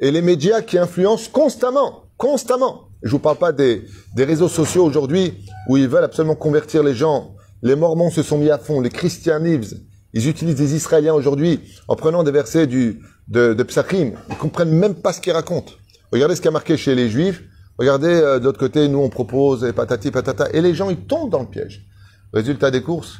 et 0.00 0.10
les 0.10 0.22
médias 0.22 0.62
qui 0.62 0.78
influencent 0.78 1.30
constamment, 1.30 2.04
constamment. 2.16 2.88
Je 3.02 3.10
vous 3.10 3.18
parle 3.18 3.36
pas 3.36 3.52
des, 3.52 3.84
des 4.16 4.24
réseaux 4.24 4.48
sociaux 4.48 4.84
aujourd'hui 4.84 5.44
où 5.68 5.76
ils 5.76 5.88
veulent 5.88 6.04
absolument 6.04 6.36
convertir 6.36 6.82
les 6.82 6.94
gens. 6.94 7.34
Les 7.62 7.76
Mormons 7.76 8.10
se 8.10 8.22
sont 8.22 8.38
mis 8.38 8.50
à 8.50 8.58
fond, 8.58 8.80
les 8.80 8.90
Christianismes. 8.90 9.78
Ils 10.14 10.28
utilisent 10.28 10.54
des 10.54 10.74
Israéliens 10.74 11.12
aujourd'hui 11.12 11.60
en 11.88 11.96
prenant 11.96 12.22
des 12.22 12.30
versets 12.30 12.66
du, 12.66 13.00
de, 13.28 13.52
de 13.52 13.62
Psachim. 13.64 14.12
Ils 14.30 14.36
comprennent 14.36 14.72
même 14.72 14.94
pas 14.94 15.12
ce 15.12 15.20
qu'ils 15.20 15.32
racontent. 15.32 15.72
Regardez 16.12 16.36
ce 16.36 16.40
qui 16.40 16.48
a 16.48 16.52
marqué 16.52 16.76
chez 16.76 16.94
les 16.94 17.10
Juifs. 17.10 17.42
Regardez, 17.78 18.08
euh, 18.08 18.38
de 18.38 18.44
l'autre 18.44 18.60
côté, 18.60 18.86
nous 18.86 19.00
on 19.00 19.08
propose 19.08 19.64
et 19.64 19.72
patati 19.72 20.12
patata. 20.12 20.48
Et 20.52 20.60
les 20.60 20.74
gens, 20.74 20.88
ils 20.88 21.04
tombent 21.04 21.30
dans 21.30 21.40
le 21.40 21.48
piège. 21.48 21.84
Résultat 22.32 22.70
des 22.70 22.82
courses, 22.82 23.18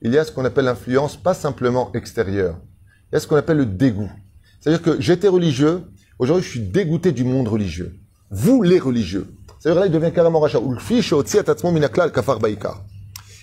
il 0.00 0.12
y 0.12 0.18
a 0.18 0.24
ce 0.24 0.30
qu'on 0.30 0.44
appelle 0.44 0.66
l'influence, 0.66 1.16
pas 1.16 1.34
simplement 1.34 1.90
extérieure. 1.92 2.56
Il 3.10 3.14
y 3.14 3.16
a 3.16 3.20
ce 3.20 3.26
qu'on 3.26 3.36
appelle 3.36 3.56
le 3.56 3.66
dégoût. 3.66 4.10
C'est-à-dire 4.60 4.82
que 4.82 5.00
j'étais 5.00 5.28
religieux, 5.28 5.82
aujourd'hui 6.18 6.44
je 6.44 6.50
suis 6.50 6.60
dégoûté 6.60 7.10
du 7.10 7.24
monde 7.24 7.48
religieux. 7.48 7.96
Vous, 8.30 8.62
les 8.62 8.78
religieux. 8.78 9.26
C'est-à-dire 9.58 9.80
là, 9.80 9.86
il 9.86 9.92
devient 9.92 10.12
carrément 10.12 10.38
rachat. 10.40 10.60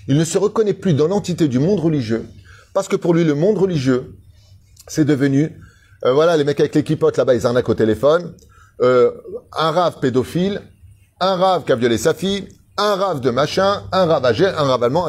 Il 0.08 0.18
ne 0.18 0.24
se 0.24 0.38
reconnaît 0.38 0.74
plus 0.74 0.94
dans 0.94 1.08
l'entité 1.08 1.48
du 1.48 1.60
monde 1.60 1.80
religieux, 1.80 2.26
parce 2.74 2.88
que 2.88 2.96
pour 2.96 3.14
lui, 3.14 3.24
le 3.24 3.36
monde 3.36 3.58
religieux, 3.58 4.16
c'est 4.88 5.06
devenu, 5.06 5.60
euh, 6.06 6.14
voilà, 6.14 6.36
les 6.38 6.44
mecs 6.44 6.60
avec 6.60 6.76
les 6.76 6.84
kipotes 6.84 7.18
là-bas, 7.18 7.36
ils 7.36 7.46
arnaquent 7.46 7.70
au 7.70 7.76
téléphone. 7.76 8.34
euh, 8.82 9.12
un 9.56 9.72
rave 9.72 10.00
pédophile, 10.00 10.62
un 11.20 11.36
rave 11.36 11.64
qui 11.64 11.72
a 11.72 11.76
violé 11.76 11.98
sa 11.98 12.14
fille, 12.14 12.48
un 12.78 12.96
rave 12.96 13.20
de 13.22 13.30
machin, 13.30 13.84
un 13.92 14.06
rave 14.06 14.26
âgé, 14.26 14.48
un 14.48 14.64
rave 14.64 14.84
allemand. 14.84 15.08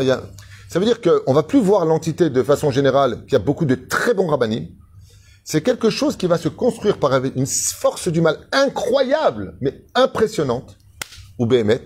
Ça 0.69 0.79
veut 0.79 0.85
dire 0.85 1.01
qu'on 1.01 1.33
va 1.33 1.43
plus 1.43 1.61
voir 1.61 1.85
l'entité 1.87 2.31
de 2.31 2.43
façon 2.43 2.71
générale, 2.71 3.23
qu'il 3.25 3.33
y 3.33 3.37
a 3.37 3.41
beaucoup 3.41 3.65
de 3.65 3.75
très 3.75 4.15
bons 4.15 4.27
rabbinim. 4.27 4.69
C'est 5.45 5.63
quelque 5.63 5.91
chose 5.91 6.17
qui 6.17 6.27
va 6.27 6.39
se 6.39 6.49
construire 6.49 6.99
par 6.99 7.23
une 7.25 7.47
force 7.47 8.09
du 8.09 8.21
mal 8.21 8.39
incroyable, 8.53 9.57
mais 9.61 9.85
impressionnante, 9.95 10.77
ou 11.39 11.47
Béhémet. 11.47 11.85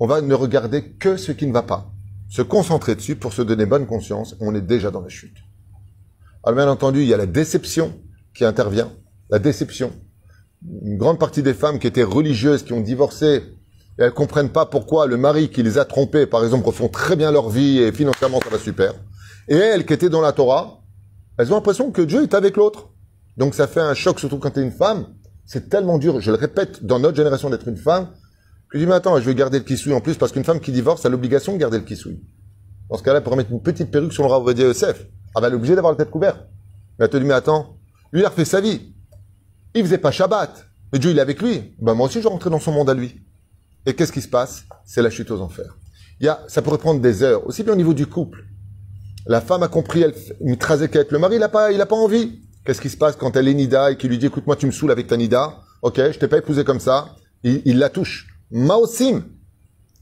On 0.00 0.06
va 0.06 0.20
ne 0.20 0.34
regarder 0.34 0.92
que 0.92 1.16
ce 1.16 1.32
qui 1.32 1.46
ne 1.46 1.52
va 1.52 1.62
pas. 1.62 1.93
Se 2.34 2.42
concentrer 2.42 2.96
dessus 2.96 3.14
pour 3.14 3.32
se 3.32 3.42
donner 3.42 3.64
bonne 3.64 3.86
conscience, 3.86 4.34
on 4.40 4.56
est 4.56 4.60
déjà 4.60 4.90
dans 4.90 5.02
la 5.02 5.08
chute. 5.08 5.36
Alors 6.42 6.56
bien 6.56 6.68
entendu, 6.68 7.02
il 7.02 7.06
y 7.06 7.14
a 7.14 7.16
la 7.16 7.26
déception 7.26 7.92
qui 8.34 8.44
intervient. 8.44 8.90
La 9.30 9.38
déception. 9.38 9.92
Une 10.82 10.98
grande 10.98 11.20
partie 11.20 11.44
des 11.44 11.54
femmes 11.54 11.78
qui 11.78 11.86
étaient 11.86 12.02
religieuses, 12.02 12.64
qui 12.64 12.72
ont 12.72 12.80
divorcé, 12.80 13.36
et 13.36 14.02
elles 14.02 14.12
comprennent 14.12 14.48
pas 14.48 14.66
pourquoi 14.66 15.06
le 15.06 15.16
mari 15.16 15.48
qui 15.48 15.62
les 15.62 15.78
a 15.78 15.84
trompées, 15.84 16.26
par 16.26 16.42
exemple, 16.42 16.66
refont 16.66 16.88
très 16.88 17.14
bien 17.14 17.30
leur 17.30 17.50
vie 17.50 17.78
et 17.78 17.92
financièrement 17.92 18.40
ça 18.42 18.50
va 18.50 18.58
super. 18.58 18.94
Et 19.46 19.54
elles 19.54 19.86
qui 19.86 19.92
étaient 19.92 20.08
dans 20.08 20.20
la 20.20 20.32
Torah, 20.32 20.80
elles 21.38 21.52
ont 21.52 21.54
l'impression 21.54 21.92
que 21.92 22.02
Dieu 22.02 22.24
est 22.24 22.34
avec 22.34 22.56
l'autre. 22.56 22.88
Donc 23.36 23.54
ça 23.54 23.68
fait 23.68 23.80
un 23.80 23.94
choc, 23.94 24.18
surtout 24.18 24.40
quand 24.40 24.50
tu 24.50 24.58
es 24.58 24.64
une 24.64 24.72
femme. 24.72 25.06
C'est 25.46 25.68
tellement 25.68 25.98
dur, 25.98 26.20
je 26.20 26.32
le 26.32 26.36
répète, 26.36 26.84
dans 26.84 26.98
notre 26.98 27.16
génération 27.16 27.48
d'être 27.48 27.68
une 27.68 27.76
femme, 27.76 28.08
je 28.74 28.80
dis, 28.80 28.86
mais 28.86 28.94
attends, 28.94 29.18
je 29.20 29.24
vais 29.24 29.34
garder 29.34 29.58
le 29.58 29.64
kissouille 29.64 29.94
en 29.94 30.00
plus, 30.00 30.16
parce 30.16 30.32
qu'une 30.32 30.44
femme 30.44 30.58
qui 30.58 30.72
divorce 30.72 31.06
a 31.06 31.08
l'obligation 31.08 31.52
de 31.52 31.58
garder 31.58 31.78
le 31.78 31.84
kissouille. 31.84 32.20
Dans 32.90 32.98
ce 32.98 33.04
cas-là, 33.04 33.18
elle 33.18 33.24
pourrait 33.24 33.36
mettre 33.36 33.52
une 33.52 33.62
petite 33.62 33.90
perruque 33.90 34.12
sur 34.12 34.24
le 34.24 34.28
Rav 34.28 34.42
Ovadia 34.42 34.66
Yosef. 34.66 35.06
Ah 35.34 35.40
bah, 35.40 35.46
elle 35.46 35.54
est 35.54 35.56
obligée 35.56 35.76
d'avoir 35.76 35.92
la 35.92 35.96
tête 35.96 36.10
couverte. 36.10 36.40
Mais 36.98 37.04
elle 37.04 37.10
te 37.10 37.16
dit, 37.16 37.24
mais 37.24 37.34
attends, 37.34 37.78
lui, 38.12 38.20
il 38.20 38.26
a 38.26 38.28
refait 38.28 38.44
sa 38.44 38.60
vie. 38.60 38.92
Il 39.74 39.82
faisait 39.82 39.98
pas 39.98 40.10
Shabbat. 40.10 40.66
Mais 40.92 40.98
Dieu, 40.98 41.12
il 41.12 41.18
est 41.18 41.20
avec 41.20 41.40
lui. 41.40 41.74
Bah, 41.80 41.94
moi 41.94 42.06
aussi, 42.06 42.20
je 42.20 42.28
rentrer 42.28 42.50
dans 42.50 42.58
son 42.58 42.72
monde 42.72 42.90
à 42.90 42.94
lui. 42.94 43.20
Et 43.86 43.94
qu'est-ce 43.94 44.12
qui 44.12 44.20
se 44.20 44.28
passe? 44.28 44.64
C'est 44.84 45.02
la 45.02 45.10
chute 45.10 45.30
aux 45.30 45.40
enfers. 45.40 45.76
Il 46.20 46.26
y 46.26 46.28
a, 46.28 46.40
ça 46.48 46.60
pourrait 46.60 46.78
prendre 46.78 47.00
des 47.00 47.22
heures, 47.22 47.46
aussi 47.46 47.62
bien 47.62 47.72
au 47.72 47.76
niveau 47.76 47.94
du 47.94 48.06
couple. 48.06 48.44
La 49.26 49.40
femme 49.40 49.62
a 49.62 49.68
compris, 49.68 50.02
elle 50.02 50.14
une 50.40 50.56
avec 50.68 51.10
le 51.10 51.18
mari, 51.18 51.36
il 51.36 51.42
a 51.42 51.48
pas, 51.48 51.72
il 51.72 51.78
pas 51.78 51.96
envie. 51.96 52.40
Qu'est-ce 52.64 52.80
qui 52.80 52.90
se 52.90 52.96
passe 52.96 53.16
quand 53.16 53.36
elle 53.36 53.48
est 53.48 53.54
Nida 53.54 53.92
et 53.92 53.96
qu'il 53.96 54.10
lui 54.10 54.18
dit, 54.18 54.26
écoute, 54.26 54.46
moi, 54.46 54.56
tu 54.56 54.66
me 54.66 54.70
saoules 54.70 54.90
avec 54.90 55.06
ta 55.06 55.16
Nida. 55.16 55.60
Ok, 55.82 55.96
je 55.96 56.18
t'ai 56.18 56.28
pas 56.28 56.38
épousé 56.38 56.64
comme 56.64 56.80
ça. 56.80 57.16
Il 57.42 57.78
la 57.78 57.88
touche. 57.88 58.33
Maosim. 58.50 59.24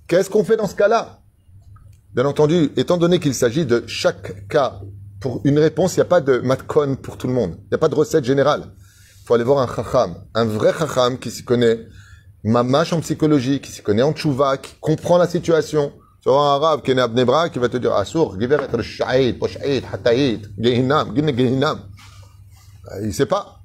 Qu'est-ce 0.07 0.28
qu'on 0.28 0.44
fait 0.44 0.57
dans 0.57 0.66
ce 0.66 0.74
cas-là? 0.74 1.20
Bien 2.14 2.26
entendu, 2.26 2.70
étant 2.76 2.98
donné 2.98 3.18
qu'il 3.18 3.35
s'agit 3.35 3.64
de 3.64 3.85
chaque 3.87 4.46
cas, 4.48 4.81
pour 5.20 5.40
une 5.44 5.59
réponse, 5.59 5.94
il 5.94 6.00
n'y 6.00 6.02
a 6.02 6.07
pas 6.07 6.20
de 6.20 6.38
matkon 6.40 6.96
pour 6.96 7.16
tout 7.16 7.28
le 7.28 7.33
monde. 7.33 7.57
Il 7.62 7.68
n'y 7.70 7.74
a 7.76 7.78
pas 7.78 7.88
de 7.88 7.94
recette 7.94 8.24
générale. 8.24 8.64
Il 9.22 9.26
faut 9.26 9.35
aller 9.35 9.44
voir 9.44 9.59
un 9.61 9.72
chacham, 9.72 10.16
un 10.35 10.44
vrai 10.44 10.72
chacham 10.76 11.18
qui 11.18 11.31
s'y 11.31 11.44
connaît, 11.44 11.87
mamache 12.44 12.92
en 12.92 13.00
psychologie, 13.00 13.61
qui 13.61 13.70
s'y 13.70 13.83
connaît 13.83 14.02
en 14.02 14.12
tchouva, 14.12 14.59
qui 14.59 14.74
comprend 14.81 15.16
la 15.16 15.28
situation. 15.28 15.92
Tu 16.22 16.28
un 16.28 16.35
arabe 16.35 16.83
qui 16.83 16.90
est 16.90 16.94
né 16.94 17.00
à 17.00 17.09
Bnebra, 17.09 17.48
qui 17.48 17.59
va 17.59 17.68
te 17.68 17.76
dire, 17.76 17.94
Assour, 17.94 18.38
giveret, 18.38 18.66
risha'id, 18.72 19.38
posh'id, 19.38 19.85
hata'id, 19.92 20.52
gehinam, 20.59 21.14
gine 21.14 21.35
gehinam. 21.37 21.81
Euh, 22.92 23.07
Il 23.07 23.14
sait 23.14 23.26
pas. 23.26 23.62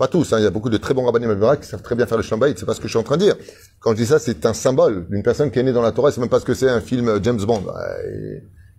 Pas 0.00 0.08
tous, 0.08 0.32
hein. 0.32 0.38
il 0.40 0.44
y 0.44 0.46
a 0.46 0.50
beaucoup 0.50 0.70
de 0.70 0.78
très 0.78 0.94
bons 0.94 1.04
rabbinim 1.04 1.30
à 1.44 1.56
qui 1.58 1.68
savent 1.68 1.82
très 1.82 1.94
bien 1.94 2.06
faire 2.06 2.16
le 2.16 2.22
shambaïd, 2.22 2.56
c'est 2.58 2.64
pas 2.64 2.72
ce 2.72 2.80
que 2.80 2.88
je 2.88 2.92
suis 2.94 2.98
en 2.98 3.02
train 3.02 3.18
de 3.18 3.24
dire. 3.28 3.36
Quand 3.80 3.90
je 3.90 3.96
dis 3.96 4.06
ça, 4.06 4.18
c'est 4.18 4.46
un 4.46 4.54
symbole 4.54 5.06
d'une 5.10 5.22
personne 5.22 5.50
qui 5.50 5.58
est 5.58 5.62
née 5.62 5.74
dans 5.74 5.82
la 5.82 5.92
Torah, 5.92 6.10
c'est 6.10 6.22
même 6.22 6.30
pas 6.30 6.40
ce 6.40 6.46
que 6.46 6.54
c'est 6.54 6.70
un 6.70 6.80
film 6.80 7.06
euh, 7.08 7.18
James 7.22 7.42
Bond. 7.48 7.64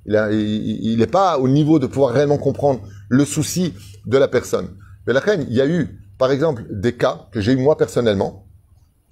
Il 0.07 0.15
a- 0.15 0.31
il 0.31 0.93
il 0.93 0.99
est 1.05 1.13
pas 1.19 1.37
au 1.37 1.47
niveau 1.47 1.77
de 1.77 1.85
pouvoir 1.85 2.11
réellement 2.17 2.39
comprendre 2.39 2.79
le 3.09 3.23
souci 3.23 3.75
de 4.07 4.17
la 4.17 4.27
personne. 4.27 4.69
Mais 5.05 5.13
la 5.13 5.19
reine, 5.19 5.45
il 5.47 5.55
y 5.55 5.61
a 5.61 5.67
eu, 5.67 5.81
par 6.17 6.31
exemple, 6.31 6.63
des 6.71 6.93
cas 6.93 7.27
que 7.31 7.39
j'ai 7.39 7.51
eu 7.51 7.57
moi 7.57 7.77
personnellement. 7.77 8.47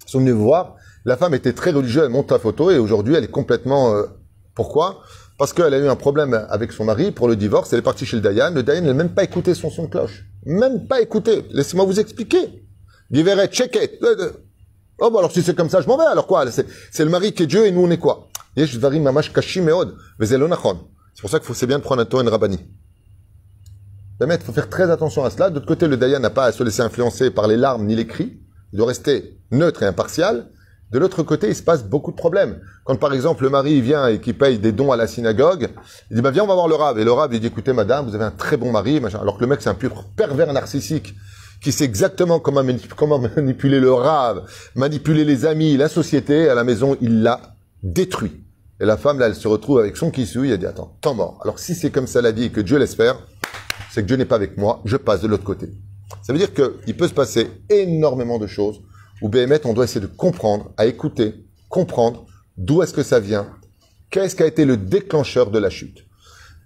Sont 0.06 0.18
venus 0.18 0.34
voir. 0.34 0.74
La 1.04 1.16
femme 1.16 1.34
était 1.34 1.52
très 1.52 1.70
religieuse, 1.70 2.04
elle 2.06 2.10
monte 2.10 2.32
la 2.32 2.40
photo 2.40 2.72
et 2.72 2.78
aujourd'hui 2.78 3.14
elle 3.14 3.22
est 3.24 3.28
complètement. 3.40 3.94
euh, 3.94 4.06
pourquoi? 4.56 4.86
Parce 5.40 5.54
qu'elle 5.54 5.72
a 5.72 5.78
eu 5.78 5.88
un 5.88 5.96
problème 5.96 6.34
avec 6.50 6.70
son 6.70 6.84
mari 6.84 7.12
pour 7.12 7.26
le 7.26 7.34
divorce. 7.34 7.72
Elle 7.72 7.78
est 7.78 7.82
partie 7.82 8.04
chez 8.04 8.16
le 8.16 8.20
Dayan. 8.20 8.50
Le 8.52 8.62
Dayan 8.62 8.82
n'a 8.82 8.92
même 8.92 9.14
pas 9.14 9.24
écouté 9.24 9.54
son 9.54 9.70
son 9.70 9.84
de 9.84 9.88
cloche. 9.88 10.26
Même 10.44 10.86
pas 10.86 11.00
écouté. 11.00 11.46
Laissez-moi 11.52 11.86
vous 11.86 11.98
expliquer. 11.98 12.62
Giveret, 13.10 13.46
check 13.48 13.74
it. 13.82 13.92
Euh, 14.02 14.16
euh. 14.18 14.32
Oh, 14.98 15.10
bah 15.10 15.20
alors 15.20 15.32
si 15.32 15.40
c'est 15.40 15.56
comme 15.56 15.70
ça, 15.70 15.80
je 15.80 15.86
m'en 15.86 15.96
vais. 15.96 16.04
Alors 16.04 16.26
quoi? 16.26 16.44
C'est 16.50 17.04
le 17.04 17.10
mari 17.10 17.32
qui 17.32 17.44
est 17.44 17.46
Dieu 17.46 17.64
et 17.64 17.72
nous 17.72 17.80
on 17.80 17.90
est 17.90 17.96
quoi? 17.96 18.28
C'est 18.54 18.66
pour 21.22 21.30
ça 21.30 21.38
qu'il 21.38 21.54
faut 21.54 21.66
bien 21.66 21.78
de 21.78 21.82
prendre 21.82 22.02
un 22.02 22.04
Torah 22.04 22.22
Rabani. 22.28 22.58
Il 24.20 24.38
faut 24.44 24.52
faire 24.52 24.68
très 24.68 24.90
attention 24.90 25.24
à 25.24 25.30
cela. 25.30 25.48
D'autre 25.48 25.64
côté, 25.64 25.88
le 25.88 25.96
Dayan 25.96 26.20
n'a 26.20 26.28
pas 26.28 26.44
à 26.44 26.52
se 26.52 26.62
laisser 26.62 26.82
influencer 26.82 27.30
par 27.30 27.48
les 27.48 27.56
larmes 27.56 27.86
ni 27.86 27.96
les 27.96 28.06
cris. 28.06 28.38
Il 28.74 28.76
doit 28.76 28.88
rester 28.88 29.40
neutre 29.50 29.84
et 29.84 29.86
impartial. 29.86 30.50
De 30.92 30.98
l'autre 30.98 31.22
côté, 31.22 31.48
il 31.48 31.54
se 31.54 31.62
passe 31.62 31.84
beaucoup 31.84 32.10
de 32.10 32.16
problèmes. 32.16 32.60
Quand 32.84 32.96
par 32.96 33.12
exemple 33.14 33.44
le 33.44 33.50
mari 33.50 33.80
vient 33.80 34.08
et 34.08 34.20
qui 34.20 34.32
paye 34.32 34.58
des 34.58 34.72
dons 34.72 34.90
à 34.90 34.96
la 34.96 35.06
synagogue, 35.06 35.68
il 36.10 36.16
dit 36.16 36.22
bah 36.22 36.32
viens 36.32 36.42
on 36.42 36.48
va 36.48 36.54
voir 36.54 36.66
le 36.66 36.74
rave 36.74 36.98
et 36.98 37.04
le 37.04 37.12
rave 37.12 37.32
il 37.32 37.38
dit 37.40 37.46
écoutez 37.46 37.72
madame 37.72 38.06
vous 38.08 38.14
avez 38.16 38.24
un 38.24 38.32
très 38.32 38.56
bon 38.56 38.72
mari 38.72 39.00
machin. 39.00 39.20
alors 39.20 39.36
que 39.36 39.42
le 39.42 39.46
mec 39.46 39.60
c'est 39.62 39.68
un 39.68 39.74
pur 39.74 40.04
pervers 40.16 40.52
narcissique 40.52 41.14
qui 41.62 41.70
sait 41.70 41.84
exactement 41.84 42.40
comment, 42.40 42.64
manip- 42.64 42.92
comment 42.96 43.18
manipuler 43.36 43.78
le 43.78 43.92
rave, 43.92 44.42
manipuler 44.74 45.24
les 45.24 45.46
amis, 45.46 45.76
la 45.76 45.88
société 45.88 46.48
à 46.48 46.54
la 46.54 46.64
maison 46.64 46.96
il 47.00 47.22
l'a 47.22 47.40
détruit. 47.84 48.42
Et 48.80 48.84
la 48.84 48.96
femme 48.96 49.20
là 49.20 49.26
elle 49.26 49.36
se 49.36 49.46
retrouve 49.46 49.78
avec 49.78 49.96
son 49.96 50.10
kissouille 50.10 50.50
elle 50.50 50.58
dit 50.58 50.66
attends 50.66 50.96
temps 51.00 51.14
mort. 51.14 51.38
Alors 51.42 51.60
si 51.60 51.76
c'est 51.76 51.90
comme 51.90 52.08
ça 52.08 52.20
la 52.20 52.32
vie 52.32 52.44
et 52.44 52.50
que 52.50 52.60
Dieu 52.60 52.84
faire, 52.86 53.16
c'est 53.92 54.02
que 54.02 54.06
Dieu 54.08 54.16
n'est 54.16 54.24
pas 54.24 54.36
avec 54.36 54.56
moi, 54.56 54.80
je 54.84 54.96
passe 54.96 55.20
de 55.20 55.28
l'autre 55.28 55.44
côté. 55.44 55.68
Ça 56.22 56.32
veut 56.32 56.38
dire 56.38 56.52
qu'il 56.52 56.96
peut 56.96 57.06
se 57.06 57.14
passer 57.14 57.48
énormément 57.68 58.38
de 58.38 58.48
choses 58.48 58.80
où 59.22 59.28
BMF, 59.28 59.64
on 59.64 59.72
doit 59.72 59.84
essayer 59.84 60.00
de 60.00 60.06
comprendre, 60.06 60.72
à 60.76 60.86
écouter, 60.86 61.46
comprendre 61.68 62.26
d'où 62.56 62.82
est-ce 62.82 62.92
que 62.92 63.02
ça 63.02 63.20
vient, 63.20 63.48
qu'est-ce 64.10 64.36
qui 64.36 64.42
a 64.42 64.46
été 64.46 64.64
le 64.64 64.76
déclencheur 64.76 65.50
de 65.50 65.58
la 65.58 65.70
chute. 65.70 66.04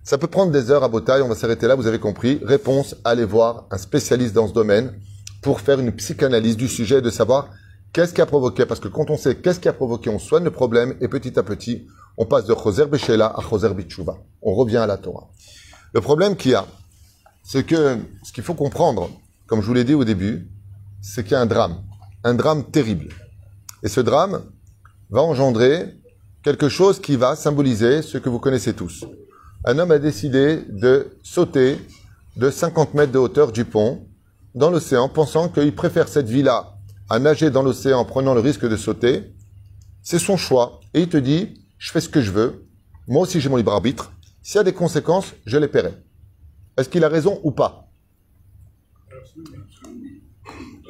Ça 0.02 0.18
peut 0.18 0.26
prendre 0.26 0.52
des 0.52 0.70
heures 0.70 0.84
à 0.84 0.88
Botaille, 0.88 1.22
on 1.22 1.28
va 1.28 1.34
s'arrêter 1.34 1.66
là, 1.66 1.74
vous 1.74 1.86
avez 1.86 1.98
compris. 1.98 2.38
Réponse, 2.42 2.94
allez 3.04 3.24
voir 3.24 3.66
un 3.70 3.78
spécialiste 3.78 4.34
dans 4.34 4.46
ce 4.46 4.52
domaine 4.52 4.92
pour 5.40 5.60
faire 5.60 5.80
une 5.80 5.92
psychanalyse 5.92 6.56
du 6.56 6.68
sujet 6.68 6.98
et 6.98 7.02
de 7.02 7.10
savoir 7.10 7.50
qu'est-ce 7.92 8.12
qui 8.12 8.20
a 8.20 8.26
provoqué, 8.26 8.66
parce 8.66 8.80
que 8.80 8.88
quand 8.88 9.08
on 9.10 9.16
sait 9.16 9.36
qu'est-ce 9.36 9.60
qui 9.60 9.68
a 9.68 9.72
provoqué, 9.72 10.10
on 10.10 10.18
soigne 10.18 10.44
le 10.44 10.50
problème 10.50 10.94
et 11.00 11.08
petit 11.08 11.38
à 11.38 11.42
petit, 11.42 11.86
on 12.18 12.26
passe 12.26 12.44
de 12.44 12.54
Choser 12.54 12.86
Beshela 12.86 13.32
à 13.34 13.40
Choser 13.40 13.72
Bichouva. 13.72 14.18
On 14.42 14.54
revient 14.54 14.76
à 14.76 14.86
la 14.86 14.98
Torah. 14.98 15.30
Le 15.94 16.00
problème 16.00 16.36
qu'il 16.36 16.50
y 16.52 16.54
a, 16.54 16.66
c'est 17.42 17.64
que 17.64 17.98
ce 18.22 18.32
qu'il 18.32 18.44
faut 18.44 18.54
comprendre, 18.54 19.08
comme 19.46 19.62
je 19.62 19.66
vous 19.66 19.74
l'ai 19.74 19.84
dit 19.84 19.94
au 19.94 20.04
début, 20.04 20.50
c'est 21.00 21.22
qu'il 21.22 21.32
y 21.32 21.36
a 21.36 21.40
un 21.40 21.46
drame, 21.46 21.82
un 22.24 22.34
drame 22.34 22.64
terrible. 22.64 23.10
Et 23.82 23.88
ce 23.88 24.00
drame 24.00 24.42
va 25.10 25.20
engendrer 25.20 25.94
quelque 26.42 26.70
chose 26.70 26.98
qui 27.00 27.16
va 27.16 27.36
symboliser 27.36 28.00
ce 28.00 28.16
que 28.16 28.30
vous 28.30 28.38
connaissez 28.38 28.72
tous. 28.72 29.04
Un 29.66 29.78
homme 29.78 29.90
a 29.90 29.98
décidé 29.98 30.62
de 30.70 31.18
sauter 31.22 31.78
de 32.36 32.50
50 32.50 32.94
mètres 32.94 33.12
de 33.12 33.18
hauteur 33.18 33.52
du 33.52 33.66
pont 33.66 34.08
dans 34.54 34.70
l'océan, 34.70 35.08
pensant 35.08 35.48
qu'il 35.48 35.74
préfère 35.74 36.08
cette 36.08 36.28
vie-là 36.28 36.74
à 37.10 37.18
nager 37.18 37.50
dans 37.50 37.62
l'océan 37.62 38.00
en 38.00 38.04
prenant 38.04 38.34
le 38.34 38.40
risque 38.40 38.66
de 38.66 38.76
sauter. 38.76 39.34
C'est 40.02 40.18
son 40.18 40.36
choix. 40.36 40.80
Et 40.94 41.02
il 41.02 41.08
te 41.08 41.16
dit, 41.16 41.66
je 41.78 41.92
fais 41.92 42.00
ce 42.00 42.08
que 42.08 42.22
je 42.22 42.30
veux. 42.30 42.66
Moi 43.06 43.22
aussi, 43.22 43.40
j'ai 43.40 43.50
mon 43.50 43.56
libre 43.56 43.72
arbitre. 43.72 44.12
S'il 44.42 44.56
y 44.56 44.60
a 44.60 44.64
des 44.64 44.72
conséquences, 44.72 45.34
je 45.44 45.58
les 45.58 45.68
paierai. 45.68 45.92
Est-ce 46.78 46.88
qu'il 46.88 47.04
a 47.04 47.08
raison 47.08 47.40
ou 47.42 47.52
pas? 47.52 47.83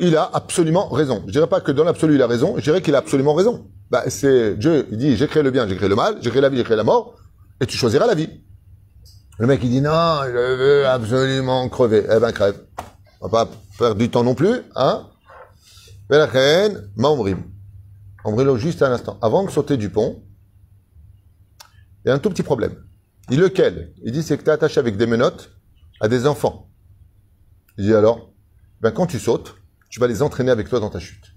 Il 0.01 0.17
a 0.17 0.29
absolument 0.33 0.89
raison. 0.89 1.23
Je 1.27 1.33
dirais 1.33 1.47
pas 1.47 1.61
que 1.61 1.71
dans 1.71 1.85
l'absolu 1.85 2.17
il 2.17 2.23
a 2.23 2.27
raison, 2.27 2.55
je 2.57 2.63
dirais 2.63 2.83
qu'il 2.83 2.95
a 2.95 2.99
absolument 2.99 3.35
raison. 3.35 3.71
Bah, 3.91 4.05
c'est 4.09 4.57
Dieu, 4.57 4.89
il 4.91 4.99
dit 4.99 5.17
j'ai 5.17 5.29
créé 5.29 5.43
le 5.43 5.51
bien, 5.51 5.69
j'ai 5.69 5.77
créé 5.77 5.89
le 5.89 5.95
mal, 5.95 6.19
j'ai 6.21 6.31
créé 6.31 6.43
la 6.43 6.49
vie, 6.49 6.57
j'ai 6.57 6.65
créé 6.65 6.77
la 6.77 6.85
mort, 6.85 7.15
et 7.61 7.67
tu 7.67 7.77
choisiras 7.77 8.07
la 8.07 8.15
vie. 8.15 8.29
Le 9.39 9.47
mec 9.47 9.61
il 9.63 9.71
dit 9.71 9.81
non, 9.81 10.21
je 10.25 10.57
veux 10.57 10.87
absolument 10.87 11.69
crever. 11.69 12.07
Eh 12.11 12.19
ben 12.19 12.33
crève. 12.33 12.61
On 13.21 13.29
va 13.29 13.47
pas 13.47 13.53
perdre 13.79 13.97
du 13.97 14.11
temps 14.11 14.25
non 14.25 14.35
plus, 14.35 14.63
hein 14.75 15.09
Velachen, 16.09 16.91
Maomrim. 16.97 17.45
Ombrilo 18.25 18.57
juste 18.57 18.83
un 18.83 18.93
instant. 18.93 19.19
Avant 19.23 19.45
de 19.45 19.51
sauter 19.51 19.77
du 19.77 19.91
pont, 19.91 20.23
il 22.05 22.09
y 22.09 22.11
a 22.11 22.15
un 22.15 22.19
tout 22.19 22.31
petit 22.31 22.43
problème. 22.43 22.77
Il 23.31 23.41
lequel? 23.41 23.95
Il 24.03 24.13
dit 24.13 24.23
c'est 24.23 24.37
que 24.37 24.43
tu 24.43 24.51
es 24.51 24.53
attaché 24.53 24.81
avec 24.81 24.97
des 24.97 25.07
menottes 25.07 25.51
à 26.01 26.09
des 26.09 26.27
enfants. 26.27 26.71
Il 27.79 27.87
dit 27.87 27.95
alors, 27.95 28.33
ben 28.81 28.91
quand 28.91 29.07
tu 29.07 29.19
sautes, 29.19 29.55
tu 29.95 30.01
vas 30.01 30.09
les 30.09 30.23
entraîner 30.23 30.51
avec 30.51 30.69
toi 30.69 30.81
dans 30.81 30.91
ta 30.91 30.99
chute. 30.99 31.37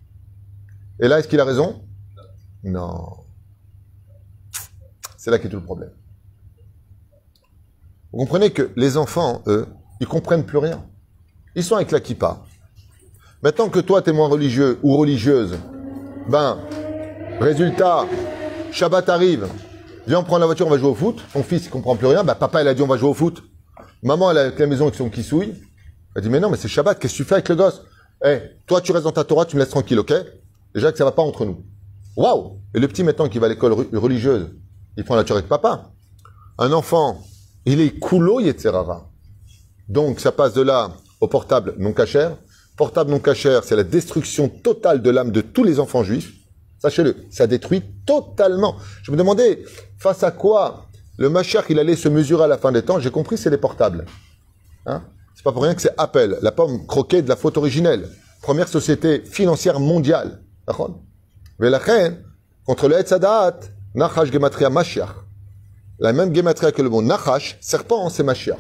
Et 0.99 1.07
là, 1.07 1.19
est-ce 1.19 1.27
qu'il 1.27 1.39
a 1.39 1.45
raison? 1.45 1.83
Non. 2.63 3.17
C'est 5.15 5.29
là 5.29 5.37
qu'est 5.37 5.47
tout 5.47 5.57
le 5.57 5.63
problème. 5.63 5.91
Vous 8.11 8.17
comprenez 8.17 8.49
que 8.49 8.71
les 8.75 8.97
enfants, 8.97 9.43
eux, 9.45 9.67
ils 9.99 10.07
comprennent 10.07 10.43
plus 10.43 10.57
rien. 10.57 10.83
Ils 11.53 11.63
sont 11.63 11.75
avec 11.75 11.91
la 11.91 11.99
kippa. 11.99 12.41
Maintenant 13.43 13.69
que 13.69 13.77
toi, 13.77 14.01
tu 14.01 14.09
es 14.09 14.13
moins 14.13 14.27
religieux 14.27 14.79
ou 14.81 14.97
religieuse, 14.97 15.55
ben, 16.27 16.57
résultat, 17.39 18.07
Shabbat 18.71 19.07
arrive, 19.09 19.47
viens 20.07 20.21
on 20.21 20.23
prend 20.23 20.39
la 20.39 20.47
voiture, 20.47 20.65
on 20.65 20.71
va 20.71 20.79
jouer 20.79 20.89
au 20.89 20.95
foot. 20.95 21.21
Ton 21.31 21.43
fils, 21.43 21.65
il 21.65 21.69
comprend 21.69 21.95
plus 21.95 22.07
rien. 22.07 22.23
Ben, 22.23 22.33
papa, 22.33 22.63
il 22.63 22.67
a 22.67 22.73
dit 22.73 22.81
on 22.81 22.87
va 22.87 22.97
jouer 22.97 23.09
au 23.09 23.13
foot. 23.13 23.43
Maman, 24.01 24.31
elle 24.31 24.37
est 24.37 24.39
avec 24.39 24.57
la 24.57 24.65
maison 24.65 24.85
avec 24.85 24.95
son 24.95 25.11
kissouille. 25.11 25.53
Elle 26.15 26.23
dit 26.23 26.29
mais 26.29 26.39
non, 26.39 26.49
mais 26.49 26.57
c'est 26.57 26.67
Shabbat, 26.67 26.97
qu'est-ce 26.97 27.13
que 27.13 27.17
tu 27.17 27.23
fais 27.23 27.35
avec 27.35 27.49
le 27.49 27.55
gosse? 27.55 27.83
Eh, 28.25 28.41
toi, 28.65 28.81
tu 28.81 28.91
restes 28.91 29.03
dans 29.03 29.11
ta 29.11 29.23
Torah, 29.23 29.45
tu 29.45 29.55
me 29.55 29.61
laisses 29.61 29.69
tranquille, 29.69 29.99
ok? 29.99 30.13
Déjà 30.73 30.91
que 30.91 30.97
ça 30.97 31.05
va 31.05 31.11
pas 31.11 31.21
entre 31.21 31.45
nous. 31.45 31.63
Waouh 32.15 32.59
Et 32.73 32.79
le 32.79 32.87
petit, 32.87 33.03
maintenant, 33.03 33.29
qui 33.29 33.39
va 33.39 33.45
à 33.45 33.49
l'école 33.49 33.73
religieuse, 33.93 34.49
il 34.97 35.03
prend 35.03 35.15
la 35.15 35.23
Torah 35.23 35.39
avec 35.39 35.49
papa. 35.49 35.91
Un 36.57 36.71
enfant, 36.71 37.21
il 37.65 37.79
est 37.79 37.99
coulo 37.99 38.39
yetzerara. 38.39 39.09
Donc, 39.87 40.19
ça 40.19 40.31
passe 40.31 40.53
de 40.53 40.61
là 40.61 40.91
au 41.21 41.27
portable 41.27 41.75
non 41.77 41.93
cachère. 41.93 42.35
Portable 42.75 43.11
non 43.11 43.19
cachère, 43.19 43.63
c'est 43.63 43.75
la 43.75 43.83
destruction 43.83 44.49
totale 44.49 45.01
de 45.01 45.09
l'âme 45.09 45.31
de 45.31 45.41
tous 45.41 45.63
les 45.63 45.79
enfants 45.79 46.03
juifs. 46.03 46.33
Sachez-le, 46.79 47.15
ça 47.29 47.47
détruit 47.47 47.83
totalement. 48.05 48.75
Je 49.03 49.11
me 49.11 49.17
demandais, 49.17 49.63
face 49.97 50.23
à 50.23 50.31
quoi 50.31 50.87
le 51.17 51.29
Machar 51.29 51.63
il 51.69 51.79
allait 51.79 51.95
se 51.95 52.07
mesurer 52.07 52.43
à 52.43 52.47
la 52.47 52.57
fin 52.57 52.71
des 52.71 52.83
temps, 52.83 52.99
j'ai 52.99 53.09
compris, 53.09 53.37
c'est 53.37 53.49
les 53.49 53.57
portables. 53.57 54.05
Hein? 54.85 55.03
C'est 55.37 55.43
pas 55.43 55.51
pour 55.51 55.61
rien 55.61 55.75
que 55.75 55.81
c'est 55.83 55.93
Apple, 55.99 56.39
la 56.41 56.51
pomme 56.51 56.87
croquée 56.87 57.21
de 57.21 57.29
la 57.29 57.35
faute 57.35 57.57
originelle. 57.57 58.09
Première 58.41 58.67
société 58.67 59.21
financière 59.23 59.79
mondiale. 59.79 60.41
D'accord? 60.65 60.99
Velachen, 61.59 62.23
contre 62.65 62.87
le 62.87 62.97
Etzadat, 62.97 63.59
Nachash 63.93 64.31
Gematria 64.31 64.71
Mashiach. 64.71 65.11
La 65.99 66.11
même 66.11 66.33
Gematria 66.33 66.71
que 66.71 66.81
le 66.81 66.89
mot 66.89 67.03
Nachash, 67.03 67.59
serpent, 67.61 68.09
c'est 68.09 68.23
Mashiach. 68.23 68.57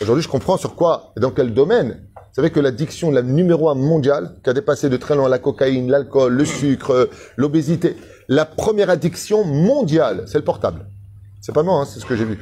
Aujourd'hui, 0.00 0.22
je 0.22 0.28
comprends 0.28 0.56
sur 0.56 0.76
quoi 0.76 1.12
et 1.16 1.20
dans 1.20 1.32
quel 1.32 1.52
domaine. 1.52 2.06
Vous 2.14 2.34
savez 2.36 2.50
que 2.50 2.60
l'addiction, 2.60 3.10
la 3.10 3.22
numéro 3.22 3.68
un 3.68 3.74
mondiale, 3.74 4.36
qui 4.44 4.50
a 4.50 4.52
dépassé 4.52 4.88
de 4.88 4.96
très 4.96 5.16
loin 5.16 5.28
la 5.28 5.40
cocaïne, 5.40 5.90
l'alcool, 5.90 6.32
le 6.32 6.44
sucre, 6.44 7.10
l'obésité, 7.36 7.96
la 8.28 8.44
première 8.44 8.88
addiction 8.88 9.42
mondiale, 9.44 10.26
c'est 10.28 10.38
le 10.38 10.44
portable. 10.44 10.86
C'est 11.40 11.52
pas 11.52 11.64
moi, 11.64 11.80
hein, 11.80 11.84
c'est 11.84 11.98
ce 11.98 12.06
que 12.06 12.14
j'ai 12.14 12.24
vu. 12.24 12.38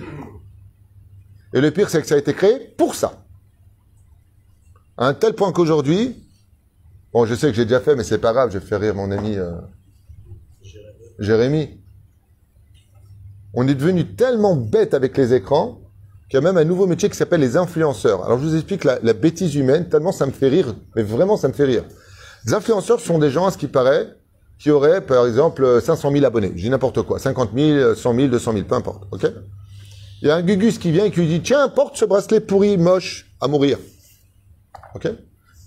Et 1.54 1.62
le 1.62 1.70
pire, 1.70 1.88
c'est 1.88 2.02
que 2.02 2.06
ça 2.06 2.16
a 2.16 2.18
été 2.18 2.34
créé 2.34 2.58
pour 2.76 2.94
ça. 2.94 3.21
À 4.98 5.06
un 5.06 5.14
tel 5.14 5.34
point 5.34 5.52
qu'aujourd'hui, 5.52 6.16
bon, 7.12 7.24
je 7.26 7.34
sais 7.34 7.48
que 7.48 7.54
j'ai 7.54 7.64
déjà 7.64 7.80
fait, 7.80 7.96
mais 7.96 8.04
c'est 8.04 8.18
pas 8.18 8.32
grave, 8.32 8.50
je 8.52 8.58
fais 8.58 8.76
rire 8.76 8.94
mon 8.94 9.10
ami 9.10 9.36
euh, 9.36 9.52
Jérémy. 11.18 11.80
On 13.54 13.66
est 13.68 13.74
devenu 13.74 14.14
tellement 14.14 14.56
bête 14.56 14.94
avec 14.94 15.16
les 15.16 15.34
écrans 15.34 15.80
qu'il 16.28 16.38
y 16.40 16.42
a 16.42 16.44
même 16.44 16.56
un 16.56 16.64
nouveau 16.64 16.86
métier 16.86 17.10
qui 17.10 17.16
s'appelle 17.16 17.40
les 17.40 17.56
influenceurs. 17.56 18.24
Alors 18.24 18.38
je 18.38 18.44
vous 18.44 18.54
explique 18.54 18.84
la, 18.84 18.98
la 19.02 19.12
bêtise 19.12 19.54
humaine, 19.54 19.88
tellement 19.88 20.12
ça 20.12 20.26
me 20.26 20.32
fait 20.32 20.48
rire, 20.48 20.74
mais 20.96 21.02
vraiment 21.02 21.36
ça 21.36 21.48
me 21.48 21.52
fait 21.52 21.64
rire. 21.64 21.84
Les 22.46 22.54
influenceurs 22.54 23.00
sont 23.00 23.18
des 23.18 23.30
gens, 23.30 23.46
à 23.46 23.50
ce 23.50 23.58
qui 23.58 23.68
paraît, 23.68 24.08
qui 24.58 24.70
auraient 24.70 25.00
par 25.00 25.26
exemple 25.26 25.80
500 25.80 26.12
000 26.12 26.24
abonnés. 26.24 26.52
Je 26.54 26.62
dis 26.62 26.70
n'importe 26.70 27.02
quoi, 27.02 27.18
50 27.18 27.50
000, 27.54 27.94
100 27.94 28.14
000, 28.14 28.28
200 28.28 28.52
000, 28.52 28.64
peu 28.64 28.74
importe, 28.74 29.04
ok? 29.10 29.26
Il 30.22 30.28
y 30.28 30.30
a 30.30 30.36
un 30.36 30.42
Gugus 30.42 30.78
qui 30.78 30.92
vient 30.92 31.04
et 31.06 31.10
qui 31.10 31.20
lui 31.20 31.26
dit, 31.26 31.40
tiens, 31.42 31.68
porte 31.68 31.96
ce 31.96 32.04
bracelet 32.04 32.40
pourri, 32.40 32.78
moche, 32.78 33.26
à 33.40 33.48
mourir. 33.48 33.78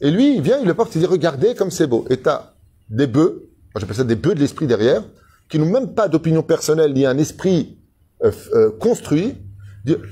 Et 0.01 0.11
lui, 0.11 0.35
il 0.35 0.41
vient, 0.41 0.59
il 0.59 0.67
le 0.67 0.73
porte, 0.73 0.95
il 0.95 0.99
dit, 0.99 1.05
regardez 1.05 1.55
comme 1.55 1.71
c'est 1.71 1.87
beau. 1.87 2.05
Et 2.09 2.17
t'as 2.17 2.53
des 2.89 3.07
bœufs, 3.07 3.49
moi 3.73 3.79
j'appelle 3.79 3.95
ça 3.95 4.03
des 4.03 4.15
bœufs 4.15 4.35
de 4.35 4.39
l'esprit 4.39 4.67
derrière, 4.67 5.03
qui 5.49 5.59
n'ont 5.59 5.69
même 5.69 5.93
pas 5.93 6.07
d'opinion 6.07 6.43
personnelle 6.43 6.93
ni 6.93 7.05
un 7.05 7.17
esprit 7.17 7.79
euh, 8.23 8.31
euh, 8.53 8.71
construit. 8.79 9.35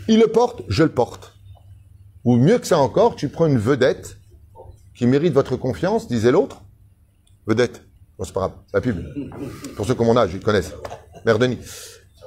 Il 0.07 0.19
le 0.19 0.27
porte, 0.27 0.61
je 0.67 0.83
le 0.83 0.89
porte. 0.89 1.33
Ou 2.23 2.35
mieux 2.35 2.59
que 2.59 2.67
ça 2.67 2.77
encore, 2.77 3.15
tu 3.15 3.27
prends 3.29 3.47
une 3.47 3.57
vedette 3.57 4.17
qui 4.95 5.07
mérite 5.07 5.33
votre 5.33 5.57
confiance, 5.57 6.07
disait 6.07 6.31
l'autre. 6.31 6.61
Vedette. 7.47 7.81
Bon, 8.17 8.23
c'est 8.23 8.33
pas 8.33 8.41
grave, 8.41 8.53
la 8.73 8.81
pub. 8.81 9.03
Pour 9.75 9.85
ceux 9.85 9.99
ont 9.99 10.05
mon 10.05 10.15
âge, 10.15 10.31
ils 10.33 10.39
connaissent. 10.39 10.73
Mère 11.25 11.39
Denis. 11.39 11.57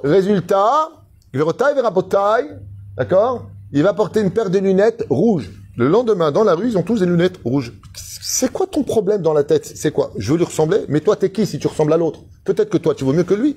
Résultat, 0.03 0.89
Vérotaille, 1.33 1.75
Vérabotaille, 1.75 2.59
d'accord? 2.95 3.49
Il 3.71 3.83
va 3.83 3.93
porter 3.93 4.21
une 4.21 4.31
paire 4.31 4.49
de 4.49 4.59
lunettes 4.59 5.05
rouges. 5.09 5.49
Le 5.77 5.87
lendemain, 5.87 6.31
dans 6.31 6.43
la 6.43 6.55
rue, 6.55 6.69
ils 6.69 6.77
ont 6.77 6.81
tous 6.81 6.99
des 6.99 7.05
lunettes 7.05 7.39
rouges. 7.45 7.71
C'est 7.95 8.51
quoi 8.51 8.65
ton 8.65 8.83
problème 8.83 9.21
dans 9.21 9.33
la 9.33 9.43
tête? 9.43 9.63
C'est 9.63 9.91
quoi? 9.91 10.11
Je 10.17 10.31
veux 10.31 10.37
lui 10.39 10.45
ressembler 10.45 10.79
Mais 10.89 11.01
toi, 11.01 11.15
t'es 11.15 11.31
qui 11.31 11.45
si 11.45 11.59
tu 11.59 11.67
ressembles 11.67 11.93
à 11.93 11.97
l'autre? 11.97 12.21
Peut-être 12.45 12.71
que 12.71 12.79
toi, 12.79 12.95
tu 12.95 13.05
vaux 13.05 13.13
mieux 13.13 13.23
que 13.23 13.35
lui. 13.35 13.55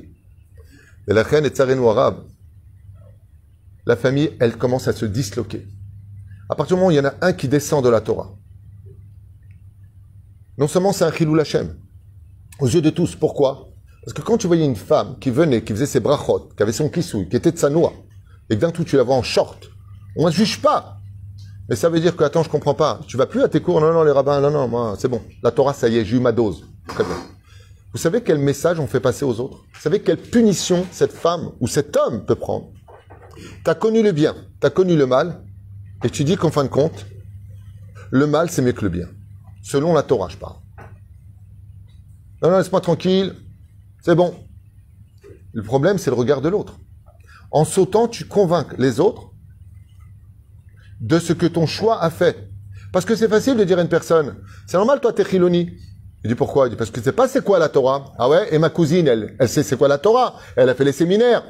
Et 1.08 1.14
la 1.14 1.22
reine 1.22 1.46
est 1.46 1.56
tsareno 1.56 1.88
arabe. 1.88 2.26
La 3.86 3.96
famille, 3.96 4.32
elle 4.38 4.58
commence 4.58 4.86
à 4.86 4.92
se 4.92 5.06
disloquer. 5.06 5.66
À 6.50 6.54
partir 6.54 6.76
du 6.76 6.80
moment 6.80 6.88
où 6.88 6.90
il 6.90 6.98
y 6.98 7.00
en 7.00 7.06
a 7.06 7.14
un 7.22 7.32
qui 7.32 7.48
descend 7.48 7.82
de 7.82 7.88
la 7.88 8.02
Torah, 8.02 8.36
non 10.58 10.68
seulement 10.68 10.92
c'est 10.92 11.04
un 11.04 11.12
chilou 11.12 11.34
Lachem, 11.34 11.74
aux 12.58 12.68
yeux 12.68 12.82
de 12.82 12.90
tous. 12.90 13.16
Pourquoi? 13.16 13.70
Parce 14.04 14.12
que 14.12 14.20
quand 14.20 14.36
tu 14.36 14.46
voyais 14.46 14.66
une 14.66 14.76
femme 14.76 15.18
qui 15.18 15.30
venait, 15.30 15.64
qui 15.64 15.72
faisait 15.72 15.86
ses 15.86 16.00
brachot, 16.00 16.50
qui 16.54 16.62
avait 16.62 16.72
son 16.72 16.90
kissouille, 16.90 17.30
qui 17.30 17.36
était 17.36 17.52
de 17.52 17.58
sa 17.58 17.70
noix, 17.70 17.94
et 18.50 18.56
que 18.56 18.60
d'un 18.60 18.72
coup 18.72 18.84
tu 18.84 18.96
la 18.96 19.04
vois 19.04 19.14
en 19.14 19.22
short, 19.22 19.70
on 20.16 20.26
ne 20.26 20.30
juge 20.30 20.60
pas. 20.60 20.99
Mais 21.70 21.76
ça 21.76 21.88
veut 21.88 22.00
dire 22.00 22.16
que, 22.16 22.24
attends, 22.24 22.42
je 22.42 22.50
comprends 22.50 22.74
pas. 22.74 22.98
Tu 23.06 23.16
vas 23.16 23.26
plus 23.26 23.42
à 23.42 23.48
tes 23.48 23.60
cours? 23.60 23.80
Non, 23.80 23.92
non, 23.92 24.02
les 24.02 24.10
rabbins, 24.10 24.40
non, 24.40 24.50
non, 24.50 24.66
moi, 24.66 24.96
c'est 24.98 25.06
bon. 25.06 25.22
La 25.40 25.52
Torah, 25.52 25.72
ça 25.72 25.88
y 25.88 25.98
est, 25.98 26.04
j'ai 26.04 26.16
eu 26.16 26.20
ma 26.20 26.32
dose. 26.32 26.66
Très 26.88 27.04
bien. 27.04 27.14
Vous 27.92 27.98
savez 27.98 28.22
quel 28.22 28.38
message 28.38 28.80
on 28.80 28.88
fait 28.88 28.98
passer 28.98 29.24
aux 29.24 29.38
autres? 29.38 29.58
Vous 29.72 29.80
savez 29.80 30.02
quelle 30.02 30.16
punition 30.16 30.84
cette 30.90 31.12
femme 31.12 31.52
ou 31.60 31.68
cet 31.68 31.96
homme 31.96 32.26
peut 32.26 32.34
prendre? 32.34 32.72
Tu 33.36 33.70
as 33.70 33.76
connu 33.76 34.02
le 34.02 34.10
bien, 34.10 34.34
tu 34.60 34.66
as 34.66 34.70
connu 34.70 34.96
le 34.96 35.06
mal, 35.06 35.44
et 36.02 36.10
tu 36.10 36.24
dis 36.24 36.36
qu'en 36.36 36.50
fin 36.50 36.64
de 36.64 36.68
compte, 36.68 37.06
le 38.10 38.26
mal, 38.26 38.50
c'est 38.50 38.62
mieux 38.62 38.72
que 38.72 38.82
le 38.82 38.88
bien. 38.88 39.06
Selon 39.62 39.94
la 39.94 40.02
Torah, 40.02 40.28
je 40.28 40.36
parle. 40.36 40.56
Non, 42.42 42.50
non, 42.50 42.58
laisse-moi 42.58 42.80
tranquille. 42.80 43.36
C'est 44.02 44.16
bon. 44.16 44.34
Le 45.52 45.62
problème, 45.62 45.98
c'est 45.98 46.10
le 46.10 46.16
regard 46.16 46.40
de 46.40 46.48
l'autre. 46.48 46.80
En 47.52 47.64
sautant, 47.64 48.08
tu 48.08 48.26
convaincs 48.26 48.76
les 48.76 48.98
autres 48.98 49.29
de 51.00 51.18
ce 51.18 51.32
que 51.32 51.46
ton 51.46 51.66
choix 51.66 52.02
a 52.02 52.10
fait. 52.10 52.48
Parce 52.92 53.04
que 53.04 53.14
c'est 53.14 53.28
facile 53.28 53.56
de 53.56 53.64
dire 53.64 53.78
à 53.78 53.82
une 53.82 53.88
personne, 53.88 54.36
c'est 54.66 54.76
normal, 54.76 55.00
toi, 55.00 55.12
t'es 55.12 55.24
chiloni. 55.24 55.70
Il 56.22 56.28
dit 56.28 56.34
pourquoi? 56.34 56.66
Il 56.66 56.70
dit 56.70 56.76
parce 56.76 56.90
que 56.90 57.00
c'est 57.00 57.12
pas 57.12 57.28
c'est 57.28 57.42
quoi 57.42 57.58
la 57.58 57.68
Torah. 57.68 58.12
Ah 58.18 58.28
ouais? 58.28 58.54
Et 58.54 58.58
ma 58.58 58.68
cousine, 58.68 59.08
elle, 59.08 59.36
elle 59.38 59.48
sait 59.48 59.62
c'est 59.62 59.76
quoi 59.76 59.88
la 59.88 59.96
Torah. 59.96 60.34
Elle 60.56 60.68
a 60.68 60.74
fait 60.74 60.84
les 60.84 60.92
séminaires. 60.92 61.42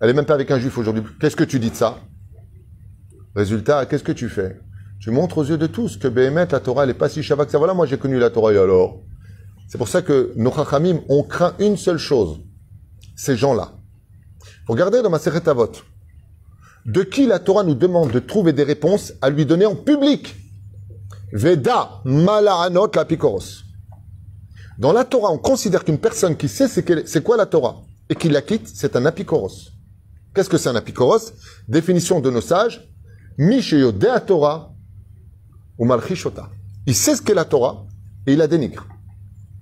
Elle 0.00 0.10
est 0.10 0.12
même 0.12 0.26
pas 0.26 0.34
avec 0.34 0.50
un 0.50 0.58
juif 0.58 0.76
aujourd'hui. 0.76 1.02
Qu'est-ce 1.20 1.36
que 1.36 1.44
tu 1.44 1.58
dis 1.58 1.70
de 1.70 1.74
ça? 1.74 2.00
Résultat, 3.34 3.86
qu'est-ce 3.86 4.04
que 4.04 4.12
tu 4.12 4.28
fais? 4.28 4.60
Tu 5.00 5.10
montres 5.10 5.38
aux 5.38 5.44
yeux 5.44 5.56
de 5.56 5.66
tous 5.66 5.96
que 5.96 6.08
Béhémet, 6.08 6.46
la 6.50 6.60
Torah, 6.60 6.84
elle 6.84 6.90
est 6.90 6.94
pas 6.94 7.08
si 7.08 7.22
chava 7.22 7.46
que 7.46 7.50
ça. 7.50 7.58
Voilà, 7.58 7.72
moi 7.72 7.86
j'ai 7.86 7.96
connu 7.96 8.18
la 8.18 8.28
Torah 8.28 8.52
et 8.52 8.58
alors? 8.58 9.00
C'est 9.68 9.78
pour 9.78 9.88
ça 9.88 10.02
que 10.02 10.32
nos 10.36 10.52
chachamim 10.52 11.00
ont 11.08 11.22
craint 11.22 11.54
une 11.58 11.78
seule 11.78 11.98
chose. 11.98 12.40
Ces 13.16 13.36
gens-là. 13.36 13.72
Regardez 14.68 15.00
dans 15.02 15.10
ma 15.10 15.18
Avot. 15.46 15.72
De 16.86 17.02
qui 17.02 17.26
la 17.26 17.38
Torah 17.38 17.64
nous 17.64 17.74
demande 17.74 18.10
de 18.10 18.18
trouver 18.18 18.52
des 18.52 18.62
réponses 18.62 19.14
à 19.22 19.30
lui 19.30 19.46
donner 19.46 19.64
en 19.64 19.74
public? 19.74 20.36
Veda 21.32 22.02
malahanot 22.04 22.90
la 22.94 23.04
pikoros. 23.06 23.64
Dans 24.78 24.92
la 24.92 25.04
Torah, 25.04 25.30
on 25.30 25.38
considère 25.38 25.84
qu'une 25.84 25.98
personne 25.98 26.36
qui 26.36 26.48
sait 26.48 26.68
c'est 26.68 27.22
quoi 27.22 27.36
la 27.36 27.46
Torah? 27.46 27.82
Et 28.10 28.14
qui 28.14 28.28
la 28.28 28.42
quitte, 28.42 28.68
c'est 28.68 28.96
un 28.96 29.06
apikoros. 29.06 29.70
Qu'est-ce 30.34 30.50
que 30.50 30.58
c'est 30.58 30.68
un 30.68 30.76
apikoros 30.76 31.32
Définition 31.68 32.20
de 32.20 32.30
nos 32.30 32.42
sages. 32.42 32.86
Misheyo 33.38 33.90
de 33.90 34.18
Torah 34.26 34.74
ou 35.78 35.86
malchishota. 35.86 36.50
Il 36.86 36.94
sait 36.94 37.16
ce 37.16 37.22
qu'est 37.22 37.34
la 37.34 37.46
Torah 37.46 37.86
et 38.26 38.32
il 38.32 38.38
la 38.38 38.46
dénigre. 38.46 38.86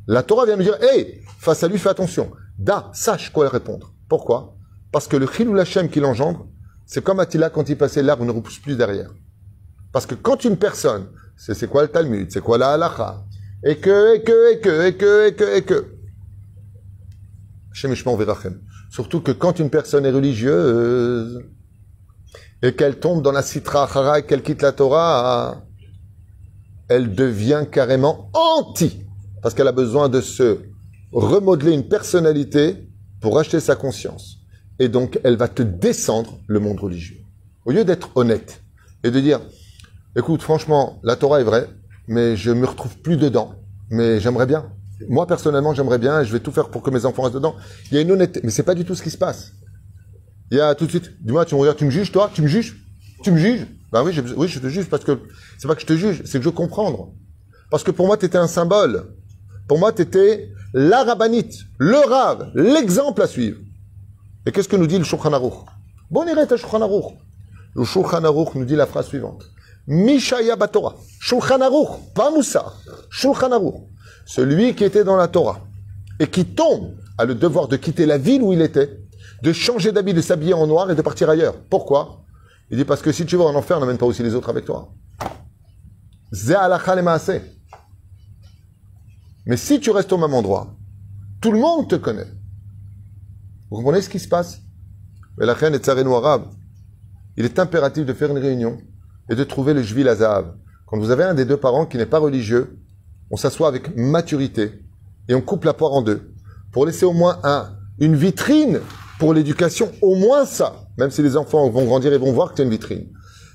La 0.08 0.22
Torah 0.24 0.44
vient 0.44 0.56
nous 0.56 0.64
dire, 0.64 0.76
hé, 0.82 1.22
face 1.38 1.62
à 1.62 1.68
lui, 1.68 1.78
fais 1.78 1.88
attention. 1.88 2.32
Da, 2.58 2.90
sache 2.92 3.30
quoi 3.30 3.48
répondre. 3.48 3.94
Pourquoi? 4.08 4.56
Parce 4.90 5.06
que 5.06 5.16
le 5.16 5.26
chilou 5.26 5.56
Hashem 5.56 5.88
qui 5.88 6.00
l'engendre, 6.00 6.48
c'est 6.86 7.02
comme 7.02 7.20
Attila 7.20 7.50
quand 7.50 7.68
il 7.68 7.76
passait 7.76 8.02
l'arbre, 8.02 8.24
ne 8.24 8.30
repousse 8.30 8.58
plus 8.58 8.76
derrière. 8.76 9.10
Parce 9.92 10.06
que 10.06 10.14
quand 10.14 10.44
une 10.44 10.56
personne, 10.56 11.08
c'est 11.36 11.68
quoi 11.68 11.82
le 11.82 11.88
Talmud, 11.88 12.30
c'est 12.30 12.40
quoi 12.40 12.58
la 12.58 12.72
halacha, 12.72 13.24
et 13.64 13.76
que, 13.76 14.16
et 14.16 14.22
que, 14.22 14.52
et 14.52 14.60
que, 14.60 14.86
et 14.86 14.96
que, 14.96 15.28
et 15.28 15.34
que, 15.34 15.56
et 15.56 15.62
que. 15.62 15.98
Surtout 18.90 19.20
que 19.20 19.32
quand 19.32 19.58
une 19.58 19.70
personne 19.70 20.04
est 20.04 20.10
religieuse, 20.10 21.42
et 22.62 22.74
qu'elle 22.74 22.98
tombe 22.98 23.22
dans 23.22 23.32
la 23.32 23.42
citra 23.42 24.18
et 24.18 24.22
qu'elle 24.22 24.42
quitte 24.42 24.62
la 24.62 24.72
Torah, 24.72 25.62
elle 26.88 27.14
devient 27.14 27.66
carrément 27.70 28.30
anti. 28.32 29.04
Parce 29.42 29.54
qu'elle 29.54 29.68
a 29.68 29.72
besoin 29.72 30.08
de 30.08 30.20
se 30.20 30.60
remodeler 31.10 31.72
une 31.72 31.88
personnalité 31.88 32.88
pour 33.20 33.38
acheter 33.38 33.58
sa 33.58 33.74
conscience. 33.74 34.41
Et 34.78 34.88
donc, 34.88 35.20
elle 35.24 35.36
va 35.36 35.48
te 35.48 35.62
descendre 35.62 36.38
le 36.46 36.60
monde 36.60 36.80
religieux. 36.80 37.18
Au 37.64 37.70
lieu 37.70 37.84
d'être 37.84 38.10
honnête 38.16 38.62
et 39.04 39.10
de 39.10 39.20
dire, 39.20 39.40
écoute, 40.16 40.42
franchement, 40.42 41.00
la 41.02 41.16
Torah 41.16 41.40
est 41.40 41.44
vraie, 41.44 41.68
mais 42.08 42.36
je 42.36 42.50
me 42.50 42.66
retrouve 42.66 42.96
plus 42.98 43.16
dedans. 43.16 43.54
Mais 43.90 44.20
j'aimerais 44.20 44.46
bien. 44.46 44.72
Moi, 45.08 45.26
personnellement, 45.26 45.74
j'aimerais 45.74 45.98
bien 45.98 46.22
je 46.22 46.32
vais 46.32 46.40
tout 46.40 46.52
faire 46.52 46.68
pour 46.68 46.82
que 46.82 46.90
mes 46.90 47.04
enfants 47.04 47.22
restent 47.22 47.34
dedans. 47.34 47.54
Il 47.90 47.94
y 47.94 47.98
a 47.98 48.00
une 48.00 48.10
honnêteté. 48.10 48.40
Mais 48.42 48.50
c'est 48.50 48.62
pas 48.62 48.74
du 48.74 48.84
tout 48.84 48.94
ce 48.94 49.02
qui 49.02 49.10
se 49.10 49.18
passe. 49.18 49.52
Il 50.50 50.58
y 50.58 50.60
a 50.60 50.74
tout 50.74 50.84
de 50.84 50.90
suite, 50.90 51.12
dis-moi, 51.20 51.44
tu 51.44 51.54
me 51.54 51.60
regardes, 51.60 51.78
tu 51.78 51.84
me 51.84 51.90
juges, 51.90 52.12
toi? 52.12 52.30
Tu 52.32 52.42
me 52.42 52.46
juges? 52.46 52.76
Tu 53.22 53.30
me 53.30 53.38
juges? 53.38 53.66
Ben 53.90 54.02
oui, 54.02 54.18
oui, 54.36 54.48
je 54.48 54.58
te 54.58 54.68
juge 54.68 54.86
parce 54.86 55.04
que 55.04 55.18
c'est 55.58 55.68
pas 55.68 55.74
que 55.74 55.80
je 55.80 55.86
te 55.86 55.96
juge, 55.96 56.22
c'est 56.24 56.38
que 56.38 56.44
je 56.44 56.48
veux 56.48 56.54
comprendre. 56.54 57.12
Parce 57.70 57.82
que 57.82 57.90
pour 57.90 58.06
moi, 58.06 58.16
tu 58.16 58.26
étais 58.26 58.38
un 58.38 58.46
symbole. 58.46 59.14
Pour 59.68 59.78
moi, 59.78 59.92
tu 59.92 60.02
étais 60.02 60.50
la 60.74 61.04
rabbinite, 61.04 61.54
le 61.78 61.98
rave, 61.98 62.50
l'exemple 62.54 63.22
à 63.22 63.26
suivre. 63.26 63.58
Et 64.46 64.52
qu'est-ce 64.52 64.68
que 64.68 64.76
nous 64.76 64.86
dit 64.86 64.98
le 64.98 65.04
Shulchan 65.04 65.32
Aruch? 65.32 65.54
Bon, 66.10 66.22
à 66.22 66.56
Shulchan 66.56 66.82
Aruch. 66.82 67.14
Le 67.74 67.84
Shulchan 67.84 68.24
Aruch 68.24 68.54
nous 68.54 68.64
dit 68.64 68.76
la 68.76 68.86
phrase 68.86 69.06
suivante. 69.06 69.44
Mishaya 69.86 70.56
Batora. 70.56 70.94
Shulchan 71.20 71.60
Aruch, 71.60 72.12
pas 72.14 72.30
Moussa. 72.30 72.72
Shulchan 73.10 73.52
Aruch. 73.52 73.82
Celui 74.26 74.74
qui 74.74 74.84
était 74.84 75.04
dans 75.04 75.16
la 75.16 75.28
Torah 75.28 75.60
et 76.18 76.26
qui 76.26 76.44
tombe 76.44 76.94
a 77.18 77.24
le 77.24 77.34
devoir 77.34 77.68
de 77.68 77.76
quitter 77.76 78.06
la 78.06 78.18
ville 78.18 78.42
où 78.42 78.52
il 78.52 78.62
était, 78.62 79.00
de 79.42 79.52
changer 79.52 79.92
d'habit, 79.92 80.14
de 80.14 80.20
s'habiller 80.20 80.54
en 80.54 80.66
noir 80.66 80.90
et 80.90 80.94
de 80.94 81.02
partir 81.02 81.28
ailleurs. 81.28 81.54
Pourquoi? 81.68 82.24
Il 82.70 82.78
dit 82.78 82.84
parce 82.84 83.02
que 83.02 83.12
si 83.12 83.26
tu 83.26 83.36
vas 83.36 83.44
en 83.44 83.54
enfer, 83.54 83.78
n'emmène 83.80 83.98
pas 83.98 84.06
aussi 84.06 84.22
les 84.22 84.34
autres 84.34 84.48
avec 84.48 84.64
toi. 84.64 84.92
Mais 89.46 89.56
si 89.56 89.80
tu 89.80 89.90
restes 89.90 90.12
au 90.12 90.18
même 90.18 90.34
endroit, 90.34 90.74
tout 91.40 91.52
le 91.52 91.58
monde 91.58 91.88
te 91.88 91.96
connaît. 91.96 92.28
Vous 93.72 93.78
comprenez 93.78 94.02
ce 94.02 94.10
qui 94.10 94.18
se 94.18 94.28
passe? 94.28 94.60
Mais 95.38 95.46
la 95.46 95.54
reine 95.54 95.72
est 95.72 95.88
arabe. 95.88 96.44
Il 97.38 97.46
est 97.46 97.58
impératif 97.58 98.04
de 98.04 98.12
faire 98.12 98.30
une 98.30 98.36
réunion 98.36 98.76
et 99.30 99.34
de 99.34 99.44
trouver 99.44 99.72
le 99.72 99.82
Jvil 99.82 100.06
Azahav. 100.10 100.52
Quand 100.84 100.98
vous 100.98 101.10
avez 101.10 101.24
un 101.24 101.32
des 101.32 101.46
deux 101.46 101.56
parents 101.56 101.86
qui 101.86 101.96
n'est 101.96 102.04
pas 102.04 102.18
religieux, 102.18 102.78
on 103.30 103.38
s'assoit 103.38 103.68
avec 103.68 103.96
maturité 103.96 104.84
et 105.26 105.34
on 105.34 105.40
coupe 105.40 105.64
la 105.64 105.72
poire 105.72 105.94
en 105.94 106.02
deux 106.02 106.34
pour 106.70 106.84
laisser 106.84 107.06
au 107.06 107.14
moins 107.14 107.38
un, 107.44 107.74
une 107.98 108.14
vitrine 108.14 108.80
pour 109.18 109.32
l'éducation, 109.32 109.90
au 110.02 110.16
moins 110.16 110.44
ça. 110.44 110.74
Même 110.98 111.10
si 111.10 111.22
les 111.22 111.38
enfants 111.38 111.70
vont 111.70 111.86
grandir 111.86 112.12
et 112.12 112.18
vont 112.18 112.34
voir 112.34 112.50
que 112.50 112.58
c'est 112.58 112.64
une 112.64 112.68
vitrine. 112.68 113.08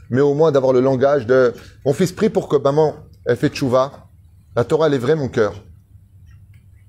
Mais 0.10 0.22
au 0.22 0.34
moins 0.34 0.52
d'avoir 0.52 0.74
le 0.74 0.82
langage 0.82 1.28
de 1.28 1.54
mon 1.86 1.94
fils 1.94 2.12
prie 2.12 2.30
pour 2.30 2.48
que 2.48 2.56
maman 2.56 2.96
elle 3.24 3.38
fait 3.38 3.50
tchouva. 3.50 4.10
La 4.56 4.64
Torah 4.64 4.88
elle 4.88 4.96
est 4.96 4.98
vraie 4.98 5.16
mon 5.16 5.30
cœur. 5.30 5.64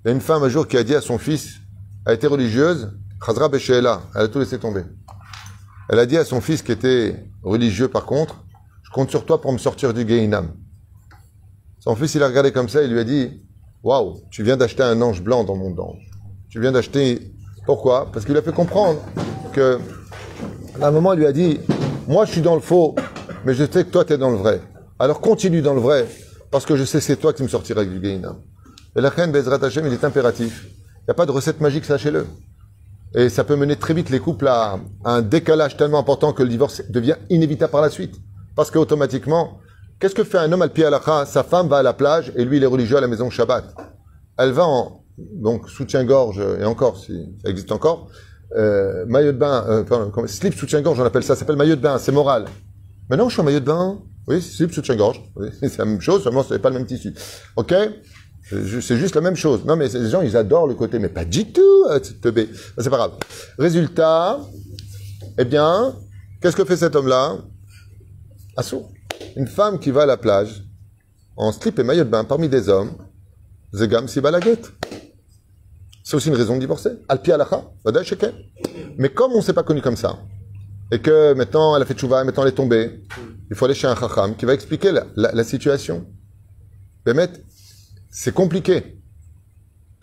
Il 0.02 0.08
y 0.08 0.10
a 0.12 0.14
une 0.14 0.22
femme 0.22 0.44
un 0.44 0.48
jour 0.48 0.66
qui 0.66 0.78
a 0.78 0.82
dit 0.82 0.94
à 0.94 1.02
son 1.02 1.18
fils, 1.18 1.56
elle 2.06 2.14
était 2.14 2.26
religieuse, 2.26 2.90
Chazra 3.24 3.48
Besheela, 3.48 4.02
elle 4.14 4.22
a 4.22 4.28
tout 4.28 4.38
laissé 4.38 4.58
tomber. 4.58 4.84
Elle 5.88 5.98
a 5.98 6.06
dit 6.06 6.16
à 6.16 6.24
son 6.24 6.40
fils 6.40 6.62
qui 6.62 6.72
était 6.72 7.30
religieux 7.42 7.88
par 7.88 8.04
contre, 8.04 8.44
je 8.82 8.90
compte 8.90 9.10
sur 9.10 9.26
toi 9.26 9.40
pour 9.40 9.52
me 9.52 9.58
sortir 9.58 9.92
du 9.92 10.06
Gehinam. 10.06 10.52
Son 11.80 11.94
fils, 11.94 12.14
il 12.14 12.22
a 12.22 12.26
regardé 12.26 12.52
comme 12.52 12.68
ça, 12.68 12.82
il 12.82 12.90
lui 12.90 12.98
a 12.98 13.04
dit, 13.04 13.42
waouh, 13.82 14.20
tu 14.30 14.42
viens 14.42 14.56
d'acheter 14.56 14.82
un 14.82 15.00
ange 15.02 15.22
blanc 15.22 15.44
dans 15.44 15.56
mon 15.56 15.76
ange. 15.78 16.10
Tu 16.50 16.60
viens 16.60 16.72
d'acheter, 16.72 17.32
pourquoi? 17.66 18.10
Parce 18.12 18.24
qu'il 18.24 18.36
a 18.36 18.42
fait 18.42 18.52
comprendre 18.52 19.00
que, 19.52 19.78
à 20.80 20.88
un 20.88 20.90
moment, 20.90 21.12
il 21.12 21.20
lui 21.20 21.26
a 21.26 21.32
dit, 21.32 21.60
moi 22.06 22.24
je 22.24 22.32
suis 22.32 22.40
dans 22.40 22.54
le 22.54 22.60
faux, 22.60 22.94
mais 23.44 23.54
je 23.54 23.64
sais 23.64 23.84
que 23.84 23.90
toi 23.90 24.04
tu 24.04 24.12
es 24.12 24.18
dans 24.18 24.30
le 24.30 24.36
vrai. 24.36 24.60
Alors 24.98 25.20
continue 25.20 25.62
dans 25.62 25.74
le 25.74 25.80
vrai, 25.80 26.08
parce 26.50 26.66
que 26.66 26.76
je 26.76 26.84
sais 26.84 27.00
c'est 27.00 27.16
toi 27.16 27.32
qui 27.32 27.42
me 27.42 27.48
sortiras 27.48 27.84
du 27.84 28.00
Gehinam. 28.02 28.40
Et 28.96 29.00
la 29.00 29.10
reine 29.10 29.32
Bezrat 29.32 29.64
Hashem, 29.64 29.86
il 29.86 29.92
est 29.92 30.04
impératif. 30.04 30.66
Il 30.66 31.04
n'y 31.08 31.10
a 31.10 31.14
pas 31.14 31.26
de 31.26 31.30
recette 31.30 31.60
magique, 31.60 31.84
sachez-le. 31.84 32.26
Et 33.14 33.28
ça 33.28 33.44
peut 33.44 33.56
mener 33.56 33.76
très 33.76 33.94
vite 33.94 34.10
les 34.10 34.20
couples 34.20 34.48
à 34.48 34.78
un 35.04 35.22
décalage 35.22 35.76
tellement 35.76 35.98
important 35.98 36.32
que 36.32 36.42
le 36.42 36.48
divorce 36.48 36.82
devient 36.90 37.16
inévitable 37.30 37.72
par 37.72 37.80
la 37.80 37.90
suite. 37.90 38.16
Parce 38.54 38.70
qu'automatiquement, 38.70 39.60
qu'est-ce 39.98 40.14
que 40.14 40.24
fait 40.24 40.38
un 40.38 40.52
homme 40.52 40.62
al 40.62 40.72
pied 40.72 40.84
à 40.84 41.24
Sa 41.26 41.42
femme 41.42 41.68
va 41.68 41.78
à 41.78 41.82
la 41.82 41.94
plage 41.94 42.32
et 42.36 42.44
lui, 42.44 42.58
il 42.58 42.62
est 42.62 42.66
religieux 42.66 42.96
à 42.96 43.00
la 43.00 43.08
maison 43.08 43.30
Shabbat. 43.30 43.74
Elle 44.36 44.52
va 44.52 44.66
en 44.66 45.04
donc 45.18 45.68
soutien-gorge, 45.68 46.40
et 46.60 46.64
encore, 46.64 46.96
si 46.96 47.26
ça 47.42 47.50
existe 47.50 47.72
encore, 47.72 48.08
euh, 48.56 49.04
maillot 49.06 49.32
de 49.32 49.38
bain, 49.38 49.64
euh, 49.68 49.84
pardon, 49.84 50.26
slip 50.26 50.54
soutien-gorge, 50.54 51.00
on 51.00 51.04
appelle 51.04 51.22
ça, 51.22 51.34
ça 51.34 51.40
s'appelle 51.40 51.56
maillot 51.56 51.76
de 51.76 51.80
bain, 51.80 51.98
c'est 51.98 52.12
moral. 52.12 52.46
Maintenant, 53.10 53.28
je 53.28 53.34
suis 53.34 53.40
en 53.40 53.44
maillot 53.44 53.60
de 53.60 53.64
bain, 53.64 53.98
oui, 54.26 54.40
slip 54.40 54.72
soutien-gorge, 54.72 55.22
oui, 55.36 55.48
c'est 55.60 55.78
la 55.78 55.84
même 55.84 56.00
chose, 56.00 56.22
seulement 56.22 56.42
c'est 56.42 56.58
pas 56.58 56.70
le 56.70 56.76
même 56.76 56.86
tissu. 56.86 57.14
Ok? 57.56 57.74
C'est 58.50 58.96
juste 58.96 59.14
la 59.14 59.20
même 59.20 59.36
chose. 59.36 59.64
Non, 59.64 59.76
mais 59.76 59.88
les 59.88 60.08
gens, 60.08 60.22
ils 60.22 60.36
adorent 60.36 60.66
le 60.66 60.74
côté, 60.74 60.98
mais 60.98 61.10
pas 61.10 61.24
du 61.24 61.52
tout, 61.52 61.86
cette 62.02 62.20
teubé. 62.20 62.48
C'est 62.78 62.88
pas 62.88 62.96
grave. 62.96 63.12
Résultat, 63.58 64.40
eh 65.36 65.44
bien, 65.44 65.94
qu'est-ce 66.40 66.56
que 66.56 66.64
fait 66.64 66.78
cet 66.78 66.96
homme-là? 66.96 67.36
Assourd. 68.56 68.90
Une 69.36 69.46
femme 69.46 69.78
qui 69.78 69.90
va 69.90 70.02
à 70.02 70.06
la 70.06 70.16
plage, 70.16 70.64
en 71.36 71.52
slip 71.52 71.78
et 71.78 71.82
maillot 71.82 72.04
de 72.04 72.08
bain, 72.08 72.24
parmi 72.24 72.48
des 72.48 72.68
hommes, 72.68 72.92
Zegam 73.74 74.08
si 74.08 74.20
balaguette. 74.20 74.72
C'est 76.02 76.16
aussi 76.16 76.28
une 76.28 76.36
raison 76.36 76.54
de 76.54 76.60
divorcer. 76.60 76.90
Alpi 77.06 77.32
alacha. 77.32 77.62
Mais 78.96 79.10
comme 79.10 79.32
on 79.32 79.38
ne 79.38 79.42
s'est 79.42 79.52
pas 79.52 79.62
connu 79.62 79.82
comme 79.82 79.96
ça, 79.96 80.18
et 80.90 81.00
que 81.00 81.34
maintenant 81.34 81.76
elle 81.76 81.82
a 81.82 81.84
fait 81.84 81.92
tchouva, 81.92 82.24
maintenant 82.24 82.44
elle 82.44 82.48
est 82.48 82.52
tombée, 82.52 83.04
il 83.50 83.56
faut 83.56 83.66
aller 83.66 83.74
chez 83.74 83.86
un 83.86 83.94
chacham 83.94 84.34
qui 84.34 84.46
va 84.46 84.54
expliquer 84.54 84.92
la 85.16 85.44
situation. 85.44 86.06
Bémet, 87.04 87.30
c'est 88.10 88.34
compliqué. 88.34 89.00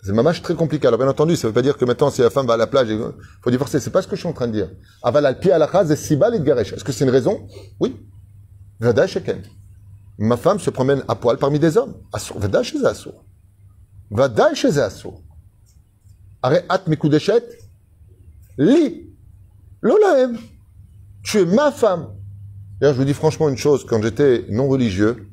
C'est 0.02 0.12
mamache 0.12 0.40
très 0.40 0.54
compliqué. 0.54 0.86
Alors 0.86 0.98
bien 0.98 1.08
entendu, 1.08 1.34
ça 1.34 1.46
ne 1.46 1.50
veut 1.50 1.54
pas 1.54 1.62
dire 1.62 1.76
que 1.76 1.84
maintenant 1.84 2.10
si 2.10 2.20
la 2.20 2.30
femme 2.30 2.46
va 2.46 2.54
à 2.54 2.56
la 2.56 2.68
plage, 2.68 2.88
il 2.88 3.00
faut 3.42 3.50
divorcer. 3.50 3.80
C'est 3.80 3.90
pas 3.90 4.02
ce 4.02 4.06
que 4.06 4.14
je 4.14 4.20
suis 4.20 4.28
en 4.28 4.32
train 4.32 4.46
de 4.46 4.52
dire. 4.52 4.70
Est-ce 5.04 6.84
que 6.84 6.92
c'est 6.92 7.04
une 7.04 7.10
raison? 7.10 7.46
Oui. 7.80 7.96
Ma 10.18 10.36
femme 10.36 10.58
se 10.60 10.70
promène 10.70 11.02
à 11.08 11.16
poil 11.16 11.38
parmi 11.38 11.58
des 11.58 11.76
hommes. 11.76 11.94
Vada 12.36 12.62
chez 12.62 12.84
Assour. 12.84 13.24
Vada 14.10 14.54
chez 14.54 14.78
Assour. 14.78 15.22
Areat 16.42 16.86
mekudeshet. 16.86 17.44
Li. 18.58 19.10
Lolaem. 19.82 20.38
Tu 21.24 21.40
es 21.40 21.46
ma 21.46 21.72
femme. 21.72 22.14
D'ailleurs, 22.80 22.94
je 22.94 23.00
vous 23.00 23.04
dis 23.04 23.14
franchement 23.14 23.48
une 23.48 23.56
chose. 23.56 23.84
Quand 23.84 24.00
j'étais 24.00 24.44
non 24.50 24.68
religieux, 24.68 25.28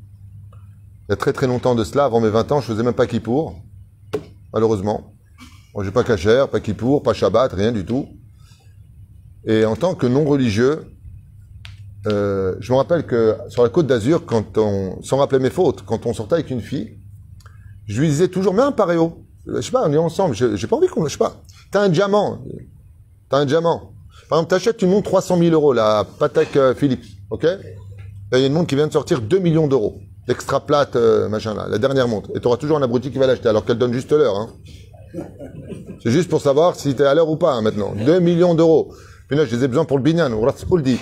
très 1.16 1.34
très 1.34 1.48
longtemps 1.48 1.76
de 1.76 1.84
cela, 1.84 2.06
avant 2.06 2.20
mes 2.20 2.30
20 2.30 2.52
ans, 2.52 2.62
je 2.62 2.68
faisais 2.68 2.84
même 2.84 2.94
pas 2.94 3.08
Kippour, 3.08 3.56
malheureusement. 4.54 5.14
Moi, 5.74 5.84
j'ai 5.84 5.92
pas 5.92 6.04
Kacher, 6.04 6.46
pas 6.52 6.60
Kippour, 6.60 7.02
pas 7.02 7.14
Shabbat, 7.14 7.54
rien 7.54 7.72
du 7.72 7.86
tout. 7.86 8.08
Et 9.46 9.66
en 9.66 9.76
tant 9.76 9.96
que 9.96 10.06
non 10.08 10.24
religieux, 10.26 10.86
euh, 12.08 12.56
je 12.60 12.72
me 12.72 12.78
rappelle 12.78 13.06
que 13.06 13.38
sur 13.50 13.64
la 13.64 13.70
côte 13.70 13.88
d'Azur, 13.88 14.26
quand 14.26 14.58
on, 14.58 15.02
sans 15.02 15.18
rappeler 15.18 15.40
mes 15.40 15.50
fautes, 15.50 15.84
quand 15.86 16.06
on 16.06 16.14
sortait 16.14 16.36
avec 16.36 16.50
une 16.50 16.62
fille, 16.62 17.00
je 17.86 18.00
lui 18.00 18.08
disais 18.08 18.28
toujours, 18.28 18.54
mais 18.54 18.62
un 18.62 18.72
paréo. 18.72 19.26
Je 19.46 19.60
sais 19.62 19.72
pas, 19.72 19.88
on 19.88 19.92
est 19.92 19.98
ensemble, 19.98 20.36
j'ai 20.36 20.68
pas 20.68 20.78
envie 20.78 20.88
qu'on, 20.88 21.06
je 21.06 21.14
sais 21.14 21.18
pas. 21.18 21.42
T'as 21.72 21.82
un 21.82 21.90
diamant. 21.90 22.40
T'as 23.30 23.38
un 23.38 23.46
diamant. 23.46 23.94
Par 24.30 24.40
exemple, 24.40 24.50
t'achètes 24.52 24.82
une 24.82 24.90
montre 24.90 25.10
300 25.10 25.38
000 25.38 25.52
euros, 25.52 25.74
la 25.74 26.06
Patek 26.20 26.56
euh, 26.56 26.76
Philips, 26.76 27.06
ok? 27.30 27.46
Il 28.32 28.40
y 28.40 28.44
a 28.44 28.48
une 28.48 28.54
montre 28.54 28.68
qui 28.68 28.76
vient 28.76 28.88
de 28.88 28.94
sortir 28.94 29.22
2 29.22 29.40
millions 29.40 29.68
d'euros. 29.68 30.00
L'extra 30.28 30.60
plate, 30.66 30.96
euh, 30.96 31.28
machin 31.28 31.54
là, 31.54 31.68
la 31.70 31.78
dernière 31.78 32.08
montre. 32.08 32.30
Et 32.36 32.40
t'auras 32.40 32.58
toujours 32.58 32.78
un 32.78 32.82
abruti 32.82 33.12
qui 33.12 33.18
va 33.18 33.28
l'acheter, 33.28 33.50
alors 33.50 33.66
qu'elle 33.66 33.78
donne 33.78 33.94
juste 33.94 34.12
l'heure, 34.12 34.36
hein. 34.38 34.50
C'est 36.02 36.12
juste 36.12 36.30
pour 36.30 36.42
savoir 36.42 36.76
si 36.76 36.96
t'es 36.96 37.04
à 37.06 37.14
l'heure 37.14 37.30
ou 37.30 37.36
pas, 37.36 37.52
hein, 37.54 37.62
maintenant. 37.62 37.94
2 38.06 38.20
millions 38.20 38.56
d'euros. 38.56 38.94
Puis 39.28 39.38
là, 39.38 39.46
je 39.46 39.56
les 39.56 39.64
ai 39.64 39.68
besoin 39.68 39.86
pour 39.86 39.98
le 39.98 40.04
binyan, 40.04 40.32
ou 40.34 40.44
dit. 40.82 41.00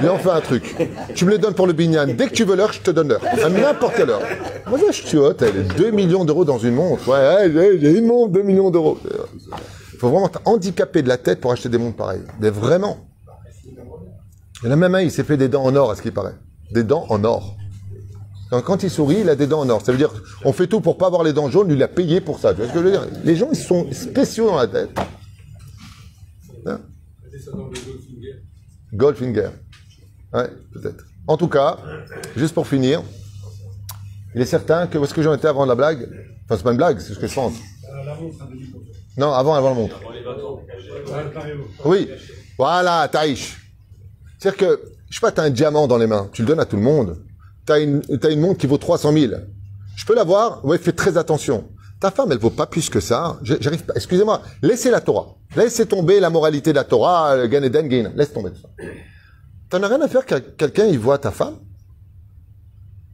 Viens, 0.00 0.12
on 0.14 0.18
fait 0.18 0.30
un 0.30 0.40
truc. 0.40 0.76
Tu 1.14 1.24
me 1.24 1.30
les 1.32 1.38
donnes 1.38 1.54
pour 1.54 1.66
le 1.66 1.72
binyan. 1.72 2.06
Dès 2.06 2.26
que 2.28 2.32
tu 2.34 2.44
veux 2.44 2.56
l'heure, 2.56 2.72
je 2.72 2.80
te 2.80 2.90
donne 2.90 3.08
l'heure. 3.08 3.20
À 3.44 3.48
n'importe 3.48 3.96
quelle 3.96 4.10
heure. 4.10 4.22
Moi, 4.66 4.78
je 4.86 4.92
suis 4.92 5.18
est 5.18 5.76
2 5.76 5.90
millions 5.90 6.24
d'euros 6.24 6.44
dans 6.44 6.58
une 6.58 6.74
montre. 6.74 7.06
Ouais, 7.08 7.50
j'ai- 7.80 7.98
une 7.98 8.06
montre, 8.06 8.32
2 8.32 8.42
millions 8.42 8.70
d'euros. 8.70 8.98
Il 9.92 9.98
faut 9.98 10.08
vraiment 10.08 10.26
être 10.28 10.40
handicapé 10.46 11.02
de 11.02 11.08
la 11.08 11.16
tête 11.18 11.40
pour 11.40 11.52
acheter 11.52 11.68
des 11.68 11.78
montres 11.78 11.96
pareilles. 11.96 12.22
Mais 12.40 12.50
vraiment. 12.50 12.98
Et 14.64 14.68
là, 14.68 14.76
même 14.76 14.94
un, 14.94 15.00
il 15.02 15.10
s'est 15.10 15.24
fait 15.24 15.36
des 15.36 15.48
dents 15.48 15.64
en 15.64 15.74
or, 15.76 15.90
à 15.90 15.96
ce 15.96 16.02
qui 16.02 16.10
paraît. 16.10 16.34
Des 16.72 16.82
dents 16.82 17.04
en 17.10 17.22
or. 17.24 17.56
Quand, 18.50 18.82
il 18.82 18.90
sourit, 18.90 19.18
il 19.20 19.28
a 19.28 19.36
des 19.36 19.46
dents 19.46 19.60
en 19.60 19.68
or. 19.68 19.82
Ça 19.84 19.92
veut 19.92 19.98
dire, 19.98 20.10
on 20.44 20.52
fait 20.52 20.66
tout 20.66 20.80
pour 20.80 20.96
pas 20.96 21.06
avoir 21.06 21.22
les 21.22 21.32
dents 21.32 21.50
jaunes, 21.50 21.68
lui, 21.68 21.76
il 21.76 21.82
a 21.82 21.88
payé 21.88 22.20
pour 22.20 22.38
ça. 22.38 22.54
Tu 22.54 22.60
vois 22.60 22.68
ce 22.68 22.72
que 22.72 22.78
je 22.78 22.84
veux 22.84 22.90
dire? 22.90 23.06
Les 23.24 23.36
gens, 23.36 23.48
ils 23.50 23.56
sont 23.56 23.86
spéciaux 23.92 24.46
dans 24.46 24.56
la 24.56 24.66
tête. 24.66 24.90
Hein? 26.66 26.80
Goldfinger. 28.94 29.50
Ouais, 30.32 30.48
peut-être. 30.72 31.04
En 31.26 31.36
tout 31.36 31.48
cas, 31.48 31.78
juste 32.36 32.54
pour 32.54 32.66
finir, 32.66 33.02
il 34.34 34.40
est 34.40 34.46
certain 34.46 34.86
que 34.86 34.96
où 34.96 35.04
est-ce 35.04 35.12
que 35.12 35.22
j'en 35.22 35.34
étais 35.34 35.48
avant 35.48 35.66
la 35.66 35.74
blague? 35.74 36.08
Enfin, 36.44 36.56
c'est 36.56 36.62
pas 36.62 36.70
une 36.70 36.78
blague, 36.78 37.00
c'est 37.00 37.12
ce 37.12 37.18
que 37.18 37.26
je 37.26 37.34
pense. 37.34 37.54
Non, 39.18 39.32
avant, 39.32 39.54
avant 39.54 39.68
la 39.70 39.74
montre. 39.74 40.00
Oui. 41.84 42.08
Voilà, 42.56 43.08
Taïch. 43.08 43.58
C'est-à-dire 44.38 44.58
que, 44.58 44.82
je 45.10 45.14
sais 45.14 45.20
pas, 45.20 45.32
t'as 45.32 45.42
un 45.42 45.50
diamant 45.50 45.86
dans 45.86 45.98
les 45.98 46.06
mains, 46.06 46.28
tu 46.32 46.42
le 46.42 46.48
donnes 46.48 46.60
à 46.60 46.64
tout 46.64 46.76
le 46.76 46.82
monde. 46.82 47.18
T'as 47.68 47.80
une, 47.82 48.00
t'as 48.00 48.30
une 48.30 48.40
montre 48.40 48.58
qui 48.58 48.66
vaut 48.66 48.78
300 48.78 49.12
000. 49.12 49.34
Je 49.94 50.06
peux 50.06 50.14
l'avoir 50.14 50.64
Ouais, 50.64 50.78
fais 50.78 50.92
très 50.92 51.18
attention. 51.18 51.68
Ta 52.00 52.10
femme, 52.10 52.32
elle 52.32 52.38
vaut 52.38 52.48
pas 52.48 52.64
plus 52.64 52.88
que 52.88 52.98
ça. 52.98 53.38
J'arrive 53.42 53.84
pas. 53.84 53.92
Excusez-moi. 53.94 54.40
Laissez 54.62 54.90
la 54.90 55.02
Torah. 55.02 55.36
Laissez 55.54 55.84
tomber 55.84 56.18
la 56.18 56.30
moralité 56.30 56.70
de 56.70 56.76
la 56.76 56.84
Torah, 56.84 57.36
le 57.36 57.46
Gan 57.46 57.60
Gain. 57.60 58.12
Laisse 58.16 58.32
tomber 58.32 58.52
tout 58.52 58.62
ça. 58.62 58.70
T'en 59.68 59.82
as 59.82 59.88
rien 59.88 60.00
à 60.00 60.08
faire 60.08 60.24
que 60.24 60.36
quelqu'un, 60.38 60.86
il 60.86 60.98
voit 60.98 61.18
ta 61.18 61.30
femme? 61.30 61.56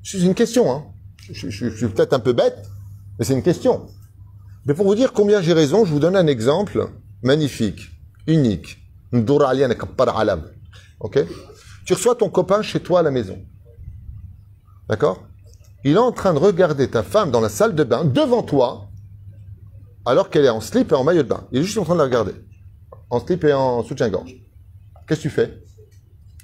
C'est 0.04 0.20
une 0.20 0.34
question, 0.34 0.70
hein. 0.70 0.84
Je, 1.32 1.48
suis 1.48 1.88
peut-être 1.88 2.12
un 2.12 2.20
peu 2.20 2.32
bête, 2.32 2.58
mais 3.18 3.24
c'est 3.24 3.34
une 3.34 3.42
question. 3.42 3.88
Mais 4.66 4.74
pour 4.74 4.86
vous 4.86 4.94
dire 4.94 5.12
combien 5.12 5.42
j'ai 5.42 5.52
raison, 5.52 5.84
je 5.84 5.90
vous 5.90 5.98
donne 5.98 6.14
un 6.14 6.28
exemple 6.28 6.90
magnifique, 7.22 7.90
unique. 8.28 8.78
Ok? 11.00 11.18
Tu 11.86 11.92
reçois 11.92 12.14
ton 12.14 12.28
copain 12.28 12.62
chez 12.62 12.78
toi 12.78 13.00
à 13.00 13.02
la 13.02 13.10
maison. 13.10 13.36
D'accord? 14.88 15.24
Il 15.84 15.92
est 15.92 15.98
en 15.98 16.12
train 16.12 16.32
de 16.34 16.38
regarder 16.38 16.88
ta 16.88 17.02
femme 17.02 17.30
dans 17.30 17.40
la 17.40 17.48
salle 17.48 17.74
de 17.74 17.84
bain 17.84 18.04
devant 18.04 18.42
toi, 18.42 18.88
alors 20.06 20.30
qu'elle 20.30 20.44
est 20.44 20.50
en 20.50 20.60
slip 20.60 20.92
et 20.92 20.94
en 20.94 21.04
maillot 21.04 21.22
de 21.22 21.28
bain. 21.28 21.46
Il 21.52 21.60
est 21.60 21.64
juste 21.64 21.78
en 21.78 21.84
train 21.84 21.94
de 21.94 21.98
la 21.98 22.04
regarder. 22.04 22.32
En 23.10 23.20
slip 23.20 23.44
et 23.44 23.52
en 23.52 23.82
soutien-gorge. 23.82 24.34
Qu'est-ce 25.06 25.20
que 25.20 25.22
tu 25.22 25.30
fais? 25.30 25.62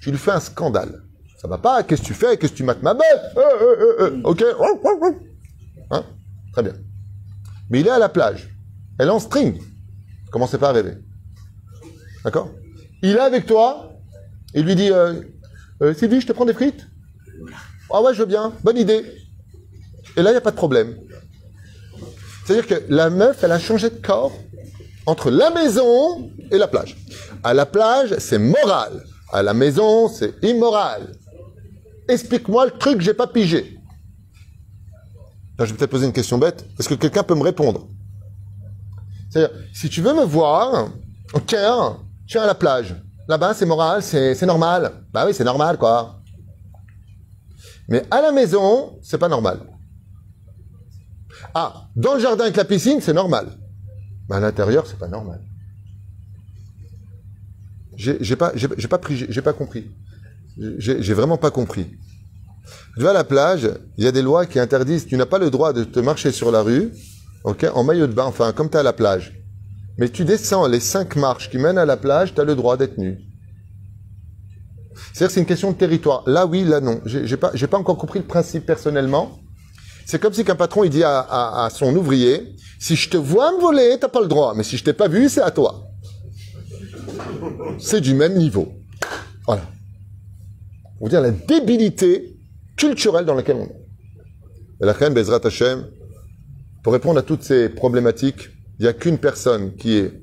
Tu 0.01 0.11
lui 0.11 0.18
fais 0.18 0.30
un 0.32 0.41
scandale. 0.41 1.03
Ça 1.38 1.49
va 1.49 1.57
pas, 1.59 1.82
qu'est-ce 1.82 2.03
que 2.03 2.07
tu 2.07 2.14
fais? 2.14 2.36
Qu'est-ce 2.36 2.53
que 2.53 2.59
tu 2.59 2.64
mates 2.64 2.82
ma 2.82 2.93
bête 2.95 3.05
Euh, 3.36 3.41
euh, 3.41 3.76
euh, 3.80 4.11
euh, 4.11 4.20
Ok? 4.24 4.45
Hein? 5.91 6.05
Très 6.53 6.62
bien. 6.62 6.74
Mais 7.70 7.80
il 7.80 7.86
est 7.86 7.91
à 7.91 7.99
la 7.99 8.09
plage. 8.11 8.55
Elle 8.99 9.09
est 9.09 9.12
en 9.12 9.18
string. 9.18 9.59
Commencez 10.30 10.59
pas 10.59 10.68
à 10.68 10.72
rêver. 10.72 10.99
D'accord? 12.24 12.51
Il 13.03 13.16
est 13.16 13.20
avec 13.20 13.47
toi. 13.47 13.93
Il 14.55 14.66
lui 14.66 14.74
dit 14.74 14.91
euh, 14.91 15.22
euh, 15.82 15.95
Sylvie, 15.95 16.20
je 16.20 16.26
te 16.26 16.32
prends 16.32 16.45
des 16.45 16.53
frites? 16.53 16.86
Ah 17.93 18.03
ouais, 18.03 18.14
je 18.14 18.20
veux 18.20 18.26
bien. 18.26 18.53
Bonne 18.62 18.78
idée. 18.78 19.05
Et 20.16 20.22
là, 20.22 20.30
il 20.30 20.34
n'y 20.34 20.38
a 20.38 20.41
pas 20.41 20.51
de 20.51 20.57
problème. 20.57 20.97
C'est-à-dire 22.45 22.66
que 22.66 22.84
la 22.88 23.11
meuf, 23.11 23.43
elle 23.43 23.53
a 23.53 23.59
changé 23.59 23.91
de 23.91 23.97
corps 23.97 24.32
entre 25.07 25.30
la 25.30 25.51
maison 25.51 26.30
et 26.51 26.59
la 26.59 26.68
plage. 26.68 26.97
À 27.43 27.55
la 27.55 27.66
plage, 27.66 28.14
c'est 28.18 28.38
moral. 28.38 29.05
À 29.32 29.43
la 29.43 29.55
maison, 29.55 30.09
c'est 30.09 30.34
immoral. 30.43 31.14
Explique-moi 32.09 32.66
le 32.66 32.72
truc 32.72 33.01
j'ai 33.01 33.14
pas 33.14 33.28
pigé. 33.28 33.78
Je 35.59 35.64
vais 35.64 35.74
peut-être 35.74 35.91
poser 35.91 36.07
une 36.07 36.12
question 36.12 36.38
bête. 36.38 36.64
Est-ce 36.78 36.88
que 36.88 36.95
quelqu'un 36.95 37.22
peut 37.22 37.34
me 37.34 37.43
répondre? 37.43 37.86
C'est-à-dire, 39.28 39.55
si 39.72 39.88
tu 39.88 40.01
veux 40.01 40.14
me 40.14 40.24
voir, 40.24 40.88
ok, 41.34 41.55
suis 42.26 42.38
à 42.38 42.47
la 42.47 42.55
plage. 42.55 42.95
Là-bas, 43.28 43.55
c'est 43.55 43.66
moral, 43.66 44.03
c'est 44.03 44.47
normal. 44.47 44.93
Bah 45.12 45.24
oui, 45.26 45.34
c'est 45.34 45.45
normal, 45.45 45.76
quoi. 45.78 46.19
Mais 47.91 48.05
à 48.11 48.22
la 48.22 48.32
maison, 48.32 48.99
c'est 49.03 49.18
pas 49.18 49.28
normal. 49.28 49.61
Ah, 51.55 51.88
dans 51.97 52.14
le 52.14 52.20
jardin 52.20 52.45
avec 52.45 52.57
la 52.57 52.64
piscine, 52.64 53.01
c'est 53.01 53.12
normal. 53.12 53.49
Mais 54.28 54.36
à 54.36 54.41
l'intérieur, 54.41 54.86
c'est 54.86 54.99
pas 54.99 55.09
normal. 55.09 55.41
J'ai 57.97 58.36
pas, 58.36 58.53
j'ai 58.55 58.88
pas 58.88 58.99
pris, 58.99 59.26
j'ai 59.28 59.43
pas 59.43 59.53
compris. 59.53 59.91
J'ai 60.78 61.14
vraiment 61.14 61.36
pas 61.36 61.51
compris. 61.51 61.91
Tu 62.95 63.03
vas 63.03 63.11
à 63.11 63.14
la 63.14 63.24
plage, 63.24 63.68
il 63.99 64.05
y 64.05 64.07
a 64.07 64.12
des 64.12 64.22
lois 64.22 64.47
qui 64.47 64.59
interdisent, 64.59 65.07
tu 65.07 65.16
n'as 65.16 65.26
pas 65.26 65.38
le 65.38 65.51
droit 65.51 65.72
de 65.72 65.84
te 65.84 66.01
marcher 66.01 66.32
sur 66.32 66.51
la 66.51 66.62
rue, 66.62 66.93
ok, 67.45 67.66
en 67.74 67.84
maillot 67.84 68.07
de 68.07 68.12
bain, 68.12 68.24
enfin, 68.24 68.53
comme 68.53 68.70
tu 68.70 68.76
es 68.76 68.80
à 68.80 68.82
la 68.82 68.93
plage. 68.93 69.43
Mais 69.99 70.09
tu 70.09 70.24
descends 70.24 70.66
les 70.66 70.80
cinq 70.80 71.16
marches 71.16 71.51
qui 71.51 71.59
mènent 71.59 71.78
à 71.78 71.84
la 71.84 71.97
plage, 71.97 72.34
tu 72.34 72.41
as 72.41 72.45
le 72.45 72.55
droit 72.55 72.76
d'être 72.76 72.97
nu. 72.99 73.18
C'est-à-dire, 75.12 75.34
c'est 75.34 75.40
une 75.40 75.46
question 75.46 75.72
de 75.72 75.76
territoire. 75.76 76.22
Là, 76.26 76.46
oui, 76.46 76.64
là, 76.64 76.80
non. 76.80 77.01
J'ai 77.05 77.36
pas, 77.36 77.51
pas 77.51 77.78
encore 77.78 77.96
compris 77.96 78.18
le 78.18 78.24
principe 78.24 78.66
personnellement. 78.66 79.38
C'est 80.07 80.20
comme 80.20 80.32
si 80.32 80.44
qu'un 80.44 80.57
patron, 80.57 80.84
il 80.84 80.90
dit 80.90 81.05
à, 81.05 81.68
son 81.72 81.94
ouvrier, 81.94 82.55
si 82.78 82.96
je 82.96 83.11
te 83.11 83.16
vois 83.16 83.53
me 83.53 83.61
voler, 83.61 83.96
t'as 84.01 84.09
pas 84.09 84.20
le 84.20 84.26
droit. 84.26 84.55
Mais 84.57 84.62
si 84.62 84.76
je 84.76 84.84
t'ai 84.84 84.92
pas 84.92 85.09
vu, 85.09 85.28
c'est 85.28 85.42
à 85.42 85.51
toi. 85.51 85.84
C'est 87.78 88.01
du 88.01 88.14
même 88.14 88.36
niveau. 88.36 88.72
Voilà. 89.46 89.62
Pour 90.98 91.09
dire 91.09 91.20
la 91.20 91.30
débilité 91.30 92.36
culturelle 92.76 93.24
dans 93.24 93.34
laquelle 93.34 93.57
on 93.57 93.66
est. 93.66 93.80
Et 94.82 94.86
la 94.86 94.92
reine 94.92 95.14
Bezrat 95.14 95.40
pour 96.82 96.92
répondre 96.92 97.18
à 97.18 97.22
toutes 97.22 97.42
ces 97.42 97.68
problématiques, 97.68 98.48
il 98.78 98.82
n'y 98.82 98.88
a 98.88 98.94
qu'une 98.94 99.18
personne 99.18 99.76
qui 99.76 99.96
est 99.98 100.22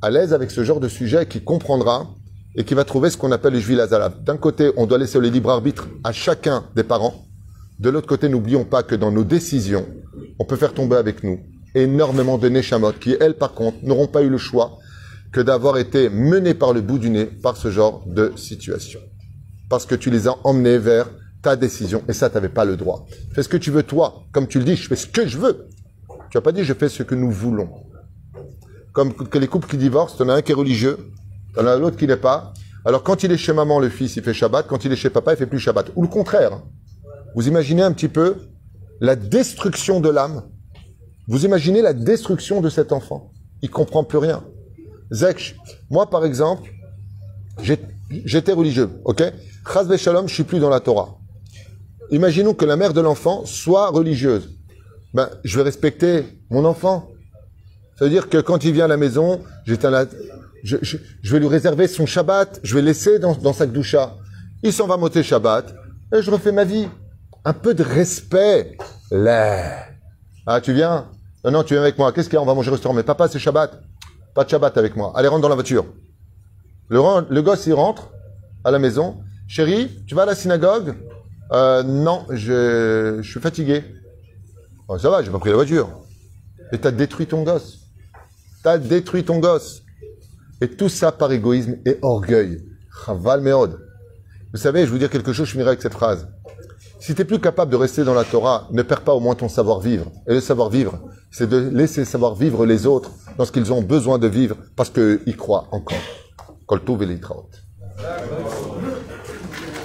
à 0.00 0.10
l'aise 0.10 0.32
avec 0.32 0.50
ce 0.50 0.62
genre 0.62 0.80
de 0.80 0.88
sujet, 0.88 1.26
qui 1.26 1.42
comprendra 1.42 2.08
et 2.54 2.64
qui 2.64 2.74
va 2.74 2.84
trouver 2.84 3.10
ce 3.10 3.16
qu'on 3.16 3.32
appelle 3.32 3.54
le 3.54 3.60
juil 3.60 3.80
azalav. 3.80 4.22
D'un 4.22 4.36
côté, 4.36 4.72
on 4.76 4.86
doit 4.86 4.98
laisser 4.98 5.20
le 5.20 5.28
libre 5.28 5.50
arbitre 5.50 5.88
à 6.04 6.12
chacun 6.12 6.64
des 6.74 6.82
parents. 6.82 7.26
De 7.78 7.90
l'autre 7.90 8.08
côté, 8.08 8.28
n'oublions 8.28 8.64
pas 8.64 8.82
que 8.82 8.94
dans 8.94 9.12
nos 9.12 9.24
décisions, 9.24 9.86
on 10.38 10.44
peut 10.44 10.56
faire 10.56 10.74
tomber 10.74 10.96
avec 10.96 11.22
nous 11.24 11.40
énormément 11.74 12.38
de 12.38 12.48
neshamot 12.48 12.92
qui, 12.92 13.16
elles, 13.20 13.34
par 13.36 13.52
contre, 13.52 13.78
n'auront 13.82 14.06
pas 14.06 14.22
eu 14.22 14.28
le 14.28 14.38
choix 14.38 14.78
que 15.32 15.40
d'avoir 15.40 15.78
été 15.78 16.08
menées 16.08 16.54
par 16.54 16.72
le 16.72 16.80
bout 16.80 16.98
du 16.98 17.10
nez 17.10 17.26
par 17.26 17.56
ce 17.56 17.70
genre 17.70 18.02
de 18.06 18.32
situation. 18.36 19.00
Parce 19.68 19.86
que 19.86 19.94
tu 19.94 20.10
les 20.10 20.26
as 20.26 20.34
emmenées 20.44 20.78
vers 20.78 21.08
ta 21.42 21.56
décision 21.56 22.02
et 22.08 22.12
ça, 22.12 22.28
tu 22.28 22.34
n'avais 22.34 22.48
pas 22.48 22.64
le 22.64 22.76
droit. 22.76 23.06
Fais 23.32 23.42
ce 23.42 23.48
que 23.48 23.56
tu 23.56 23.70
veux, 23.70 23.84
toi. 23.84 24.24
Comme 24.32 24.48
tu 24.48 24.58
le 24.58 24.64
dis, 24.64 24.76
je 24.76 24.88
fais 24.88 24.96
ce 24.96 25.06
que 25.06 25.26
je 25.26 25.38
veux. 25.38 25.68
Tu 26.30 26.36
n'as 26.36 26.42
pas 26.42 26.52
dit 26.52 26.64
je 26.64 26.74
fais 26.74 26.88
ce 26.88 27.02
que 27.02 27.14
nous 27.14 27.30
voulons. 27.30 27.70
Comme 28.92 29.14
que 29.14 29.38
les 29.38 29.46
couples 29.46 29.68
qui 29.68 29.76
divorcent, 29.76 30.20
en 30.20 30.28
as 30.28 30.34
un 30.34 30.42
qui 30.42 30.50
est 30.50 30.56
religieux, 30.56 30.98
tu 31.54 31.60
en 31.60 31.66
as 31.66 31.76
l'autre 31.76 31.96
qui 31.96 32.06
n'est 32.06 32.16
pas. 32.16 32.52
Alors 32.84 33.02
quand 33.02 33.22
il 33.22 33.32
est 33.32 33.36
chez 33.36 33.52
maman, 33.52 33.78
le 33.78 33.88
fils, 33.88 34.16
il 34.16 34.22
fait 34.22 34.34
Shabbat. 34.34 34.66
Quand 34.66 34.84
il 34.84 34.92
est 34.92 34.96
chez 34.96 35.10
papa, 35.10 35.32
il 35.34 35.36
fait 35.36 35.46
plus 35.46 35.58
Shabbat. 35.60 35.90
Ou 35.96 36.02
le 36.02 36.08
contraire. 36.08 36.62
Vous 37.34 37.46
imaginez 37.46 37.82
un 37.82 37.92
petit 37.92 38.08
peu 38.08 38.36
la 39.00 39.16
destruction 39.16 40.00
de 40.00 40.08
l'âme 40.08 40.42
Vous 41.28 41.44
imaginez 41.44 41.82
la 41.82 41.92
destruction 41.92 42.60
de 42.60 42.68
cet 42.68 42.92
enfant 42.92 43.30
Il 43.62 43.70
comprend 43.70 44.04
plus 44.04 44.18
rien. 44.18 44.42
Zek, 45.12 45.56
moi 45.90 46.08
par 46.08 46.24
exemple, 46.24 46.70
j'étais 47.62 48.52
religieux, 48.52 48.90
ok? 49.04 49.22
Chaz 49.72 49.96
Shalom, 49.96 50.28
je 50.28 50.34
suis 50.34 50.44
plus 50.44 50.58
dans 50.60 50.70
la 50.70 50.80
Torah. 50.80 51.18
Imaginons 52.10 52.54
que 52.54 52.64
la 52.64 52.76
mère 52.76 52.92
de 52.92 53.00
l'enfant 53.00 53.44
soit 53.44 53.88
religieuse. 53.90 54.50
Ben, 55.14 55.28
je 55.44 55.56
vais 55.56 55.64
respecter 55.64 56.24
mon 56.50 56.64
enfant. 56.64 57.08
Ça 57.98 58.04
veut 58.04 58.10
dire 58.10 58.28
que 58.28 58.38
quand 58.38 58.64
il 58.64 58.72
vient 58.72 58.86
à 58.86 58.88
la 58.88 58.96
maison, 58.96 59.40
j'éteins 59.66 59.90
la- 59.90 60.06
je, 60.62 60.96
vais 61.24 61.40
lui 61.40 61.48
réserver 61.48 61.88
son 61.88 62.06
Shabbat, 62.06 62.60
je 62.62 62.74
vais 62.74 62.82
laisser 62.82 63.18
dans, 63.18 63.52
sa 63.52 63.66
doucha. 63.66 64.16
Il 64.62 64.72
s'en 64.72 64.86
va 64.86 64.96
moter 64.96 65.22
Shabbat, 65.22 65.74
et 66.14 66.22
je 66.22 66.30
refais 66.30 66.52
ma 66.52 66.64
vie. 66.64 66.88
Un 67.44 67.54
peu 67.54 67.72
de 67.72 67.82
respect. 67.82 68.76
Là. 69.10 69.86
Ah, 70.46 70.60
tu 70.60 70.74
viens? 70.74 71.08
Non, 71.42 71.50
non, 71.52 71.62
tu 71.62 71.72
viens 71.72 71.82
avec 71.82 71.96
moi. 71.96 72.12
Qu'est-ce 72.12 72.28
qu'il 72.28 72.36
y 72.36 72.38
a? 72.38 72.42
On 72.42 72.46
va 72.46 72.52
manger 72.52 72.68
au 72.68 72.72
restaurant. 72.72 72.94
Mais 72.94 73.02
papa, 73.02 73.28
c'est 73.28 73.38
Shabbat. 73.38 73.80
Pas 74.34 74.44
de 74.44 74.50
Shabbat 74.50 74.76
avec 74.76 74.94
moi. 74.94 75.12
Allez, 75.16 75.28
rentre 75.28 75.40
dans 75.40 75.48
la 75.48 75.54
voiture. 75.54 75.86
Le, 76.90 77.40
gosse, 77.40 77.66
il 77.66 77.72
rentre 77.72 78.10
à 78.62 78.70
la 78.70 78.78
maison. 78.78 79.22
Chérie, 79.48 80.04
tu 80.06 80.14
vas 80.14 80.22
à 80.22 80.26
la 80.26 80.34
synagogue? 80.34 80.94
Euh, 81.52 81.82
Non, 81.82 82.26
je, 82.28 83.20
je 83.22 83.30
suis 83.30 83.40
fatigué. 83.40 83.84
Oh, 84.86 84.98
ça 84.98 85.08
va, 85.08 85.22
j'ai 85.22 85.30
pas 85.30 85.38
pris 85.38 85.50
la 85.50 85.56
voiture. 85.56 85.88
Et 86.72 86.78
t'as 86.78 86.90
détruit 86.90 87.26
ton 87.26 87.42
gosse. 87.42 87.78
T'as 88.62 88.76
détruit 88.76 89.24
ton 89.24 89.38
gosse. 89.38 89.82
Et 90.60 90.68
tout 90.68 90.88
ça 90.88 91.12
par 91.12 91.32
égoïsme 91.32 91.76
et 91.86 91.98
orgueil. 92.02 92.62
Chaval 93.04 93.40
meod. 93.40 93.78
Vous 94.52 94.58
savez, 94.58 94.80
je 94.80 94.86
vais 94.86 94.92
vous 94.92 94.98
dire 94.98 95.10
quelque 95.10 95.32
chose, 95.32 95.46
je 95.46 95.52
finirai 95.52 95.70
avec 95.70 95.82
cette 95.82 95.94
phrase. 95.94 96.28
Si 97.00 97.14
tu 97.14 97.20
n'es 97.20 97.24
plus 97.24 97.38
capable 97.38 97.70
de 97.70 97.76
rester 97.76 98.04
dans 98.04 98.12
la 98.12 98.24
Torah, 98.24 98.68
ne 98.72 98.82
perds 98.82 99.00
pas 99.02 99.14
au 99.14 99.20
moins 99.20 99.34
ton 99.34 99.48
savoir-vivre. 99.48 100.12
Et 100.26 100.34
le 100.34 100.40
savoir-vivre, 100.40 101.00
c'est 101.30 101.48
de 101.48 101.56
laisser 101.56 102.04
savoir-vivre 102.04 102.66
les 102.66 102.86
autres 102.86 103.10
dans 103.38 103.46
ce 103.46 103.52
qu'ils 103.52 103.72
ont 103.72 103.80
besoin 103.80 104.18
de 104.18 104.26
vivre 104.26 104.56
parce 104.76 104.90
qu'ils 104.90 105.36
croient 105.36 105.68
encore. 105.70 105.96